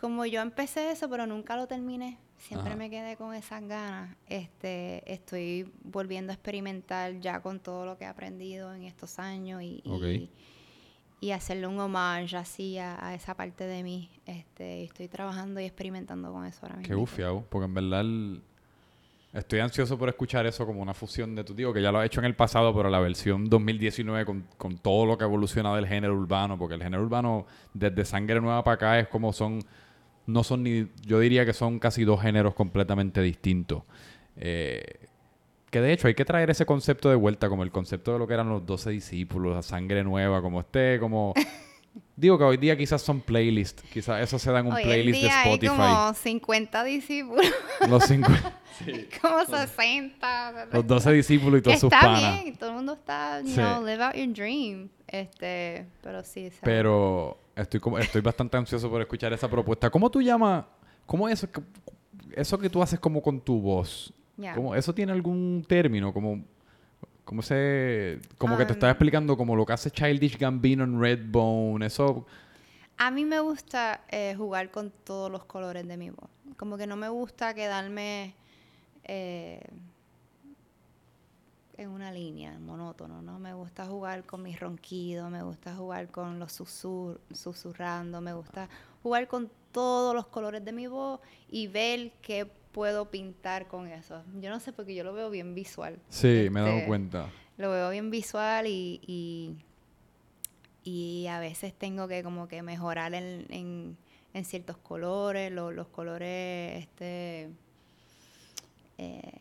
Como 0.00 0.26
yo 0.26 0.40
empecé 0.42 0.90
eso, 0.90 1.08
pero 1.08 1.26
nunca 1.26 1.56
lo 1.56 1.66
terminé. 1.66 2.18
Siempre 2.38 2.68
Ajá. 2.70 2.76
me 2.78 2.90
quedé 2.90 3.16
con 3.16 3.34
esas 3.34 3.62
ganas. 3.66 4.14
Este, 4.28 5.10
estoy 5.12 5.70
volviendo 5.82 6.32
a 6.32 6.34
experimentar 6.34 7.18
ya 7.20 7.40
con 7.40 7.60
todo 7.60 7.86
lo 7.86 7.96
que 7.98 8.04
he 8.04 8.08
aprendido 8.08 8.72
en 8.74 8.82
estos 8.84 9.18
años 9.18 9.62
y, 9.62 9.82
y- 9.84 10.30
y 11.18 11.30
hacerle 11.30 11.66
un 11.66 11.80
homage 11.80 12.36
así 12.36 12.76
a, 12.78 13.04
a 13.04 13.14
esa 13.14 13.34
parte 13.34 13.64
de 13.64 13.82
mí. 13.82 14.10
Este, 14.26 14.84
estoy 14.84 15.08
trabajando 15.08 15.60
y 15.60 15.64
experimentando 15.64 16.30
con 16.30 16.44
eso 16.44 16.60
ahora 16.62 16.76
mismo. 16.76 16.88
Qué 16.88 16.94
gufiado, 16.94 17.42
porque 17.48 17.64
en 17.64 17.74
verdad 17.74 18.00
el- 18.02 18.42
estoy 19.32 19.60
ansioso 19.60 19.96
por 19.98 20.08
escuchar 20.10 20.46
eso 20.46 20.66
como 20.66 20.82
una 20.82 20.92
fusión 20.94 21.34
de 21.34 21.42
tu 21.42 21.54
tío, 21.54 21.72
que 21.72 21.80
ya 21.82 21.90
lo 21.90 21.98
ha 22.00 22.06
hecho 22.06 22.20
en 22.20 22.26
el 22.26 22.36
pasado, 22.36 22.74
pero 22.76 22.90
la 22.90 23.00
versión 23.00 23.48
2019 23.48 24.26
con, 24.26 24.46
con 24.58 24.76
todo 24.76 25.06
lo 25.06 25.16
que 25.16 25.24
ha 25.24 25.26
evolucionado 25.26 25.76
del 25.76 25.86
género 25.86 26.14
urbano, 26.14 26.58
porque 26.58 26.74
el 26.74 26.82
género 26.82 27.02
urbano 27.02 27.46
desde 27.72 28.04
Sangre 28.04 28.38
Nueva 28.40 28.62
para 28.62 28.74
acá 28.74 28.98
es 29.00 29.08
como 29.08 29.32
son, 29.32 29.62
no 30.26 30.42
son 30.44 30.62
ni, 30.62 30.88
yo 31.04 31.20
diría 31.20 31.44
que 31.46 31.52
son 31.52 31.78
casi 31.78 32.04
dos 32.04 32.20
géneros 32.20 32.54
completamente 32.54 33.20
distintos. 33.22 33.82
Eh, 34.36 34.82
que 35.70 35.80
de 35.80 35.92
hecho 35.92 36.08
hay 36.08 36.14
que 36.14 36.24
traer 36.24 36.50
ese 36.50 36.64
concepto 36.66 37.08
de 37.10 37.16
vuelta, 37.16 37.48
como 37.48 37.62
el 37.62 37.70
concepto 37.70 38.12
de 38.12 38.18
lo 38.18 38.26
que 38.26 38.34
eran 38.34 38.48
los 38.48 38.64
12 38.64 38.90
discípulos, 38.90 39.54
la 39.54 39.62
sangre 39.62 40.04
nueva, 40.04 40.40
como 40.42 40.60
este, 40.60 40.98
como... 41.00 41.34
Digo 42.14 42.36
que 42.38 42.44
hoy 42.44 42.56
día 42.58 42.76
quizás 42.76 43.00
son 43.00 43.20
playlists, 43.22 43.82
quizás 43.90 44.22
eso 44.22 44.38
se 44.38 44.50
da 44.50 44.60
en 44.60 44.66
un 44.66 44.72
Hoy 44.74 44.82
playlist 44.84 45.16
de 45.22 45.26
día 45.28 45.42
Spotify. 45.44 45.72
hay 45.72 45.94
como 45.94 46.14
50 46.14 46.84
discípulos, 46.84 47.46
Los 47.88 48.04
50. 48.04 48.60
como 49.22 49.44
60. 49.44 50.66
Los 50.72 50.86
12 50.86 51.12
discípulos 51.12 51.60
y 51.60 51.62
todos 51.62 51.80
sus 51.80 51.92
está 51.92 52.00
panas. 52.06 52.42
bien, 52.42 52.56
todo 52.56 52.70
el 52.70 52.76
mundo 52.76 52.92
está, 52.94 53.40
you 53.42 53.48
Sí. 53.48 53.54
know, 53.54 53.82
live 53.84 54.02
out 54.02 54.14
your 54.14 54.28
dream. 54.32 54.88
Este, 55.08 55.86
pero 56.02 56.22
sí, 56.24 56.50
sea, 56.50 56.60
Pero 56.62 57.38
estoy 57.54 57.80
como, 57.80 57.98
estoy 57.98 58.20
bastante 58.20 58.56
ansioso 58.56 58.90
por 58.90 59.00
escuchar 59.00 59.32
esa 59.32 59.48
propuesta. 59.48 59.88
¿Cómo 59.90 60.10
tú 60.10 60.20
llamas? 60.20 60.64
¿Cómo 61.06 61.28
es 61.28 61.34
eso 61.42 61.50
que, 61.52 61.60
eso 62.32 62.58
que 62.58 62.68
tú 62.68 62.82
haces 62.82 62.98
como 62.98 63.22
con 63.22 63.40
tu 63.40 63.60
voz? 63.60 64.12
¿Cómo- 64.54 64.74
¿Eso 64.74 64.94
tiene 64.94 65.12
algún 65.12 65.64
término? 65.66 66.12
Como, 66.12 66.44
como 67.24 67.42
se, 67.42 68.20
como 68.38 68.56
que 68.58 68.64
te 68.66 68.72
Um, 68.72 68.76
estaba 68.76 68.92
explicando 68.92 69.36
como 69.36 69.54
lo 69.56 69.64
que 69.64 69.72
hace 69.72 69.90
Childish 69.90 70.36
Gambino 70.38 70.84
en 70.84 71.00
Redbone. 71.00 71.86
Eso, 71.86 72.26
A 72.98 73.10
mí 73.10 73.24
me 73.24 73.40
gusta 73.40 74.00
eh, 74.10 74.34
jugar 74.36 74.70
con 74.70 74.90
todos 75.04 75.30
los 75.30 75.44
colores 75.44 75.86
de 75.86 75.96
mi 75.96 76.10
voz. 76.10 76.28
Como 76.56 76.76
que 76.78 76.86
no 76.86 76.96
me 76.96 77.08
gusta 77.08 77.54
quedarme 77.54 78.34
eh, 79.04 79.60
en 81.78 81.90
una 81.90 82.10
línea, 82.12 82.58
monótono, 82.58 83.20
¿no? 83.22 83.38
Me 83.38 83.52
gusta 83.54 83.86
jugar 83.86 84.24
con 84.24 84.42
mis 84.42 84.58
ronquidos, 84.58 85.30
me 85.30 85.42
gusta 85.42 85.74
jugar 85.76 86.08
con 86.10 86.38
los 86.38 86.52
susur 86.52 87.20
susurrando, 87.32 88.20
me 88.20 88.32
gusta 88.32 88.68
jugar 89.02 89.28
con 89.28 89.50
todos 89.72 90.14
los 90.14 90.26
colores 90.26 90.64
de 90.64 90.72
mi 90.72 90.86
voz 90.86 91.20
y 91.50 91.66
ver 91.66 92.12
qué 92.22 92.46
puedo 92.72 93.10
pintar 93.10 93.68
con 93.68 93.88
eso. 93.88 94.22
Yo 94.40 94.50
no 94.50 94.58
sé 94.60 94.72
porque 94.72 94.94
yo 94.94 95.04
lo 95.04 95.12
veo 95.12 95.28
bien 95.30 95.54
visual. 95.54 95.98
sí, 96.08 96.48
me 96.50 96.60
he 96.60 96.62
dado 96.62 96.74
Este, 96.76 96.86
cuenta. 96.86 97.30
lo 97.58 97.70
veo 97.70 97.90
bien 97.90 98.10
visual 98.10 98.66
y, 98.66 99.00
y, 99.06 99.56
y 100.82 101.26
a 101.26 101.40
veces 101.40 101.74
tengo 101.74 102.08
que 102.08 102.22
como 102.22 102.48
que 102.48 102.62
mejorar 102.62 103.12
en, 103.14 103.46
en, 103.50 103.96
en 104.34 104.44
ciertos 104.44 104.76
colores, 104.78 105.52
lo- 105.52 105.72
los 105.72 105.88
colores, 105.88 106.82
este, 106.84 107.50
eh, 108.98 109.32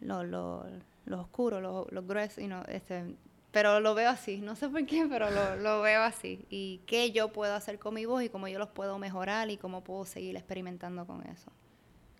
lo- 0.00 0.24
lo- 0.24 0.64
los 1.08 1.20
oscuros, 1.20 1.62
los, 1.62 1.90
los 1.92 2.06
gruesos, 2.06 2.42
y 2.42 2.46
no, 2.46 2.62
este, 2.68 3.14
pero 3.50 3.80
lo 3.80 3.94
veo 3.94 4.10
así, 4.10 4.38
no 4.40 4.54
sé 4.56 4.68
por 4.68 4.84
qué, 4.86 5.06
pero 5.10 5.30
lo, 5.30 5.56
lo 5.56 5.80
veo 5.80 6.02
así. 6.02 6.44
Y 6.50 6.80
qué 6.86 7.10
yo 7.10 7.28
puedo 7.28 7.54
hacer 7.54 7.78
con 7.78 7.94
mi 7.94 8.04
voz 8.04 8.22
y 8.22 8.28
cómo 8.28 8.48
yo 8.48 8.58
los 8.58 8.68
puedo 8.68 8.98
mejorar 8.98 9.50
y 9.50 9.56
cómo 9.56 9.82
puedo 9.82 10.04
seguir 10.04 10.36
experimentando 10.36 11.06
con 11.06 11.26
eso. 11.26 11.50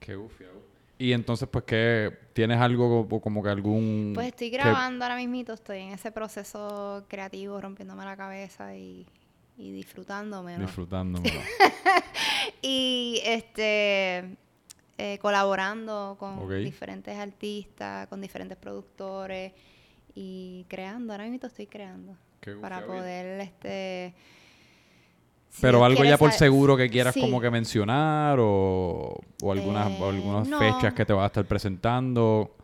Qué 0.00 0.14
gufiado. 0.14 0.60
Y 1.00 1.12
entonces, 1.12 1.48
pues, 1.48 1.64
que 1.64 2.12
¿Tienes 2.32 2.58
algo 2.58 3.06
como, 3.06 3.20
como 3.20 3.42
que 3.42 3.50
algún... 3.50 4.12
Pues 4.14 4.28
estoy 4.28 4.50
que- 4.50 4.56
grabando 4.56 5.04
ahora 5.04 5.16
mismito, 5.16 5.52
estoy 5.52 5.78
en 5.78 5.90
ese 5.90 6.10
proceso 6.10 7.04
creativo, 7.08 7.60
rompiéndome 7.60 8.04
la 8.04 8.16
cabeza 8.16 8.74
y, 8.74 9.06
y 9.56 9.70
disfrutándome, 9.72 10.56
¿no? 10.58 10.66
Disfrutándomelo. 10.66 11.40
y 12.62 13.20
este 13.24 14.36
eh, 14.98 15.18
colaborando 15.20 16.16
con 16.18 16.48
diferentes 16.62 17.16
artistas, 17.16 18.06
con 18.08 18.20
diferentes 18.20 18.58
productores 18.58 19.52
y 20.14 20.66
creando, 20.68 21.12
ahora 21.12 21.24
mismo 21.24 21.46
estoy 21.46 21.66
creando 21.66 22.16
Qué 22.40 22.52
para 22.54 22.84
poder 22.84 23.40
este 23.40 24.14
si 25.50 25.62
Pero 25.62 25.84
algo 25.84 26.04
ya 26.04 26.18
por 26.18 26.32
seguro 26.32 26.76
que 26.76 26.90
quieras 26.90 27.14
sí. 27.14 27.20
como 27.20 27.40
que 27.40 27.50
mencionar 27.50 28.38
o, 28.40 29.18
o 29.42 29.52
algunas, 29.52 29.86
o 30.00 30.04
Eh, 30.06 30.16
algunas 30.16 30.48
no. 30.48 30.58
fechas 30.58 30.92
que 30.94 31.06
te 31.06 31.12
vas 31.12 31.24
a 31.24 31.26
estar 31.26 31.44
presentando. 31.46 32.54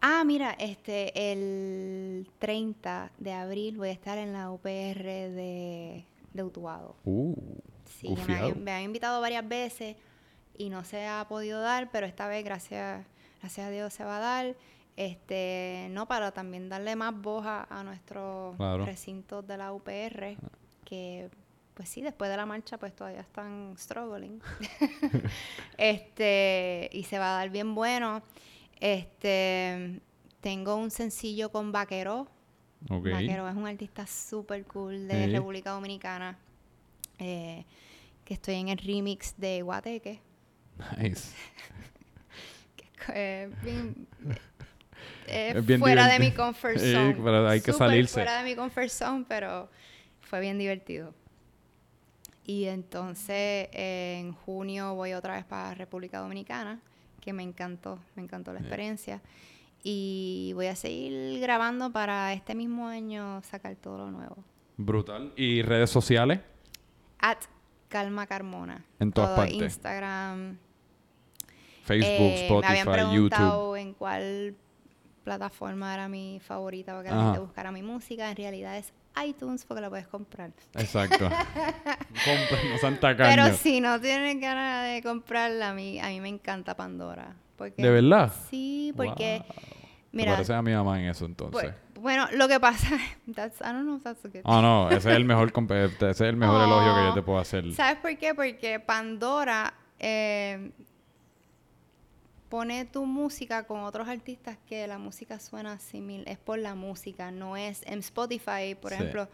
Ah, 0.00 0.22
mira, 0.24 0.52
este, 0.58 1.32
el 1.32 2.26
30 2.38 3.10
de 3.18 3.32
abril 3.32 3.76
voy 3.76 3.88
a 3.88 3.92
estar 3.92 4.16
en 4.16 4.32
la 4.32 4.50
UPR 4.50 5.02
de, 5.02 6.04
de 6.32 6.42
Utuado. 6.42 6.96
Uh, 7.04 7.34
Sí, 7.84 8.08
me 8.56 8.70
han 8.72 8.82
invitado 8.82 9.20
varias 9.20 9.46
veces 9.46 9.96
y 10.56 10.68
no 10.70 10.84
se 10.84 11.06
ha 11.06 11.26
podido 11.28 11.60
dar, 11.60 11.90
pero 11.90 12.06
esta 12.06 12.26
vez, 12.28 12.44
gracias, 12.44 13.04
gracias 13.40 13.66
a 13.66 13.70
Dios, 13.70 13.92
se 13.92 14.04
va 14.04 14.16
a 14.18 14.20
dar. 14.20 14.56
Este, 14.96 15.88
no, 15.92 16.06
para 16.06 16.30
también 16.32 16.68
darle 16.68 16.94
más 16.96 17.14
voz 17.14 17.46
a, 17.46 17.66
a 17.70 17.82
nuestros 17.84 18.56
Claro. 18.56 18.84
recintos 18.84 19.46
de 19.46 19.56
la 19.56 19.72
UPR, 19.72 20.36
que 20.84 21.30
pues 21.74 21.88
sí, 21.88 22.02
después 22.02 22.30
de 22.30 22.36
la 22.36 22.44
marcha 22.44 22.76
pues 22.76 22.94
todavía 22.94 23.20
están 23.20 23.74
struggling. 23.78 24.42
este, 25.78 26.90
y 26.92 27.04
se 27.04 27.18
va 27.18 27.34
a 27.34 27.38
dar 27.38 27.50
bien 27.50 27.74
bueno. 27.74 28.22
Este, 28.78 30.00
tengo 30.40 30.74
un 30.76 30.90
sencillo 30.90 31.50
con 31.50 31.72
Vaquero, 31.72 32.28
Ok. 32.88 33.08
Vaquero 33.12 33.46
es 33.48 33.54
un 33.56 33.66
artista 33.66 34.06
súper 34.06 34.64
cool 34.66 35.06
de. 35.06 35.26
República 35.28 35.70
Dominicana. 35.70 36.38
eh, 37.18 37.64
que 38.24 38.34
estoy 38.34 38.54
en 38.54 38.68
el 38.68 38.78
remix 38.78 39.34
de 39.38 39.60
Guateque. 39.62 40.20
Nice. 40.98 41.34
Eh, 43.12 43.50
bien- 43.62 44.06
eh, 45.26 45.60
bien 45.64 45.80
fuera 45.80 46.06
de 46.06 46.18
mi 46.18 46.32
comfort 46.32 46.78
Sí, 46.78 46.92
zone. 46.92 47.14
pero 47.14 47.48
hay 47.48 47.60
que 47.60 47.72
Súper 47.72 47.88
salirse. 47.88 48.12
fuera 48.14 48.38
de 48.38 48.44
mi 48.44 48.54
comfort 48.54 48.88
zone, 48.88 49.24
pero 49.28 49.68
fue 50.20 50.40
bien 50.40 50.58
divertido. 50.58 51.14
Y 52.44 52.64
entonces 52.66 53.68
eh, 53.72 54.18
en 54.20 54.32
junio 54.32 54.94
voy 54.94 55.12
otra 55.14 55.34
vez 55.34 55.44
para 55.44 55.74
República 55.74 56.18
Dominicana, 56.18 56.80
que 57.20 57.32
me 57.32 57.42
encantó, 57.42 57.98
me 58.16 58.22
encantó 58.22 58.52
la 58.52 58.60
experiencia. 58.60 59.20
Y 59.82 60.52
voy 60.54 60.66
a 60.66 60.76
seguir 60.76 61.40
grabando 61.40 61.90
para 61.90 62.32
este 62.34 62.54
mismo 62.54 62.86
año 62.88 63.40
sacar 63.42 63.76
todo 63.76 63.98
lo 63.98 64.10
nuevo. 64.10 64.36
Brutal. 64.76 65.32
¿Y 65.36 65.62
redes 65.62 65.90
sociales? 65.90 66.40
At 67.18 67.38
Calma 67.88 68.26
Carmona. 68.26 68.84
En 68.98 69.10
todas 69.12 69.30
Todo, 69.30 69.36
partes. 69.36 69.56
Instagram. 69.62 70.58
Facebook, 71.90 72.32
Eh, 72.32 72.48
me 72.50 72.66
habían 72.66 72.78
Spotify, 72.78 73.14
YouTube. 73.14 73.30
preguntado 73.30 73.76
en 73.76 73.94
cuál 73.94 74.54
plataforma 75.24 75.92
era 75.94 76.08
mi 76.08 76.40
favorita 76.40 76.92
para 76.92 77.08
que 77.08 77.14
la 77.14 77.22
gente 77.24 77.38
buscara 77.40 77.70
mi 77.72 77.82
música. 77.82 78.30
En 78.30 78.36
realidad 78.36 78.76
es 78.78 78.92
iTunes 79.26 79.64
porque 79.64 79.80
la 79.80 79.90
puedes 79.90 80.06
comprar. 80.06 80.50
Exacto. 80.74 81.28
Compren, 82.24 82.70
no 82.72 82.78
tacaños. 82.98 83.34
Pero 83.44 83.56
si 83.56 83.80
no 83.80 84.00
tienes 84.00 84.40
ganas 84.40 84.88
de 84.88 85.02
comprarla, 85.02 85.70
a 85.70 85.74
mí, 85.74 85.98
a 86.00 86.08
mí 86.08 86.20
me 86.20 86.28
encanta 86.28 86.76
Pandora. 86.76 87.34
Porque, 87.56 87.82
¿De 87.82 87.90
verdad? 87.90 88.32
Sí, 88.50 88.92
porque... 88.96 89.42
Wow. 89.46 89.56
Mira, 90.12 90.42
Te 90.42 90.52
a 90.52 90.62
mi 90.62 90.72
mamá 90.72 90.98
en 91.00 91.06
eso 91.08 91.24
entonces. 91.24 91.70
bu- 91.70 92.00
bueno, 92.00 92.26
lo 92.32 92.48
que 92.48 92.58
pasa... 92.58 92.88
That's, 93.34 93.60
I 93.60 93.64
don't 93.72 93.82
know 93.84 93.96
if 93.96 94.02
that's 94.02 94.24
a 94.24 94.28
good 94.28 94.40
Ah, 94.44 94.60
no, 94.60 94.88
ese 94.90 95.10
es 95.10 95.16
el 95.16 95.24
mejor, 95.24 95.52
ese 95.52 96.10
es 96.10 96.20
el 96.22 96.36
mejor 96.36 96.62
elogio 96.64 96.94
que 96.96 97.00
yo 97.02 97.10
Oh. 97.10 97.14
te 97.14 97.22
puedo 97.22 97.38
hacer. 97.38 97.72
¿Sabes 97.74 97.96
por 98.00 98.16
qué? 98.16 98.34
Porque 98.34 98.80
Pandora 98.80 99.72
eh, 100.00 100.72
pone 102.50 102.84
tu 102.84 103.06
música 103.06 103.62
con 103.66 103.80
otros 103.80 104.06
artistas 104.08 104.58
que 104.68 104.86
la 104.86 104.98
música 104.98 105.38
suena 105.40 105.78
similar. 105.78 106.28
Es 106.28 106.36
por 106.38 106.58
la 106.58 106.74
música, 106.74 107.30
no 107.30 107.56
es 107.56 107.82
en 107.86 108.00
Spotify, 108.00 108.74
por 108.78 108.90
Sí. 108.90 108.96
ejemplo. 108.96 109.28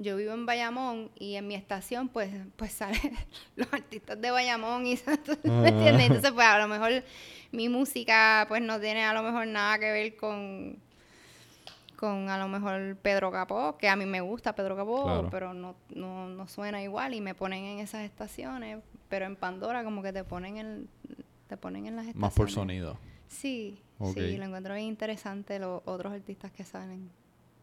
Yo 0.00 0.16
vivo 0.16 0.32
en 0.32 0.46
Bayamón 0.46 1.10
y 1.18 1.34
en 1.34 1.48
mi 1.48 1.56
estación 1.56 2.08
pues 2.08 2.30
pues 2.54 2.70
salen 2.70 3.00
los 3.56 3.66
artistas 3.72 4.20
de 4.20 4.30
Bayamón 4.30 4.86
y 4.86 4.96
¿me 5.42 5.68
entiendes? 5.70 6.06
Entonces 6.06 6.30
pues 6.30 6.46
a 6.46 6.58
lo 6.60 6.68
mejor 6.68 7.02
mi 7.50 7.68
música 7.68 8.44
pues 8.48 8.62
no 8.62 8.78
tiene 8.78 9.02
a 9.04 9.12
lo 9.12 9.24
mejor 9.24 9.48
nada 9.48 9.76
que 9.80 9.90
ver 9.90 10.16
con 10.16 10.76
con 11.96 12.28
a 12.30 12.38
lo 12.38 12.46
mejor 12.46 12.96
Pedro 13.02 13.32
Capó, 13.32 13.76
que 13.76 13.88
a 13.88 13.96
mí 13.96 14.06
me 14.06 14.20
gusta 14.20 14.54
Pedro 14.54 14.76
Capó, 14.76 15.02
Claro. 15.02 15.28
pero 15.32 15.52
no, 15.52 15.74
no, 15.96 16.28
no 16.28 16.46
suena 16.46 16.80
igual 16.80 17.12
y 17.14 17.20
me 17.20 17.34
ponen 17.34 17.64
en 17.64 17.78
esas 17.80 18.02
estaciones, 18.02 18.78
pero 19.08 19.24
en 19.26 19.34
Pandora 19.34 19.82
como 19.82 20.00
que 20.00 20.12
te 20.12 20.22
ponen 20.22 20.58
en, 20.58 20.88
te 21.48 21.56
ponen 21.56 21.86
en 21.86 21.96
las 21.96 22.06
estaciones. 22.06 22.20
Más 22.20 22.34
por 22.34 22.50
sonido. 22.50 22.98
Sí, 23.26 23.82
sí, 24.14 24.36
lo 24.36 24.44
encuentro 24.44 24.74
bien 24.74 24.86
interesante 24.86 25.58
los 25.58 25.82
otros 25.84 26.12
artistas 26.12 26.52
que 26.52 26.64
salen. 26.64 27.10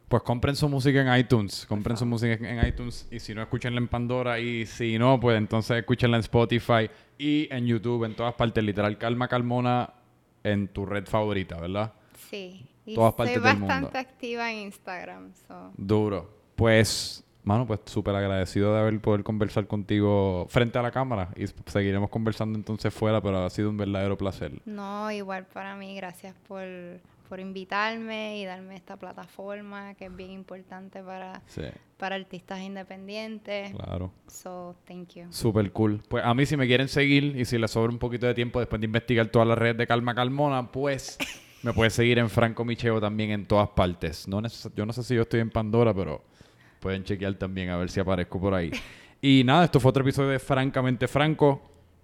Pues 0.08 0.22
compren 0.22 0.56
su 0.56 0.70
música 0.70 1.02
en 1.02 1.20
iTunes. 1.20 1.66
Compren 1.66 1.98
su 1.98 2.06
música 2.06 2.34
en 2.34 2.66
iTunes. 2.68 3.08
Y 3.12 3.20
si 3.20 3.34
no, 3.34 3.42
escúchenla 3.42 3.80
en 3.80 3.88
Pandora. 3.88 4.40
Y 4.40 4.68
si 4.68 5.00
no, 5.00 5.20
pues 5.20 5.36
entonces 5.38 5.78
escúchenla 5.78 6.18
en 6.18 6.22
Spotify 6.22 6.90
y 7.18 7.48
en 7.52 7.66
YouTube, 7.66 8.04
en 8.04 8.16
todas 8.16 8.36
partes. 8.36 8.64
Literal, 8.64 8.98
Calma 9.00 9.28
Calmona 9.28 9.92
en 10.44 10.68
tu 10.68 10.86
red 10.86 11.06
favorita, 11.08 11.60
¿verdad? 11.60 11.94
Sí, 12.30 12.70
y 12.86 12.94
Todas 12.94 13.14
soy 13.16 13.18
partes 13.18 13.44
del 13.44 13.54
mundo. 13.54 13.68
bastante 13.68 13.98
activa 13.98 14.52
en 14.52 14.60
Instagram. 14.60 15.34
so. 15.48 15.72
Duro. 15.76 16.30
Pues 16.56 17.25
Mano, 17.46 17.68
pues 17.68 17.80
súper 17.86 18.16
agradecido 18.16 18.74
de 18.74 18.80
haber 18.80 19.00
poder 19.00 19.24
conversar 19.24 19.68
contigo 19.68 20.48
frente 20.50 20.80
a 20.80 20.82
la 20.82 20.90
cámara 20.90 21.30
y 21.36 21.46
seguiremos 21.68 22.10
conversando 22.10 22.58
entonces 22.58 22.92
fuera, 22.92 23.22
pero 23.22 23.46
ha 23.46 23.50
sido 23.52 23.70
un 23.70 23.78
verdadero 23.78 24.18
placer. 24.18 24.52
No, 24.66 25.12
igual 25.12 25.46
para 25.46 25.76
mí, 25.76 25.96
gracias 25.96 26.34
por, 26.48 26.66
por 27.30 27.40
invitarme 27.40 28.40
y 28.40 28.46
darme 28.46 28.76
esta 28.76 28.98
plataforma 28.98 29.94
que 29.94 30.06
es 30.06 30.16
bien 30.16 30.32
importante 30.32 31.04
para, 31.04 31.44
para 31.98 32.16
artistas 32.16 32.62
independientes. 32.62 33.76
Claro. 33.76 34.12
So, 34.26 34.76
thank 34.88 35.10
you. 35.14 35.26
Súper 35.30 35.72
cool. 35.72 36.02
Pues 36.10 36.26
a 36.26 36.34
mí 36.34 36.48
si 36.48 36.58
me 36.58 36.66
quieren 36.66 36.88
seguir 36.88 37.36
y 37.38 37.46
si 37.46 37.60
les 37.60 37.70
sobra 37.70 37.92
un 37.92 38.00
poquito 38.00 38.26
de 38.26 38.34
tiempo 38.34 38.60
después 38.60 38.82
de 38.82 38.86
investigar 38.86 39.28
todas 39.28 39.48
las 39.48 39.58
redes 39.60 39.78
de 39.78 39.86
Calma 39.86 40.16
Calmona, 40.16 40.72
pues 40.72 41.20
me 41.62 41.74
puedes 41.74 41.94
seguir 41.94 42.18
en 42.18 42.32
Franco 42.32 42.66
Micheo 42.66 43.00
también 43.00 43.30
en 43.30 43.46
todas 43.46 43.70
partes. 43.70 44.28
No 44.28 44.42
yo 44.76 44.86
no 44.88 44.94
sé 44.94 45.04
si 45.04 45.14
yo 45.14 45.22
estoy 45.22 45.42
en 45.42 45.52
Pandora, 45.52 45.94
pero 45.94 46.24
Pueden 46.86 47.04
chequear 47.04 47.34
también 47.34 47.72
a 47.72 47.78
ver 47.78 47.90
si 47.90 48.00
aparezco 48.00 48.40
por 48.40 48.54
ahí. 48.54 48.70
Y 49.20 49.44
nada, 49.44 49.66
esto 49.66 49.80
fue 49.80 49.90
otro 49.90 50.04
episodio 50.04 50.30
de 50.30 50.38
Francamente 50.38 51.08
Franco. 51.08 51.60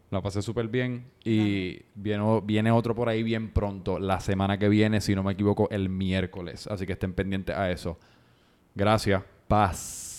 La 0.09 0.23
pasé 0.23 0.41
súper 0.41 0.69
bien. 0.69 1.05
Y 1.23 1.83
viene, 1.93 2.41
viene 2.43 2.71
otro 2.71 2.95
por 2.95 3.07
ahí 3.07 3.21
bien 3.21 3.51
pronto. 3.51 3.99
La 3.99 4.19
semana 4.19 4.57
que 4.57 4.69
viene, 4.69 4.99
si 4.99 5.13
no 5.13 5.21
me 5.21 5.33
equivoco, 5.33 5.69
el 5.69 5.87
miércoles. 5.89 6.65
Así 6.65 6.87
que 6.87 6.93
estén 6.93 7.13
pendientes 7.13 7.55
a 7.55 7.69
eso. 7.69 7.99
Gracias. 8.73 9.21
Paz. 9.47 10.10